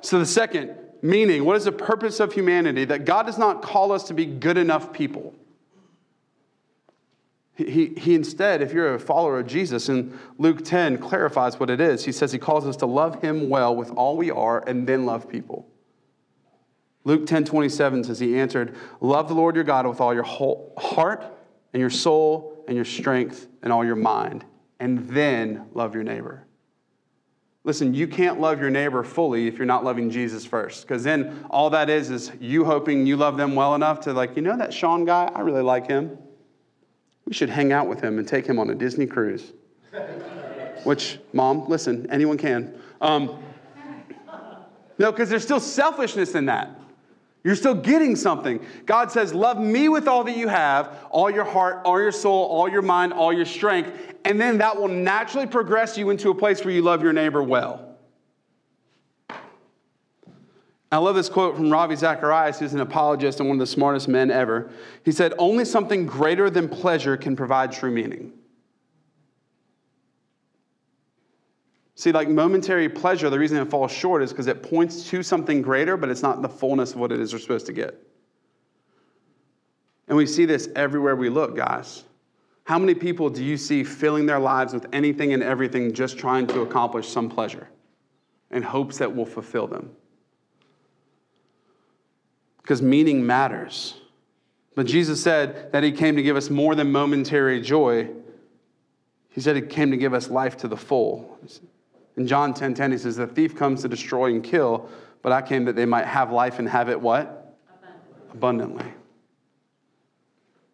So 0.00 0.18
the 0.18 0.26
second 0.26 0.74
meaning, 1.02 1.44
what 1.44 1.56
is 1.56 1.64
the 1.64 1.72
purpose 1.72 2.20
of 2.20 2.32
humanity? 2.32 2.84
That 2.86 3.04
God 3.04 3.26
does 3.26 3.38
not 3.38 3.62
call 3.62 3.92
us 3.92 4.04
to 4.04 4.14
be 4.14 4.24
good 4.24 4.56
enough 4.56 4.92
people. 4.92 5.34
He, 7.58 7.86
he 7.96 8.14
instead, 8.14 8.62
if 8.62 8.72
you're 8.72 8.94
a 8.94 9.00
follower 9.00 9.40
of 9.40 9.48
Jesus, 9.48 9.88
and 9.88 10.16
Luke 10.38 10.64
10 10.64 10.98
clarifies 10.98 11.58
what 11.58 11.70
it 11.70 11.80
is, 11.80 12.04
he 12.04 12.12
says 12.12 12.30
he 12.30 12.38
calls 12.38 12.64
us 12.64 12.76
to 12.76 12.86
love 12.86 13.20
him 13.20 13.48
well 13.48 13.74
with 13.74 13.90
all 13.90 14.16
we 14.16 14.30
are 14.30 14.62
and 14.68 14.86
then 14.86 15.04
love 15.04 15.28
people. 15.28 15.68
Luke 17.02 17.26
10 17.26 17.44
27 17.44 18.04
says, 18.04 18.20
He 18.20 18.38
answered, 18.38 18.76
Love 19.00 19.26
the 19.26 19.34
Lord 19.34 19.56
your 19.56 19.64
God 19.64 19.88
with 19.88 20.00
all 20.00 20.14
your 20.14 20.22
whole 20.22 20.72
heart 20.78 21.24
and 21.72 21.80
your 21.80 21.90
soul 21.90 22.64
and 22.68 22.76
your 22.76 22.84
strength 22.84 23.48
and 23.64 23.72
all 23.72 23.84
your 23.84 23.96
mind, 23.96 24.44
and 24.78 25.08
then 25.08 25.66
love 25.74 25.94
your 25.94 26.04
neighbor. 26.04 26.46
Listen, 27.64 27.92
you 27.92 28.06
can't 28.06 28.40
love 28.40 28.60
your 28.60 28.70
neighbor 28.70 29.02
fully 29.02 29.48
if 29.48 29.58
you're 29.58 29.66
not 29.66 29.82
loving 29.82 30.10
Jesus 30.10 30.44
first, 30.44 30.86
because 30.86 31.02
then 31.02 31.44
all 31.50 31.70
that 31.70 31.90
is 31.90 32.08
is 32.10 32.30
you 32.38 32.64
hoping 32.64 33.04
you 33.04 33.16
love 33.16 33.36
them 33.36 33.56
well 33.56 33.74
enough 33.74 33.98
to, 34.00 34.12
like, 34.12 34.36
you 34.36 34.42
know, 34.42 34.56
that 34.56 34.72
Sean 34.72 35.04
guy, 35.04 35.28
I 35.34 35.40
really 35.40 35.62
like 35.62 35.88
him. 35.88 36.18
We 37.28 37.34
should 37.34 37.50
hang 37.50 37.72
out 37.72 37.88
with 37.88 38.00
him 38.00 38.18
and 38.18 38.26
take 38.26 38.46
him 38.46 38.58
on 38.58 38.70
a 38.70 38.74
Disney 38.74 39.06
cruise. 39.06 39.52
Which, 40.84 41.18
mom, 41.34 41.68
listen, 41.68 42.06
anyone 42.10 42.38
can. 42.38 42.74
Um, 43.02 43.42
no, 44.96 45.12
because 45.12 45.28
there's 45.28 45.42
still 45.42 45.60
selfishness 45.60 46.34
in 46.34 46.46
that. 46.46 46.70
You're 47.44 47.54
still 47.54 47.74
getting 47.74 48.16
something. 48.16 48.64
God 48.86 49.12
says, 49.12 49.34
Love 49.34 49.60
me 49.60 49.90
with 49.90 50.08
all 50.08 50.24
that 50.24 50.38
you 50.38 50.48
have, 50.48 51.06
all 51.10 51.30
your 51.30 51.44
heart, 51.44 51.82
all 51.84 52.00
your 52.00 52.12
soul, 52.12 52.46
all 52.46 52.66
your 52.66 52.82
mind, 52.82 53.12
all 53.12 53.32
your 53.32 53.44
strength. 53.44 53.92
And 54.24 54.40
then 54.40 54.56
that 54.58 54.80
will 54.80 54.88
naturally 54.88 55.46
progress 55.46 55.98
you 55.98 56.08
into 56.08 56.30
a 56.30 56.34
place 56.34 56.64
where 56.64 56.72
you 56.72 56.80
love 56.80 57.02
your 57.02 57.12
neighbor 57.12 57.42
well. 57.42 57.87
I 60.90 60.96
love 60.96 61.14
this 61.14 61.28
quote 61.28 61.54
from 61.56 61.70
Ravi 61.70 61.96
Zacharias, 61.96 62.58
who's 62.58 62.72
an 62.72 62.80
apologist 62.80 63.40
and 63.40 63.48
one 63.48 63.56
of 63.56 63.60
the 63.60 63.66
smartest 63.66 64.08
men 64.08 64.30
ever. 64.30 64.70
He 65.04 65.12
said, 65.12 65.34
Only 65.38 65.64
something 65.64 66.06
greater 66.06 66.48
than 66.48 66.68
pleasure 66.68 67.16
can 67.16 67.36
provide 67.36 67.72
true 67.72 67.90
meaning. 67.90 68.32
See, 71.94 72.12
like 72.12 72.28
momentary 72.28 72.88
pleasure, 72.88 73.28
the 73.28 73.38
reason 73.38 73.58
it 73.58 73.68
falls 73.68 73.90
short 73.90 74.22
is 74.22 74.30
because 74.30 74.46
it 74.46 74.62
points 74.62 75.08
to 75.10 75.22
something 75.22 75.60
greater, 75.60 75.96
but 75.96 76.08
it's 76.08 76.22
not 76.22 76.42
the 76.42 76.48
fullness 76.48 76.92
of 76.92 77.00
what 77.00 77.12
it 77.12 77.20
is 77.20 77.32
we're 77.32 77.40
supposed 77.40 77.66
to 77.66 77.72
get. 77.72 78.00
And 80.06 80.16
we 80.16 80.24
see 80.24 80.46
this 80.46 80.68
everywhere 80.74 81.16
we 81.16 81.28
look, 81.28 81.56
guys. 81.56 82.04
How 82.64 82.78
many 82.78 82.94
people 82.94 83.28
do 83.28 83.44
you 83.44 83.56
see 83.56 83.82
filling 83.82 84.26
their 84.26 84.38
lives 84.38 84.72
with 84.72 84.86
anything 84.92 85.32
and 85.32 85.42
everything 85.42 85.92
just 85.92 86.16
trying 86.18 86.46
to 86.46 86.60
accomplish 86.60 87.08
some 87.08 87.28
pleasure 87.28 87.68
in 88.52 88.62
hopes 88.62 88.98
that 88.98 89.14
will 89.14 89.26
fulfill 89.26 89.66
them? 89.66 89.90
Because 92.68 92.82
meaning 92.82 93.24
matters. 93.24 93.94
But 94.74 94.84
Jesus 94.84 95.22
said 95.22 95.72
that 95.72 95.82
he 95.82 95.90
came 95.90 96.16
to 96.16 96.22
give 96.22 96.36
us 96.36 96.50
more 96.50 96.74
than 96.74 96.92
momentary 96.92 97.62
joy. 97.62 98.10
He 99.30 99.40
said 99.40 99.56
he 99.56 99.62
came 99.62 99.90
to 99.90 99.96
give 99.96 100.12
us 100.12 100.28
life 100.28 100.58
to 100.58 100.68
the 100.68 100.76
full. 100.76 101.38
In 102.18 102.26
John 102.26 102.52
10:10, 102.52 102.58
10, 102.58 102.74
10, 102.74 102.92
he 102.92 102.98
says, 102.98 103.16
The 103.16 103.26
thief 103.26 103.56
comes 103.56 103.80
to 103.80 103.88
destroy 103.88 104.26
and 104.26 104.44
kill, 104.44 104.90
but 105.22 105.32
I 105.32 105.40
came 105.40 105.64
that 105.64 105.76
they 105.76 105.86
might 105.86 106.04
have 106.04 106.30
life 106.30 106.58
and 106.58 106.68
have 106.68 106.90
it 106.90 107.00
what? 107.00 107.56
Abundantly. 108.34 108.92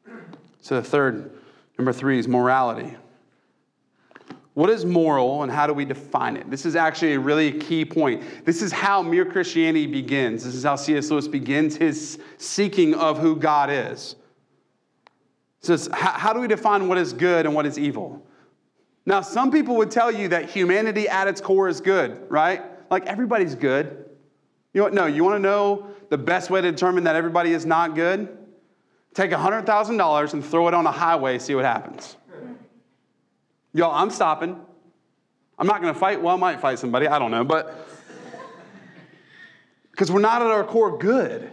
Abundantly. 0.05 0.41
So 0.63 0.75
the 0.75 0.83
third, 0.83 1.31
number 1.79 1.93
three, 1.93 2.19
is 2.19 2.27
morality. 2.27 2.97
What 4.55 4.71
is 4.71 4.85
moral 4.85 5.43
and 5.43 5.51
how 5.51 5.67
do 5.67 5.75
we 5.75 5.85
define 5.85 6.37
it? 6.37 6.49
This 6.49 6.65
is 6.65 6.77
actually 6.77 7.15
a 7.15 7.19
really 7.19 7.53
key 7.53 7.85
point. 7.85 8.23
This 8.45 8.63
is 8.63 8.71
how 8.71 9.03
mere 9.03 9.25
Christianity 9.25 9.87
begins. 9.87 10.45
This 10.45 10.55
is 10.55 10.63
how 10.63 10.77
C.S. 10.77 11.11
Lewis 11.11 11.27
begins 11.27 11.77
his 11.77 12.21
seeking 12.39 12.95
of 12.95 13.19
who 13.19 13.35
God 13.35 13.69
is. 13.71 14.15
It 15.61 15.67
says, 15.67 15.89
how 15.93 16.33
do 16.33 16.39
we 16.39 16.47
define 16.47 16.87
what 16.87 16.99
is 16.99 17.13
good 17.13 17.47
and 17.47 17.55
what 17.55 17.67
is 17.67 17.79
evil? 17.79 18.25
Now, 19.07 19.23
some 19.23 19.51
people 19.51 19.77
would 19.77 19.91
tell 19.91 20.13
you 20.13 20.29
that 20.29 20.49
humanity 20.49 21.09
at 21.09 21.27
its 21.27 21.41
core 21.41 21.69
is 21.69 21.81
good, 21.81 22.31
right? 22.31 22.63
Like 22.91 23.07
everybody's 23.07 23.57
good. 23.57 24.09
You 24.73 24.81
know 24.81 24.85
what? 24.85 24.95
No, 24.95 25.07
you 25.07 25.25
want 25.25 25.37
to 25.37 25.41
know 25.41 25.89
the 26.11 26.19
best 26.19 26.49
way 26.49 26.61
to 26.61 26.71
determine 26.71 27.05
that 27.05 27.17
everybody 27.17 27.53
is 27.53 27.67
not 27.67 27.95
good? 27.97 28.39
Take 29.15 29.31
$100,000 29.31 30.33
and 30.33 30.45
throw 30.45 30.69
it 30.69 30.75
on 30.75 30.87
a 30.87 30.93
highway, 30.93 31.39
see 31.39 31.55
what 31.55 31.65
happens. 31.65 32.17
Y'all, 33.75 33.93
I'm 33.93 34.11
stopping. 34.11 34.59
I'm 35.59 35.67
not 35.67 35.83
going 35.83 35.93
to 35.93 35.99
fight. 35.99 36.23
Well, 36.23 36.35
I 36.35 36.39
might 36.39 36.61
fight 36.61 36.79
somebody. 36.79 37.09
I 37.09 37.19
don't 37.19 37.33
know. 37.33 37.45
But 37.45 37.89
because 39.91 40.11
we're 40.11 40.21
not 40.21 40.43
at 40.43 40.49
our 40.49 40.65
core 40.65 40.97
good. 40.97 41.51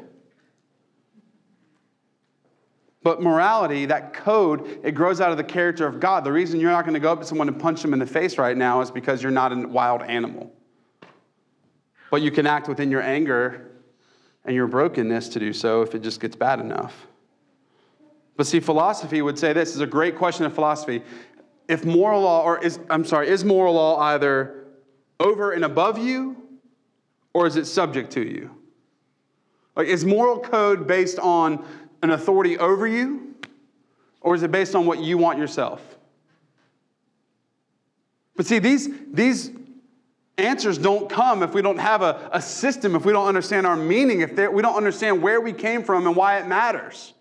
But 3.04 3.22
morality, 3.22 3.88
that 3.88 4.14
code, 4.14 4.80
it 4.84 4.92
grows 4.92 5.20
out 5.20 5.32
of 5.32 5.38
the 5.38 5.44
character 5.44 5.88
of 5.88 6.00
God. 6.00 6.24
The 6.24 6.32
reason 6.32 6.60
you're 6.60 6.72
not 6.72 6.86
going 6.86 6.94
to 6.94 7.00
go 7.00 7.12
up 7.12 7.20
to 7.22 7.26
someone 7.26 7.48
and 7.48 7.60
punch 7.60 7.82
them 7.82 7.94
in 7.94 8.00
the 8.00 8.06
face 8.06 8.38
right 8.38 8.56
now 8.56 8.82
is 8.82 8.92
because 8.92 9.24
you're 9.24 9.32
not 9.32 9.52
a 9.52 9.68
wild 9.68 10.04
animal. 10.04 10.54
But 12.12 12.22
you 12.22 12.30
can 12.30 12.46
act 12.46 12.68
within 12.68 12.92
your 12.92 13.02
anger 13.02 13.72
and 14.46 14.56
your 14.56 14.68
brokenness 14.68 15.30
to 15.30 15.40
do 15.40 15.54
so 15.54 15.82
if 15.82 15.96
it 15.96 16.04
just 16.04 16.20
gets 16.20 16.36
bad 16.36 16.60
enough. 16.60 17.08
But 18.38 18.48
see, 18.48 18.60
philosophy 18.60 19.22
would 19.22 19.38
say 19.38 19.54
this 19.54 19.76
is 19.76 19.82
a 19.82 19.88
great 19.88 20.16
question 20.16 20.46
of 20.46 20.54
philosophy 20.54 21.04
if 21.72 21.86
moral 21.86 22.24
law, 22.24 22.44
or 22.44 22.62
is, 22.62 22.80
I'm 22.90 23.06
sorry, 23.06 23.30
is 23.30 23.46
moral 23.46 23.76
law 23.76 23.98
either 24.00 24.66
over 25.22 25.54
and 25.54 25.64
above 25.64 25.98
you, 25.98 26.36
or 27.34 27.48
is 27.48 27.56
it 27.56 27.64
subject 27.64 28.12
to 28.12 28.22
you? 28.22 28.52
Like, 29.78 29.88
is 29.88 30.04
moral 30.04 30.38
code 30.38 30.86
based 30.86 31.18
on 31.18 31.64
an 32.04 32.10
authority 32.10 32.58
over 32.58 32.86
you, 32.86 33.36
or 34.20 34.36
is 34.36 34.44
it 34.44 34.52
based 34.52 34.76
on 34.76 34.86
what 34.86 35.00
you 35.00 35.18
want 35.18 35.40
yourself? 35.40 35.82
But 38.36 38.48
see, 38.48 38.60
these, 38.60 38.90
these 39.10 39.52
answers 40.38 40.78
don't 40.78 41.10
come 41.10 41.42
if 41.42 41.54
we 41.54 41.62
don't 41.62 41.80
have 41.80 42.02
a, 42.02 42.30
a 42.34 42.42
system, 42.42 42.98
if 42.98 43.06
we 43.06 43.14
don't 43.14 43.30
understand 43.30 43.66
our 43.66 43.78
meaning, 43.78 44.20
if 44.20 44.32
we 44.52 44.62
don't 44.62 44.76
understand 44.76 45.22
where 45.22 45.40
we 45.40 45.54
came 45.54 45.84
from 45.84 46.06
and 46.06 46.18
why 46.18 46.38
it 46.38 46.48
matters. 46.48 47.14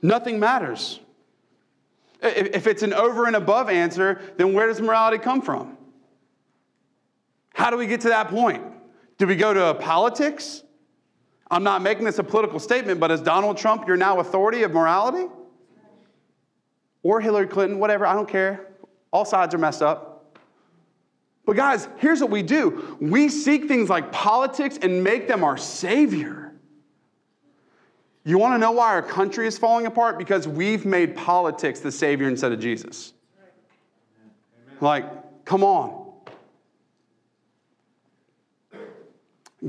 Nothing 0.00 0.38
matters. 0.38 1.00
If 2.22 2.66
it's 2.66 2.82
an 2.82 2.94
over 2.94 3.26
and 3.26 3.36
above 3.36 3.68
answer, 3.68 4.20
then 4.36 4.52
where 4.52 4.66
does 4.66 4.80
morality 4.80 5.18
come 5.18 5.42
from? 5.42 5.76
How 7.54 7.70
do 7.70 7.76
we 7.76 7.86
get 7.86 8.02
to 8.02 8.08
that 8.08 8.28
point? 8.28 8.62
Do 9.18 9.26
we 9.26 9.36
go 9.36 9.54
to 9.54 9.74
politics? 9.74 10.62
I'm 11.50 11.62
not 11.62 11.82
making 11.82 12.04
this 12.04 12.18
a 12.18 12.24
political 12.24 12.58
statement, 12.58 13.00
but 13.00 13.10
as 13.10 13.20
Donald 13.20 13.56
Trump, 13.56 13.86
you're 13.86 13.96
now 13.96 14.20
authority 14.20 14.62
of 14.62 14.72
morality? 14.72 15.26
Or 17.02 17.20
Hillary 17.20 17.46
Clinton, 17.46 17.78
whatever, 17.78 18.04
I 18.04 18.14
don't 18.14 18.28
care. 18.28 18.66
All 19.12 19.24
sides 19.24 19.54
are 19.54 19.58
messed 19.58 19.82
up. 19.82 20.16
But 21.44 21.54
guys, 21.54 21.88
here's 21.98 22.20
what 22.20 22.30
we 22.30 22.42
do 22.42 22.98
we 23.00 23.28
seek 23.28 23.68
things 23.68 23.88
like 23.88 24.10
politics 24.10 24.78
and 24.82 25.04
make 25.04 25.28
them 25.28 25.44
our 25.44 25.56
savior. 25.56 26.45
You 28.26 28.38
want 28.38 28.54
to 28.54 28.58
know 28.58 28.72
why 28.72 28.88
our 28.88 29.02
country 29.02 29.46
is 29.46 29.56
falling 29.56 29.86
apart? 29.86 30.18
Because 30.18 30.48
we've 30.48 30.84
made 30.84 31.14
politics 31.14 31.78
the 31.78 31.92
Savior 31.92 32.26
instead 32.26 32.50
of 32.50 32.58
Jesus. 32.58 33.12
Like, 34.80 35.44
come 35.44 35.62
on. 35.62 36.12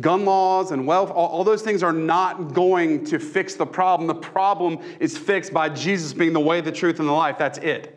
Gun 0.01 0.25
laws 0.25 0.71
and 0.71 0.87
wealth, 0.87 1.11
all, 1.11 1.27
all, 1.27 1.43
those 1.43 1.61
things 1.61 1.83
are 1.83 1.93
not 1.93 2.53
going 2.53 3.05
to 3.05 3.19
fix 3.19 3.53
the 3.53 3.65
problem. 3.65 4.07
The 4.07 4.15
problem 4.15 4.79
is 4.99 5.15
fixed 5.15 5.53
by 5.53 5.69
Jesus 5.69 6.11
being 6.13 6.33
the 6.33 6.39
way, 6.39 6.59
the 6.59 6.71
truth, 6.71 6.99
and 6.99 7.07
the 7.07 7.13
life. 7.13 7.37
That's 7.37 7.59
it 7.59 7.96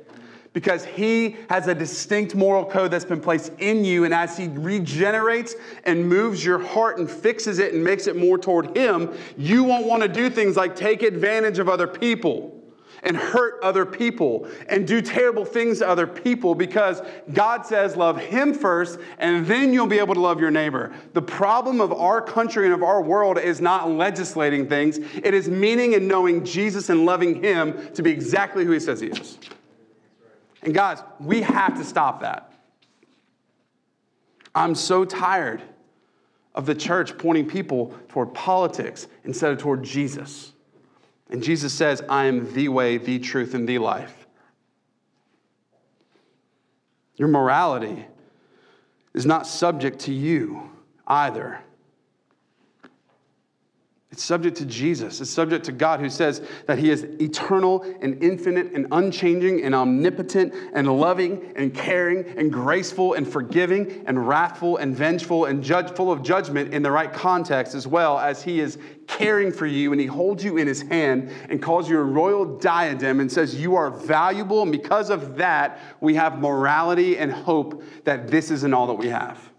because 0.52 0.84
he 0.84 1.36
has 1.48 1.68
a 1.68 1.74
distinct 1.74 2.34
moral 2.34 2.64
code 2.64 2.90
that's 2.90 3.04
been 3.04 3.20
placed 3.20 3.52
in 3.58 3.84
you. 3.84 4.04
And 4.04 4.12
as 4.12 4.36
he 4.36 4.48
regenerates 4.48 5.54
and 5.84 6.08
moves 6.08 6.44
your 6.44 6.58
heart 6.58 6.98
and 6.98 7.08
fixes 7.08 7.58
it 7.58 7.72
and 7.72 7.84
makes 7.84 8.06
it 8.06 8.16
more 8.16 8.36
toward 8.36 8.76
him, 8.76 9.12
you 9.36 9.62
won't 9.62 9.86
want 9.86 10.02
to 10.02 10.08
do 10.08 10.28
things 10.28 10.56
like 10.56 10.74
take 10.74 11.02
advantage 11.02 11.58
of 11.58 11.68
other 11.68 11.86
people 11.86 12.56
and 13.02 13.16
hurt 13.16 13.62
other 13.62 13.86
people 13.86 14.46
and 14.68 14.86
do 14.86 15.00
terrible 15.00 15.44
things 15.44 15.78
to 15.78 15.88
other 15.88 16.06
people 16.06 16.54
because 16.54 17.00
God 17.32 17.64
says 17.64 17.96
love 17.96 18.18
him 18.18 18.52
first 18.52 18.98
and 19.18 19.46
then 19.46 19.72
you'll 19.72 19.86
be 19.86 19.98
able 19.98 20.14
to 20.14 20.20
love 20.20 20.40
your 20.40 20.50
neighbor. 20.50 20.92
The 21.14 21.22
problem 21.22 21.80
of 21.80 21.92
our 21.92 22.20
country 22.20 22.66
and 22.66 22.74
of 22.74 22.82
our 22.82 23.02
world 23.02 23.38
is 23.38 23.60
not 23.60 23.90
legislating 23.90 24.68
things, 24.68 24.98
it 24.98 25.32
is 25.32 25.48
meaning 25.48 25.94
and 25.94 26.06
knowing 26.08 26.44
Jesus 26.44 26.90
and 26.90 27.06
loving 27.06 27.42
him 27.42 27.92
to 27.94 28.02
be 28.02 28.10
exactly 28.10 28.64
who 28.64 28.72
he 28.72 28.80
says 28.80 29.00
he 29.00 29.08
is. 29.08 29.38
And 30.62 30.74
guys, 30.74 31.02
we 31.18 31.42
have 31.42 31.76
to 31.78 31.84
stop 31.84 32.20
that. 32.20 32.52
I'm 34.54 34.74
so 34.74 35.04
tired 35.04 35.62
of 36.54 36.66
the 36.66 36.74
church 36.74 37.16
pointing 37.16 37.46
people 37.46 37.94
toward 38.08 38.34
politics 38.34 39.06
instead 39.24 39.52
of 39.52 39.58
toward 39.58 39.82
Jesus. 39.82 40.52
And 41.30 41.42
Jesus 41.42 41.72
says, 41.72 42.02
I 42.08 42.24
am 42.24 42.52
the 42.52 42.68
way, 42.68 42.98
the 42.98 43.18
truth, 43.20 43.54
and 43.54 43.68
the 43.68 43.78
life. 43.78 44.26
Your 47.16 47.28
morality 47.28 48.06
is 49.14 49.26
not 49.26 49.46
subject 49.46 50.00
to 50.00 50.12
you 50.12 50.70
either. 51.06 51.60
It's 54.12 54.24
subject 54.24 54.56
to 54.56 54.64
Jesus. 54.64 55.20
It's 55.20 55.30
subject 55.30 55.64
to 55.66 55.72
God 55.72 56.00
who 56.00 56.10
says 56.10 56.42
that 56.66 56.80
He 56.80 56.90
is 56.90 57.04
eternal 57.20 57.84
and 58.00 58.20
infinite 58.20 58.72
and 58.72 58.88
unchanging 58.90 59.62
and 59.62 59.72
omnipotent 59.72 60.52
and 60.72 60.98
loving 60.98 61.52
and 61.54 61.72
caring 61.72 62.24
and 62.36 62.52
graceful 62.52 63.14
and 63.14 63.30
forgiving 63.30 64.02
and 64.06 64.26
wrathful 64.26 64.78
and 64.78 64.96
vengeful 64.96 65.44
and 65.44 65.62
judge, 65.62 65.94
full 65.94 66.10
of 66.10 66.24
judgment 66.24 66.74
in 66.74 66.82
the 66.82 66.90
right 66.90 67.12
context, 67.12 67.76
as 67.76 67.86
well 67.86 68.18
as 68.18 68.42
He 68.42 68.58
is 68.58 68.78
caring 69.06 69.52
for 69.52 69.66
you 69.66 69.92
and 69.92 70.00
He 70.00 70.08
holds 70.08 70.42
you 70.42 70.56
in 70.56 70.66
His 70.66 70.82
hand 70.82 71.30
and 71.48 71.62
calls 71.62 71.88
you 71.88 71.96
a 71.96 72.02
royal 72.02 72.58
diadem 72.58 73.20
and 73.20 73.30
says 73.30 73.54
you 73.54 73.76
are 73.76 73.92
valuable. 73.92 74.62
And 74.62 74.72
because 74.72 75.10
of 75.10 75.36
that, 75.36 75.78
we 76.00 76.16
have 76.16 76.40
morality 76.40 77.16
and 77.16 77.30
hope 77.30 77.84
that 78.02 78.26
this 78.26 78.50
isn't 78.50 78.74
all 78.74 78.88
that 78.88 78.94
we 78.94 79.06
have. 79.06 79.50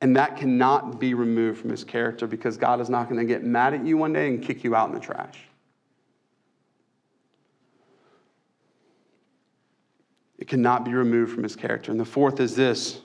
And 0.00 0.14
that 0.16 0.36
cannot 0.36 1.00
be 1.00 1.14
removed 1.14 1.60
from 1.60 1.70
his 1.70 1.82
character 1.82 2.26
because 2.26 2.56
God 2.56 2.80
is 2.80 2.88
not 2.88 3.08
going 3.08 3.18
to 3.18 3.26
get 3.26 3.42
mad 3.42 3.74
at 3.74 3.84
you 3.84 3.96
one 3.96 4.12
day 4.12 4.28
and 4.28 4.42
kick 4.42 4.62
you 4.62 4.74
out 4.74 4.88
in 4.88 4.94
the 4.94 5.00
trash. 5.00 5.38
It 10.38 10.46
cannot 10.46 10.84
be 10.84 10.94
removed 10.94 11.32
from 11.32 11.42
his 11.42 11.56
character. 11.56 11.90
And 11.90 11.98
the 11.98 12.04
fourth 12.04 12.38
is 12.38 12.54
this 12.54 13.00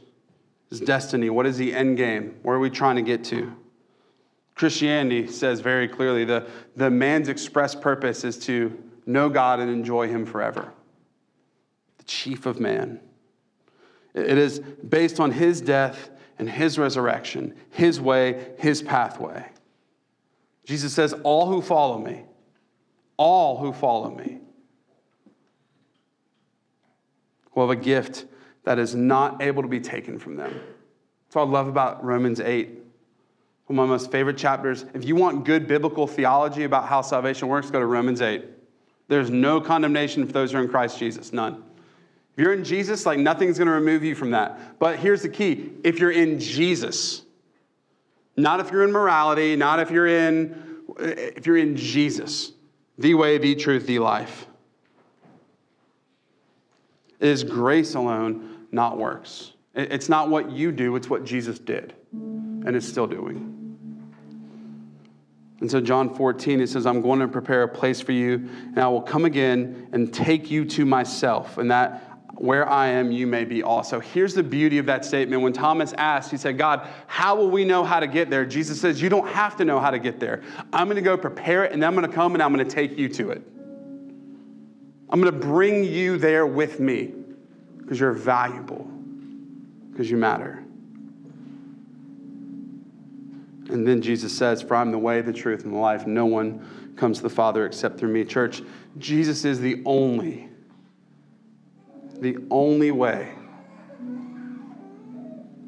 is 0.70 0.80
destiny. 0.80 1.30
What 1.30 1.46
is 1.46 1.58
the 1.58 1.74
end 1.74 1.98
game? 1.98 2.36
Where 2.44 2.56
are 2.56 2.60
we 2.60 2.70
trying 2.70 2.96
to 2.96 3.02
get 3.02 3.24
to? 3.26 3.56
Christianity 4.56 5.28
says 5.28 5.62
very 5.62 5.88
clearly 5.88 6.26
the, 6.26 6.48
the 6.76 6.90
man's 6.90 7.28
express 7.28 7.74
purpose 7.74 8.24
is 8.24 8.38
to 8.40 8.78
know 9.06 9.30
God 9.30 9.60
and 9.60 9.70
enjoy 9.70 10.08
him 10.08 10.26
forever. 10.26 10.72
The 11.98 12.04
chief 12.04 12.46
of 12.46 12.60
man. 12.60 13.00
It 14.14 14.38
is 14.38 14.60
based 14.60 15.20
on 15.20 15.32
his 15.32 15.60
death 15.60 16.10
and 16.40 16.50
his 16.50 16.78
resurrection, 16.78 17.56
his 17.70 18.02
way, 18.02 18.54
his 18.58 18.82
pathway. 18.82 19.46
Jesus 20.66 20.94
says, 20.94 21.14
All 21.24 21.48
who 21.48 21.62
follow 21.62 21.98
me, 21.98 22.24
all 23.18 23.58
who 23.58 23.74
follow 23.74 24.10
me, 24.10 24.40
will 27.54 27.68
have 27.68 27.78
a 27.78 27.82
gift 27.82 28.26
that 28.64 28.80
is 28.80 28.96
not 28.96 29.42
able 29.42 29.62
to 29.62 29.68
be 29.68 29.80
taken 29.80 30.18
from 30.18 30.36
them. 30.36 30.54
That's 30.54 31.36
what 31.36 31.48
I 31.48 31.52
love 31.52 31.68
about 31.68 32.04
Romans 32.04 32.40
8. 32.40 32.70
One 32.70 32.80
of 33.68 33.76
my 33.76 33.86
most 33.86 34.12
favorite 34.12 34.38
chapters. 34.38 34.86
If 34.94 35.06
you 35.06 35.16
want 35.16 35.46
good 35.46 35.68
biblical 35.68 36.08
theology 36.08 36.64
about 36.64 36.88
how 36.88 37.02
salvation 37.02 37.48
works, 37.48 37.70
go 37.72 37.80
to 37.80 37.86
Romans 37.86 38.22
8. 38.22 38.46
There's 39.08 39.30
no 39.30 39.62
condemnation 39.62 40.26
for 40.26 40.32
those 40.32 40.52
who 40.52 40.58
are 40.58 40.62
in 40.62 40.70
Christ 40.70 40.98
Jesus, 40.98 41.34
none. 41.34 41.64
If 42.36 42.44
you're 42.44 42.54
in 42.54 42.64
Jesus, 42.64 43.06
like 43.06 43.20
nothing's 43.20 43.58
going 43.58 43.68
to 43.68 43.74
remove 43.74 44.04
you 44.04 44.16
from 44.16 44.32
that. 44.32 44.80
But 44.80 44.98
here's 44.98 45.22
the 45.22 45.30
key 45.30 45.72
if 45.84 46.00
you're 46.00 46.12
in 46.12 46.40
Jesus, 46.40 47.24
not 48.36 48.60
if 48.60 48.72
you're 48.72 48.84
in 48.84 48.92
morality, 48.92 49.56
not 49.56 49.80
if 49.80 49.92
you're 49.92 50.08
in, 50.08 50.82
if 51.00 51.46
you're 51.46 51.58
in 51.58 51.76
Jesus, 51.76 52.52
the 52.98 53.14
way, 53.14 53.38
the 53.38 53.56
truth, 53.56 53.86
the 53.86 54.00
life. 54.00 54.48
It 57.20 57.30
is 57.30 57.44
grace 57.44 57.94
alone, 57.94 58.66
not 58.72 58.98
works. 58.98 59.54
It's 59.76 60.10
not 60.10 60.30
what 60.30 60.52
you 60.52 60.72
do, 60.72 60.96
it's 60.96 61.10
what 61.10 61.24
Jesus 61.24 61.58
did 61.60 61.94
and 62.66 62.76
is 62.76 62.88
still 62.88 63.08
doing. 63.08 63.50
And 65.60 65.72
so, 65.72 65.80
John 65.80 66.14
14, 66.14 66.60
it 66.60 66.68
says, 66.68 66.86
I'm 66.86 67.02
going 67.02 67.20
to 67.22 67.28
prepare 67.28 67.64
a 67.64 67.68
place 67.68 68.02
for 68.02 68.12
you, 68.12 68.34
and 68.36 68.80
I 68.80 68.88
will 68.88 69.02
come 69.02 69.24
again 69.24 69.88
and 69.94 70.14
take 70.14 70.52
you 70.52 70.66
to 70.66 70.86
myself. 70.86 71.58
And 71.58 71.72
that 71.72 72.13
where 72.36 72.68
I 72.68 72.88
am, 72.88 73.12
you 73.12 73.28
may 73.28 73.46
be 73.46 73.62
also. 73.62 74.00
Here's 74.00 74.34
the 74.34 74.44
beauty 74.44 74.80
of 74.80 74.88
that 74.88 75.06
statement. 75.06 75.42
When 75.42 75.54
Thomas 75.54 75.94
asked, 75.94 76.32
he 76.32 76.38
said, 76.38 76.58
God, 76.58 76.88
how 77.06 77.36
will 77.36 77.50
we 77.50 77.64
know 77.64 77.84
how 77.84 78.00
to 78.00 78.08
get 78.08 78.30
there? 78.30 78.46
Jesus 78.46 78.82
says, 78.82 79.02
You 79.02 79.10
don't 79.10 79.28
have 79.28 79.56
to 79.58 79.66
know 79.66 79.80
how 79.80 79.92
to 79.92 80.00
get 80.00 80.20
there. 80.20 80.42
I'm 80.72 80.88
going 80.88 80.96
to 80.96 81.02
go 81.02 81.16
prepare 81.16 81.64
it, 81.64 81.74
and 81.74 81.86
I'm 81.86 81.96
going 81.96 82.10
to 82.10 82.14
come 82.14 82.34
and 82.34 82.42
I'm 82.42 82.54
going 82.54 82.68
to 82.68 82.76
take 82.76 82.98
you 82.98 83.08
to 83.10 83.30
it. 83.32 83.44
I'm 85.10 85.22
going 85.22 85.32
to 85.32 85.40
bring 85.40 85.84
you 85.84 86.18
there 86.18 86.48
with 86.48 86.80
me 86.80 87.14
because 87.78 88.00
you're 88.00 88.14
valuable, 88.14 88.90
because 89.92 90.10
you 90.10 90.18
matter. 90.18 90.64
And 93.70 93.88
then 93.88 94.02
Jesus 94.02 94.36
says, 94.36 94.64
For 94.64 94.76
I'm 94.76 94.92
the 94.92 94.98
way, 94.98 95.22
the 95.22 95.34
truth, 95.34 95.66
and 95.66 95.74
the 95.74 95.78
life. 95.78 96.08
No 96.08 96.26
one 96.26 96.96
comes 96.96 97.18
to 97.18 97.24
the 97.24 97.30
Father 97.30 97.66
except 97.68 98.00
through 98.00 98.10
me. 98.10 98.26
Church, 98.26 98.64
Jesus 98.98 99.46
is 99.46 99.60
the 99.60 99.84
only 99.86 100.50
the 102.24 102.38
only 102.50 102.90
way. 102.90 103.32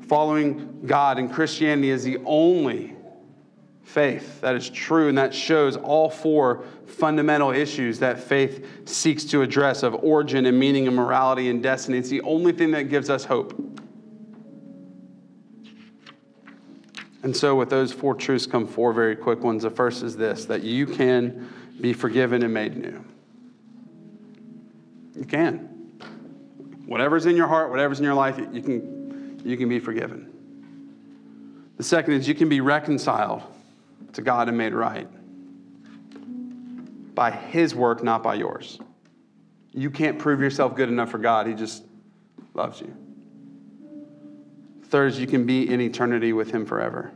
Following 0.07 0.81
God 0.85 1.19
and 1.19 1.31
Christianity 1.31 1.89
is 1.89 2.03
the 2.03 2.17
only 2.25 2.95
faith 3.83 4.41
that 4.41 4.55
is 4.55 4.69
true, 4.69 5.09
and 5.09 5.17
that 5.17 5.33
shows 5.33 5.77
all 5.77 6.09
four 6.09 6.63
fundamental 6.85 7.51
issues 7.51 7.99
that 7.99 8.19
faith 8.19 8.87
seeks 8.87 9.25
to 9.25 9.41
address 9.41 9.83
of 9.83 9.95
origin 9.95 10.45
and 10.45 10.57
meaning 10.57 10.87
and 10.87 10.95
morality 10.95 11.49
and 11.49 11.61
destiny. 11.61 11.97
It's 11.97 12.09
the 12.09 12.21
only 12.21 12.51
thing 12.51 12.71
that 12.71 12.83
gives 12.83 13.09
us 13.09 13.25
hope. 13.25 13.53
And 17.23 17.35
so, 17.35 17.55
with 17.55 17.69
those 17.69 17.91
four 17.91 18.13
truths 18.13 18.45
come 18.45 18.67
four 18.67 18.93
very 18.93 19.15
quick 19.15 19.43
ones. 19.43 19.63
The 19.63 19.71
first 19.71 20.03
is 20.03 20.15
this 20.15 20.45
that 20.45 20.63
you 20.63 20.85
can 20.85 21.51
be 21.81 21.91
forgiven 21.91 22.43
and 22.43 22.53
made 22.53 22.77
new. 22.77 23.03
You 25.15 25.25
can. 25.25 25.74
Whatever's 26.86 27.25
in 27.25 27.36
your 27.36 27.47
heart, 27.47 27.69
whatever's 27.69 27.99
in 27.99 28.05
your 28.05 28.13
life, 28.13 28.38
you 28.38 28.61
can, 28.61 29.41
you 29.43 29.57
can 29.57 29.69
be 29.69 29.79
forgiven. 29.79 30.31
The 31.77 31.83
second 31.83 32.13
is 32.13 32.27
you 32.27 32.36
can 32.36 32.47
be 32.47 32.61
reconciled 32.61 33.43
to 34.13 34.21
God 34.21 34.47
and 34.47 34.57
made 34.57 34.73
right 34.73 35.07
by 37.15 37.31
His 37.31 37.73
work, 37.73 38.03
not 38.03 38.21
by 38.21 38.36
yours. 38.36 38.79
You 39.71 39.89
can't 39.89 40.19
prove 40.19 40.41
yourself 40.41 40.75
good 40.75 40.89
enough 40.89 41.09
for 41.09 41.17
God, 41.17 41.47
He 41.47 41.53
just 41.53 41.83
loves 42.53 42.81
you. 42.81 42.95
Third 44.86 45.13
is 45.13 45.19
you 45.19 45.27
can 45.27 45.45
be 45.45 45.67
in 45.67 45.81
eternity 45.81 46.33
with 46.33 46.51
Him 46.51 46.65
forever. 46.65 47.11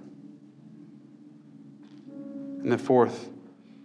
And 2.62 2.72
the 2.72 2.78
fourth, 2.78 3.30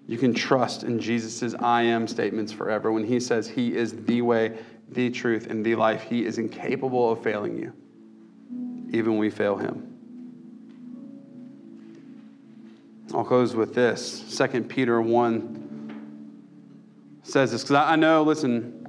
you 0.07 0.19
can 0.19 0.35
trust 0.35 0.83
in 0.83 0.99
Jesus' 0.99 1.55
I 1.55 1.83
am 1.83 2.09
statements 2.09 2.53
forever 2.53 2.91
when 2.91 3.05
He 3.05 3.21
says 3.21 3.49
He 3.49 3.77
is 3.77 4.05
the 4.05 4.23
way, 4.23 4.59
the 4.95 5.11
truth, 5.11 5.49
and 5.49 5.65
the 5.65 5.75
life. 5.75 6.03
He 6.03 6.25
is 6.25 6.39
incapable 6.39 7.13
of 7.13 7.23
failing 7.23 7.59
you, 7.59 7.73
even 8.91 9.13
when 9.13 9.21
we 9.21 9.31
fail 9.31 9.57
him. 9.57 9.91
I'll 13.13 13.25
close 13.25 13.55
with 13.55 13.75
this. 13.75 14.37
2 14.37 14.63
Peter 14.63 15.01
1 15.01 17.21
says 17.23 17.53
this, 17.53 17.63
because 17.63 17.77
I 17.77 17.97
know, 17.97 18.23
listen, 18.23 18.87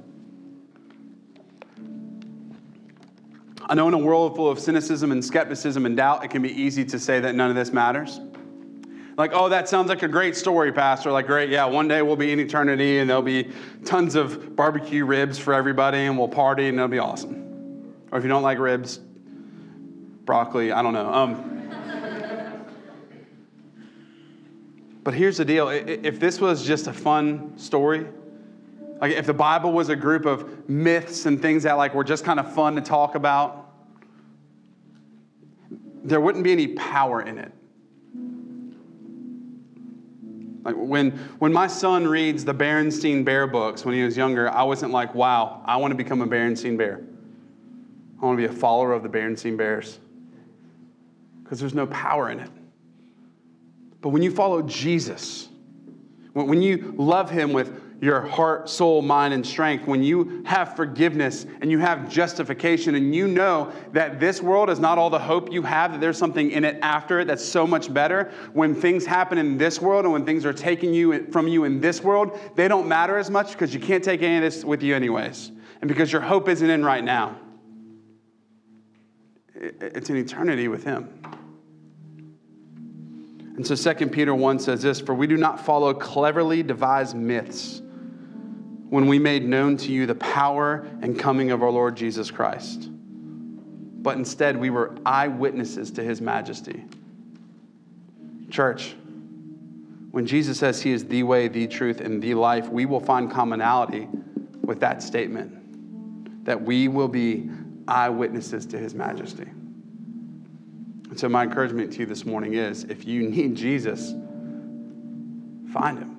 I 3.68 3.74
know 3.74 3.88
in 3.88 3.94
a 3.94 3.98
world 3.98 4.36
full 4.36 4.48
of 4.48 4.58
cynicism 4.58 5.12
and 5.12 5.24
skepticism 5.24 5.86
and 5.86 5.96
doubt, 5.96 6.24
it 6.24 6.28
can 6.28 6.42
be 6.42 6.50
easy 6.50 6.84
to 6.84 6.98
say 6.98 7.20
that 7.20 7.34
none 7.34 7.50
of 7.50 7.56
this 7.56 7.72
matters. 7.72 8.20
Like, 9.16 9.30
oh, 9.32 9.48
that 9.48 9.66
sounds 9.66 9.88
like 9.88 10.02
a 10.02 10.08
great 10.08 10.36
story, 10.36 10.72
Pastor. 10.72 11.10
Like, 11.10 11.26
great, 11.26 11.48
yeah, 11.48 11.64
one 11.64 11.88
day 11.88 12.02
we'll 12.02 12.16
be 12.16 12.32
in 12.32 12.40
eternity 12.40 12.98
and 12.98 13.08
there'll 13.08 13.22
be 13.22 13.50
tons 13.86 14.14
of 14.14 14.54
barbecue 14.54 15.06
ribs 15.06 15.38
for 15.38 15.54
everybody 15.54 15.98
and 15.98 16.18
we'll 16.18 16.28
party 16.28 16.68
and 16.68 16.76
it'll 16.76 16.88
be 16.88 16.98
awesome. 16.98 17.94
Or 18.12 18.18
if 18.18 18.24
you 18.24 18.28
don't 18.28 18.42
like 18.42 18.58
ribs, 18.58 19.00
broccoli, 20.26 20.70
I 20.70 20.82
don't 20.82 20.92
know. 20.92 21.12
Um, 21.12 21.52
but 25.02 25.14
here's 25.14 25.38
the 25.38 25.44
deal 25.44 25.68
if 25.68 26.20
this 26.20 26.38
was 26.38 26.66
just 26.66 26.86
a 26.86 26.92
fun 26.92 27.56
story, 27.56 28.06
like 29.00 29.12
if 29.12 29.24
the 29.24 29.34
Bible 29.34 29.72
was 29.72 29.88
a 29.88 29.96
group 29.96 30.26
of 30.26 30.68
myths 30.68 31.24
and 31.24 31.40
things 31.40 31.62
that 31.62 31.74
like 31.74 31.94
were 31.94 32.04
just 32.04 32.24
kind 32.24 32.38
of 32.38 32.54
fun 32.54 32.74
to 32.74 32.82
talk 32.82 33.14
about, 33.14 33.72
there 36.04 36.20
wouldn't 36.20 36.44
be 36.44 36.52
any 36.52 36.68
power 36.68 37.22
in 37.22 37.38
it. 37.38 37.52
Like 40.66 40.74
when, 40.74 41.12
when 41.38 41.52
my 41.52 41.68
son 41.68 42.08
reads 42.08 42.44
the 42.44 42.52
Berenstain 42.52 43.24
Bear 43.24 43.46
books 43.46 43.84
when 43.84 43.94
he 43.94 44.02
was 44.02 44.16
younger, 44.16 44.50
I 44.50 44.64
wasn't 44.64 44.90
like, 44.90 45.14
wow, 45.14 45.62
I 45.64 45.76
want 45.76 45.92
to 45.92 45.96
become 45.96 46.22
a 46.22 46.26
Berenstain 46.26 46.76
Bear. 46.76 47.04
I 48.20 48.24
want 48.24 48.36
to 48.36 48.48
be 48.48 48.52
a 48.52 48.52
follower 48.52 48.92
of 48.92 49.04
the 49.04 49.08
Berenstain 49.08 49.56
Bears. 49.56 50.00
Because 51.40 51.60
there's 51.60 51.72
no 51.72 51.86
power 51.86 52.30
in 52.30 52.40
it. 52.40 52.50
But 54.00 54.08
when 54.08 54.24
you 54.24 54.32
follow 54.32 54.60
Jesus, 54.62 55.48
when 56.32 56.60
you 56.60 56.96
love 56.98 57.30
him 57.30 57.52
with 57.52 57.80
your 58.00 58.20
heart, 58.20 58.68
soul, 58.68 59.00
mind, 59.00 59.32
and 59.32 59.46
strength, 59.46 59.86
when 59.86 60.02
you 60.02 60.42
have 60.44 60.76
forgiveness 60.76 61.46
and 61.60 61.70
you 61.70 61.78
have 61.78 62.10
justification 62.10 62.94
and 62.94 63.14
you 63.14 63.26
know 63.26 63.72
that 63.92 64.20
this 64.20 64.42
world 64.42 64.68
is 64.68 64.78
not 64.78 64.98
all 64.98 65.08
the 65.08 65.18
hope 65.18 65.50
you 65.50 65.62
have, 65.62 65.92
that 65.92 66.00
there's 66.00 66.18
something 66.18 66.50
in 66.50 66.64
it 66.64 66.78
after 66.82 67.20
it 67.20 67.26
that's 67.26 67.44
so 67.44 67.66
much 67.66 67.92
better, 67.92 68.30
when 68.52 68.74
things 68.74 69.06
happen 69.06 69.38
in 69.38 69.56
this 69.56 69.80
world 69.80 70.04
and 70.04 70.12
when 70.12 70.26
things 70.26 70.44
are 70.44 70.52
taken 70.52 70.92
you 70.92 71.26
from 71.30 71.48
you 71.48 71.64
in 71.64 71.80
this 71.80 72.02
world, 72.02 72.38
they 72.54 72.68
don't 72.68 72.86
matter 72.86 73.16
as 73.16 73.30
much 73.30 73.52
because 73.52 73.72
you 73.72 73.80
can't 73.80 74.04
take 74.04 74.22
any 74.22 74.36
of 74.36 74.42
this 74.42 74.62
with 74.62 74.82
you 74.82 74.94
anyways. 74.94 75.52
And 75.80 75.88
because 75.88 76.12
your 76.12 76.22
hope 76.22 76.48
isn't 76.48 76.68
in 76.68 76.84
right 76.84 77.04
now. 77.04 77.38
It's 79.54 80.10
an 80.10 80.16
eternity 80.16 80.68
with 80.68 80.84
him. 80.84 81.22
And 83.56 83.66
so 83.66 83.74
2 83.74 84.08
Peter 84.08 84.34
1 84.34 84.58
says 84.58 84.82
this 84.82 85.00
For 85.00 85.14
we 85.14 85.26
do 85.26 85.38
not 85.38 85.64
follow 85.64 85.94
cleverly 85.94 86.62
devised 86.62 87.16
myths 87.16 87.80
when 88.88 89.06
we 89.06 89.18
made 89.18 89.44
known 89.44 89.76
to 89.76 89.92
you 89.92 90.06
the 90.06 90.14
power 90.14 90.86
and 91.02 91.18
coming 91.18 91.50
of 91.50 91.62
our 91.62 91.70
Lord 91.70 91.96
Jesus 91.96 92.30
Christ. 92.30 92.88
But 92.90 94.16
instead, 94.16 94.56
we 94.56 94.70
were 94.70 94.96
eyewitnesses 95.04 95.90
to 95.92 96.02
his 96.02 96.20
majesty. 96.20 96.84
Church, 98.50 98.94
when 100.12 100.26
Jesus 100.26 100.58
says 100.58 100.80
he 100.80 100.92
is 100.92 101.04
the 101.04 101.24
way, 101.24 101.48
the 101.48 101.66
truth, 101.66 102.00
and 102.00 102.22
the 102.22 102.34
life, 102.34 102.68
we 102.68 102.86
will 102.86 103.00
find 103.00 103.30
commonality 103.30 104.08
with 104.62 104.80
that 104.80 105.02
statement 105.02 106.44
that 106.44 106.62
we 106.62 106.86
will 106.86 107.08
be 107.08 107.50
eyewitnesses 107.88 108.66
to 108.66 108.78
his 108.78 108.94
majesty. 108.94 109.42
And 109.42 111.18
so, 111.18 111.28
my 111.28 111.42
encouragement 111.42 111.92
to 111.94 111.98
you 112.00 112.06
this 112.06 112.24
morning 112.24 112.54
is 112.54 112.84
if 112.84 113.04
you 113.04 113.28
need 113.28 113.56
Jesus, 113.56 114.12
find 115.72 115.98
him. 115.98 116.15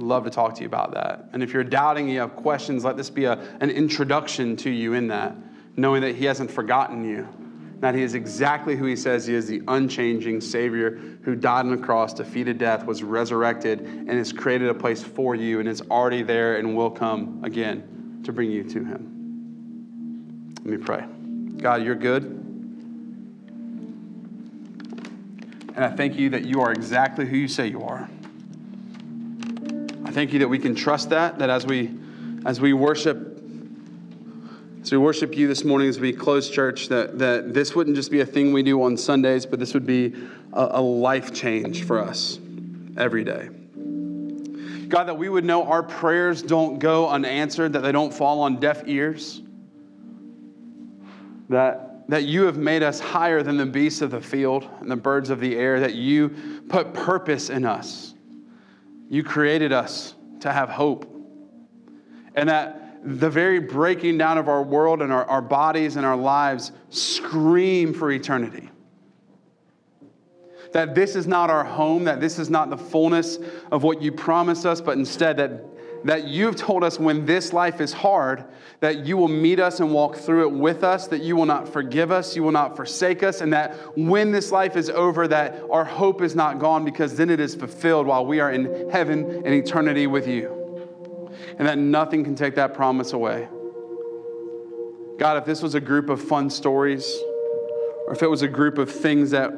Love 0.00 0.24
to 0.24 0.30
talk 0.30 0.54
to 0.54 0.62
you 0.62 0.66
about 0.66 0.94
that. 0.94 1.28
And 1.34 1.42
if 1.42 1.52
you're 1.52 1.62
doubting, 1.62 2.08
you 2.08 2.20
have 2.20 2.34
questions, 2.34 2.84
let 2.84 2.96
this 2.96 3.10
be 3.10 3.26
a, 3.26 3.32
an 3.60 3.68
introduction 3.68 4.56
to 4.56 4.70
you 4.70 4.94
in 4.94 5.08
that, 5.08 5.36
knowing 5.76 6.00
that 6.00 6.16
He 6.16 6.24
hasn't 6.24 6.50
forgotten 6.50 7.04
you, 7.04 7.28
that 7.80 7.94
He 7.94 8.02
is 8.02 8.14
exactly 8.14 8.76
who 8.76 8.86
He 8.86 8.96
says 8.96 9.26
He 9.26 9.34
is 9.34 9.46
the 9.46 9.60
unchanging 9.68 10.40
Savior 10.40 10.92
who 11.22 11.36
died 11.36 11.66
on 11.66 11.70
the 11.70 11.76
cross, 11.76 12.14
defeated 12.14 12.56
death, 12.56 12.86
was 12.86 13.02
resurrected, 13.02 13.80
and 13.80 14.10
has 14.10 14.32
created 14.32 14.70
a 14.70 14.74
place 14.74 15.02
for 15.02 15.34
you 15.34 15.60
and 15.60 15.68
is 15.68 15.82
already 15.82 16.22
there 16.22 16.56
and 16.56 16.74
will 16.74 16.90
come 16.90 17.44
again 17.44 18.22
to 18.24 18.32
bring 18.32 18.50
you 18.50 18.64
to 18.64 18.82
Him. 18.82 20.54
Let 20.64 20.78
me 20.78 20.78
pray. 20.78 21.04
God, 21.58 21.84
you're 21.84 21.94
good. 21.94 22.22
And 25.74 25.84
I 25.84 25.90
thank 25.90 26.16
you 26.16 26.30
that 26.30 26.46
you 26.46 26.62
are 26.62 26.72
exactly 26.72 27.26
who 27.26 27.36
you 27.36 27.48
say 27.48 27.66
you 27.66 27.82
are. 27.82 28.08
I 30.10 30.12
thank 30.12 30.32
you 30.32 30.40
that 30.40 30.48
we 30.48 30.58
can 30.58 30.74
trust 30.74 31.10
that, 31.10 31.38
that 31.38 31.50
as 31.50 31.64
we 31.64 31.88
as 32.44 32.60
we 32.60 32.72
worship, 32.72 33.16
as 34.82 34.90
we 34.90 34.98
worship 34.98 35.36
you 35.36 35.46
this 35.46 35.62
morning, 35.62 35.88
as 35.88 36.00
we 36.00 36.12
close 36.12 36.50
church, 36.50 36.88
that, 36.88 37.20
that 37.20 37.54
this 37.54 37.76
wouldn't 37.76 37.94
just 37.94 38.10
be 38.10 38.18
a 38.18 38.26
thing 38.26 38.52
we 38.52 38.64
do 38.64 38.82
on 38.82 38.96
Sundays, 38.96 39.46
but 39.46 39.60
this 39.60 39.72
would 39.72 39.86
be 39.86 40.12
a, 40.52 40.68
a 40.72 40.80
life 40.80 41.32
change 41.32 41.84
for 41.84 42.00
us 42.00 42.40
every 42.96 43.22
day. 43.22 43.50
God, 44.88 45.04
that 45.04 45.16
we 45.16 45.28
would 45.28 45.44
know 45.44 45.62
our 45.68 45.84
prayers 45.84 46.42
don't 46.42 46.80
go 46.80 47.08
unanswered, 47.08 47.74
that 47.74 47.84
they 47.84 47.92
don't 47.92 48.12
fall 48.12 48.40
on 48.40 48.58
deaf 48.58 48.82
ears, 48.88 49.42
that, 51.50 52.10
that 52.10 52.24
you 52.24 52.46
have 52.46 52.56
made 52.56 52.82
us 52.82 52.98
higher 52.98 53.44
than 53.44 53.58
the 53.58 53.66
beasts 53.66 54.02
of 54.02 54.10
the 54.10 54.20
field 54.20 54.68
and 54.80 54.90
the 54.90 54.96
birds 54.96 55.30
of 55.30 55.38
the 55.38 55.54
air, 55.54 55.78
that 55.78 55.94
you 55.94 56.64
put 56.68 56.92
purpose 56.94 57.48
in 57.48 57.64
us 57.64 58.09
you 59.10 59.24
created 59.24 59.72
us 59.72 60.14
to 60.40 60.50
have 60.50 60.70
hope. 60.70 61.04
And 62.34 62.48
that 62.48 63.00
the 63.04 63.28
very 63.28 63.58
breaking 63.58 64.16
down 64.16 64.38
of 64.38 64.48
our 64.48 64.62
world 64.62 65.02
and 65.02 65.12
our, 65.12 65.24
our 65.24 65.42
bodies 65.42 65.96
and 65.96 66.06
our 66.06 66.16
lives 66.16 66.70
scream 66.90 67.92
for 67.92 68.10
eternity. 68.12 68.70
That 70.72 70.94
this 70.94 71.16
is 71.16 71.26
not 71.26 71.50
our 71.50 71.64
home, 71.64 72.04
that 72.04 72.20
this 72.20 72.38
is 72.38 72.48
not 72.48 72.70
the 72.70 72.76
fullness 72.76 73.38
of 73.72 73.82
what 73.82 74.00
you 74.00 74.12
promised 74.12 74.64
us, 74.64 74.80
but 74.80 74.96
instead 74.96 75.36
that 75.38 75.64
that 76.04 76.26
you've 76.26 76.56
told 76.56 76.82
us 76.82 76.98
when 76.98 77.26
this 77.26 77.52
life 77.52 77.80
is 77.80 77.92
hard, 77.92 78.44
that 78.80 79.04
you 79.04 79.16
will 79.16 79.28
meet 79.28 79.60
us 79.60 79.80
and 79.80 79.92
walk 79.92 80.16
through 80.16 80.48
it 80.48 80.52
with 80.52 80.82
us, 80.82 81.06
that 81.08 81.22
you 81.22 81.36
will 81.36 81.46
not 81.46 81.68
forgive 81.68 82.10
us, 82.10 82.34
you 82.34 82.42
will 82.42 82.52
not 82.52 82.76
forsake 82.76 83.22
us, 83.22 83.40
and 83.40 83.52
that 83.52 83.74
when 83.96 84.32
this 84.32 84.50
life 84.50 84.76
is 84.76 84.88
over, 84.90 85.28
that 85.28 85.62
our 85.70 85.84
hope 85.84 86.22
is 86.22 86.34
not 86.34 86.58
gone 86.58 86.84
because 86.84 87.16
then 87.16 87.28
it 87.28 87.40
is 87.40 87.54
fulfilled 87.54 88.06
while 88.06 88.24
we 88.24 88.40
are 88.40 88.50
in 88.50 88.88
heaven 88.90 89.42
and 89.44 89.48
eternity 89.48 90.06
with 90.06 90.26
you. 90.26 90.56
And 91.58 91.68
that 91.68 91.78
nothing 91.78 92.24
can 92.24 92.34
take 92.34 92.54
that 92.54 92.72
promise 92.72 93.12
away. 93.12 93.48
God, 95.18 95.36
if 95.36 95.44
this 95.44 95.60
was 95.60 95.74
a 95.74 95.80
group 95.80 96.08
of 96.08 96.22
fun 96.22 96.48
stories, 96.48 97.18
or 98.06 98.14
if 98.14 98.22
it 98.22 98.28
was 98.28 98.40
a 98.40 98.48
group 98.48 98.78
of 98.78 98.90
things 98.90 99.30
that 99.32 99.52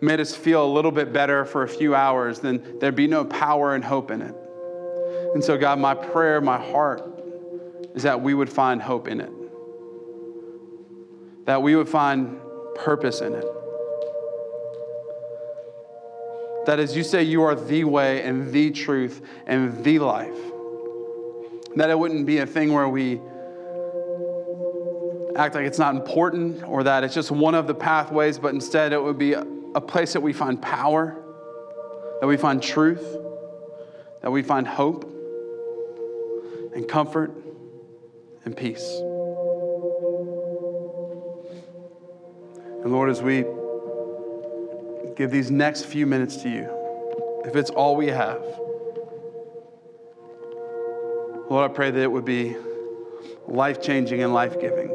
made 0.00 0.20
us 0.20 0.34
feel 0.34 0.64
a 0.64 0.70
little 0.70 0.92
bit 0.92 1.12
better 1.12 1.44
for 1.44 1.62
a 1.62 1.68
few 1.68 1.94
hours, 1.94 2.40
then 2.40 2.76
there'd 2.78 2.94
be 2.94 3.06
no 3.06 3.24
power 3.24 3.74
and 3.74 3.82
hope 3.82 4.10
in 4.10 4.20
it. 4.20 4.34
And 5.34 5.44
so, 5.44 5.58
God, 5.58 5.78
my 5.78 5.94
prayer, 5.94 6.40
my 6.40 6.58
heart 6.58 7.02
is 7.94 8.02
that 8.04 8.20
we 8.20 8.34
would 8.34 8.50
find 8.50 8.80
hope 8.80 9.08
in 9.08 9.20
it, 9.20 9.32
that 11.46 11.62
we 11.62 11.76
would 11.76 11.88
find 11.88 12.38
purpose 12.74 13.20
in 13.20 13.34
it. 13.34 13.44
That 16.66 16.78
as 16.78 16.96
you 16.96 17.02
say, 17.02 17.22
you 17.22 17.42
are 17.42 17.54
the 17.54 17.84
way 17.84 18.22
and 18.22 18.52
the 18.52 18.70
truth 18.70 19.22
and 19.46 19.82
the 19.84 19.98
life. 19.98 20.36
That 21.76 21.90
it 21.90 21.98
wouldn't 21.98 22.26
be 22.26 22.38
a 22.38 22.46
thing 22.46 22.72
where 22.72 22.88
we 22.88 23.20
act 25.36 25.54
like 25.54 25.66
it's 25.66 25.78
not 25.78 25.94
important 25.94 26.62
or 26.64 26.82
that 26.82 27.04
it's 27.04 27.14
just 27.14 27.30
one 27.30 27.54
of 27.54 27.66
the 27.66 27.74
pathways, 27.74 28.38
but 28.38 28.54
instead 28.54 28.92
it 28.92 29.02
would 29.02 29.18
be 29.18 29.32
a 29.32 29.44
place 29.80 30.12
that 30.12 30.20
we 30.20 30.32
find 30.32 30.60
power, 30.60 31.16
that 32.20 32.26
we 32.26 32.36
find 32.36 32.62
truth, 32.62 33.16
that 34.22 34.30
we 34.30 34.42
find 34.42 34.66
hope 34.66 35.17
and 36.78 36.86
comfort 36.86 37.32
and 38.44 38.56
peace. 38.56 38.88
And 42.84 42.92
Lord, 42.92 43.10
as 43.10 43.20
we 43.20 43.44
give 45.16 45.32
these 45.32 45.50
next 45.50 45.86
few 45.86 46.06
minutes 46.06 46.36
to 46.36 46.48
you, 46.48 47.42
if 47.44 47.56
it's 47.56 47.70
all 47.70 47.96
we 47.96 48.06
have, 48.06 48.40
Lord, 51.50 51.68
I 51.68 51.74
pray 51.74 51.90
that 51.90 52.00
it 52.00 52.12
would 52.12 52.24
be 52.24 52.54
life 53.48 53.82
changing 53.82 54.22
and 54.22 54.32
life 54.32 54.60
giving. 54.60 54.86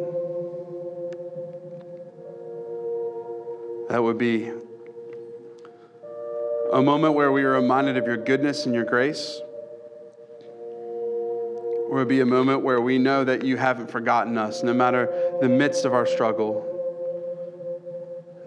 That 3.89 4.01
would 4.01 4.17
be 4.17 4.53
a 6.71 6.81
moment 6.81 7.15
where 7.15 7.33
we 7.33 7.43
are 7.43 7.51
reminded 7.51 7.97
of 7.97 8.07
your 8.07 8.15
goodness 8.15 8.65
and 8.65 8.73
your 8.73 8.85
grace 8.85 9.41
would 11.93 12.07
be 12.07 12.21
a 12.21 12.25
moment 12.25 12.61
where 12.61 12.81
we 12.81 12.97
know 12.97 13.23
that 13.23 13.43
you 13.43 13.57
haven't 13.57 13.89
forgotten 13.89 14.37
us, 14.37 14.63
no 14.63 14.73
matter 14.73 15.09
the 15.41 15.49
midst 15.49 15.85
of 15.85 15.93
our 15.93 16.05
struggle, 16.05 16.69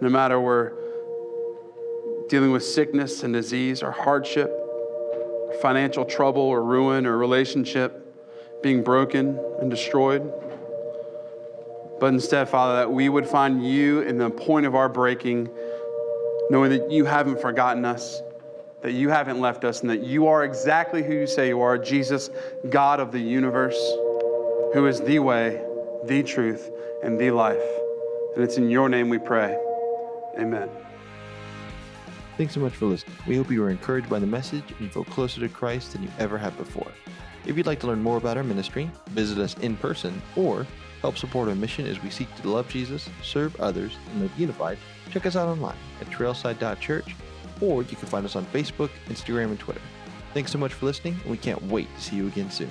no 0.01 0.09
matter 0.09 0.41
we're 0.41 0.73
dealing 2.29 2.51
with 2.51 2.65
sickness 2.65 3.23
and 3.23 3.33
disease 3.33 3.83
or 3.83 3.91
hardship, 3.93 4.51
financial 5.63 6.05
trouble 6.05 6.43
or 6.43 6.63
ruin 6.63 7.07
or 7.07 7.17
relationship 7.17 8.03
being 8.63 8.83
broken 8.83 9.39
and 9.61 9.71
destroyed. 9.71 10.33
But 12.01 12.13
instead, 12.13 12.49
Father, 12.49 12.77
that 12.77 12.93
we 12.93 13.09
would 13.09 13.27
find 13.27 13.65
you 13.65 14.01
in 14.01 14.19
the 14.19 14.29
point 14.29 14.67
of 14.67 14.75
our 14.75 14.89
breaking, 14.89 15.49
knowing 16.51 16.71
that 16.71 16.91
you 16.91 17.05
haven't 17.05 17.41
forgotten 17.41 17.85
us 17.85 18.21
that 18.87 18.93
you 18.93 19.09
haven't 19.09 19.41
left 19.41 19.65
us 19.65 19.81
and 19.81 19.91
that 19.91 20.05
you 20.05 20.29
are 20.29 20.45
exactly 20.45 21.03
who 21.03 21.13
you 21.13 21.27
say 21.27 21.49
you 21.49 21.61
are 21.61 21.77
Jesus, 21.77 22.31
God 22.71 23.01
of 23.01 23.11
the 23.11 23.19
universe, 23.19 23.77
who 24.75 24.87
is 24.87 25.01
the 25.01 25.19
way, 25.19 25.61
the 26.05 26.23
truth, 26.23 26.71
and 27.03 27.19
the 27.19 27.33
life. 27.33 27.59
And 28.37 28.45
it's 28.45 28.59
in 28.59 28.71
your 28.71 28.89
name 28.89 29.09
we 29.09 29.19
pray. 29.19 29.59
Amen. 30.39 30.71
Thanks 32.37 32.55
so 32.55 32.61
much 32.61 32.75
for 32.75 32.87
listening. 32.87 33.17
We 33.27 33.37
hope 33.37 33.51
you 33.51 33.61
were 33.61 33.71
encouraged 33.71 34.09
by 34.09 34.21
the 34.21 34.27
message 34.27 34.63
and 34.71 34.81
you 34.83 34.89
feel 34.89 35.03
closer 35.03 35.41
to 35.41 35.49
Christ 35.49 35.95
than 35.95 36.05
you 36.05 36.11
ever 36.21 36.39
have 36.39 36.57
before. 36.57 36.93
If 37.45 37.57
you'd 37.57 37.67
like 37.67 37.81
to 37.81 37.89
learn 37.89 38.05
more 38.05 38.19
about 38.19 38.37
our 38.37 38.45
ministry, 38.45 38.89
visit 39.09 39.39
us 39.39 39.55
in 39.63 39.77
person, 39.79 40.23
or 40.37 40.65
help 41.01 41.19
support 41.19 41.49
our 41.49 41.57
mission 41.57 41.87
as 41.87 42.01
we 42.05 42.11
seek 42.11 42.33
to 42.37 42.49
love 42.49 42.69
Jesus, 42.69 43.11
serve 43.21 43.61
others, 43.61 43.97
and 44.13 44.23
live 44.23 44.39
unified, 44.39 44.79
check 45.11 45.27
us 45.27 45.35
out 45.35 45.49
online 45.49 45.77
at 46.01 46.07
trailside.church 46.07 47.17
or 47.61 47.83
you 47.83 47.97
can 47.97 48.09
find 48.09 48.25
us 48.25 48.37
on 48.37 48.45
Facebook, 48.47 48.91
Instagram, 49.09 49.47
and 49.47 49.59
Twitter. 49.59 49.81
Thanks 50.35 50.53
so 50.53 50.59
much 50.59 50.73
for 50.73 50.87
listening, 50.87 51.15
and 51.23 51.31
we 51.31 51.37
can't 51.37 51.63
wait 51.65 51.89
to 51.97 52.01
see 52.03 52.17
you 52.17 52.27
again 52.27 52.51
soon. 52.51 52.71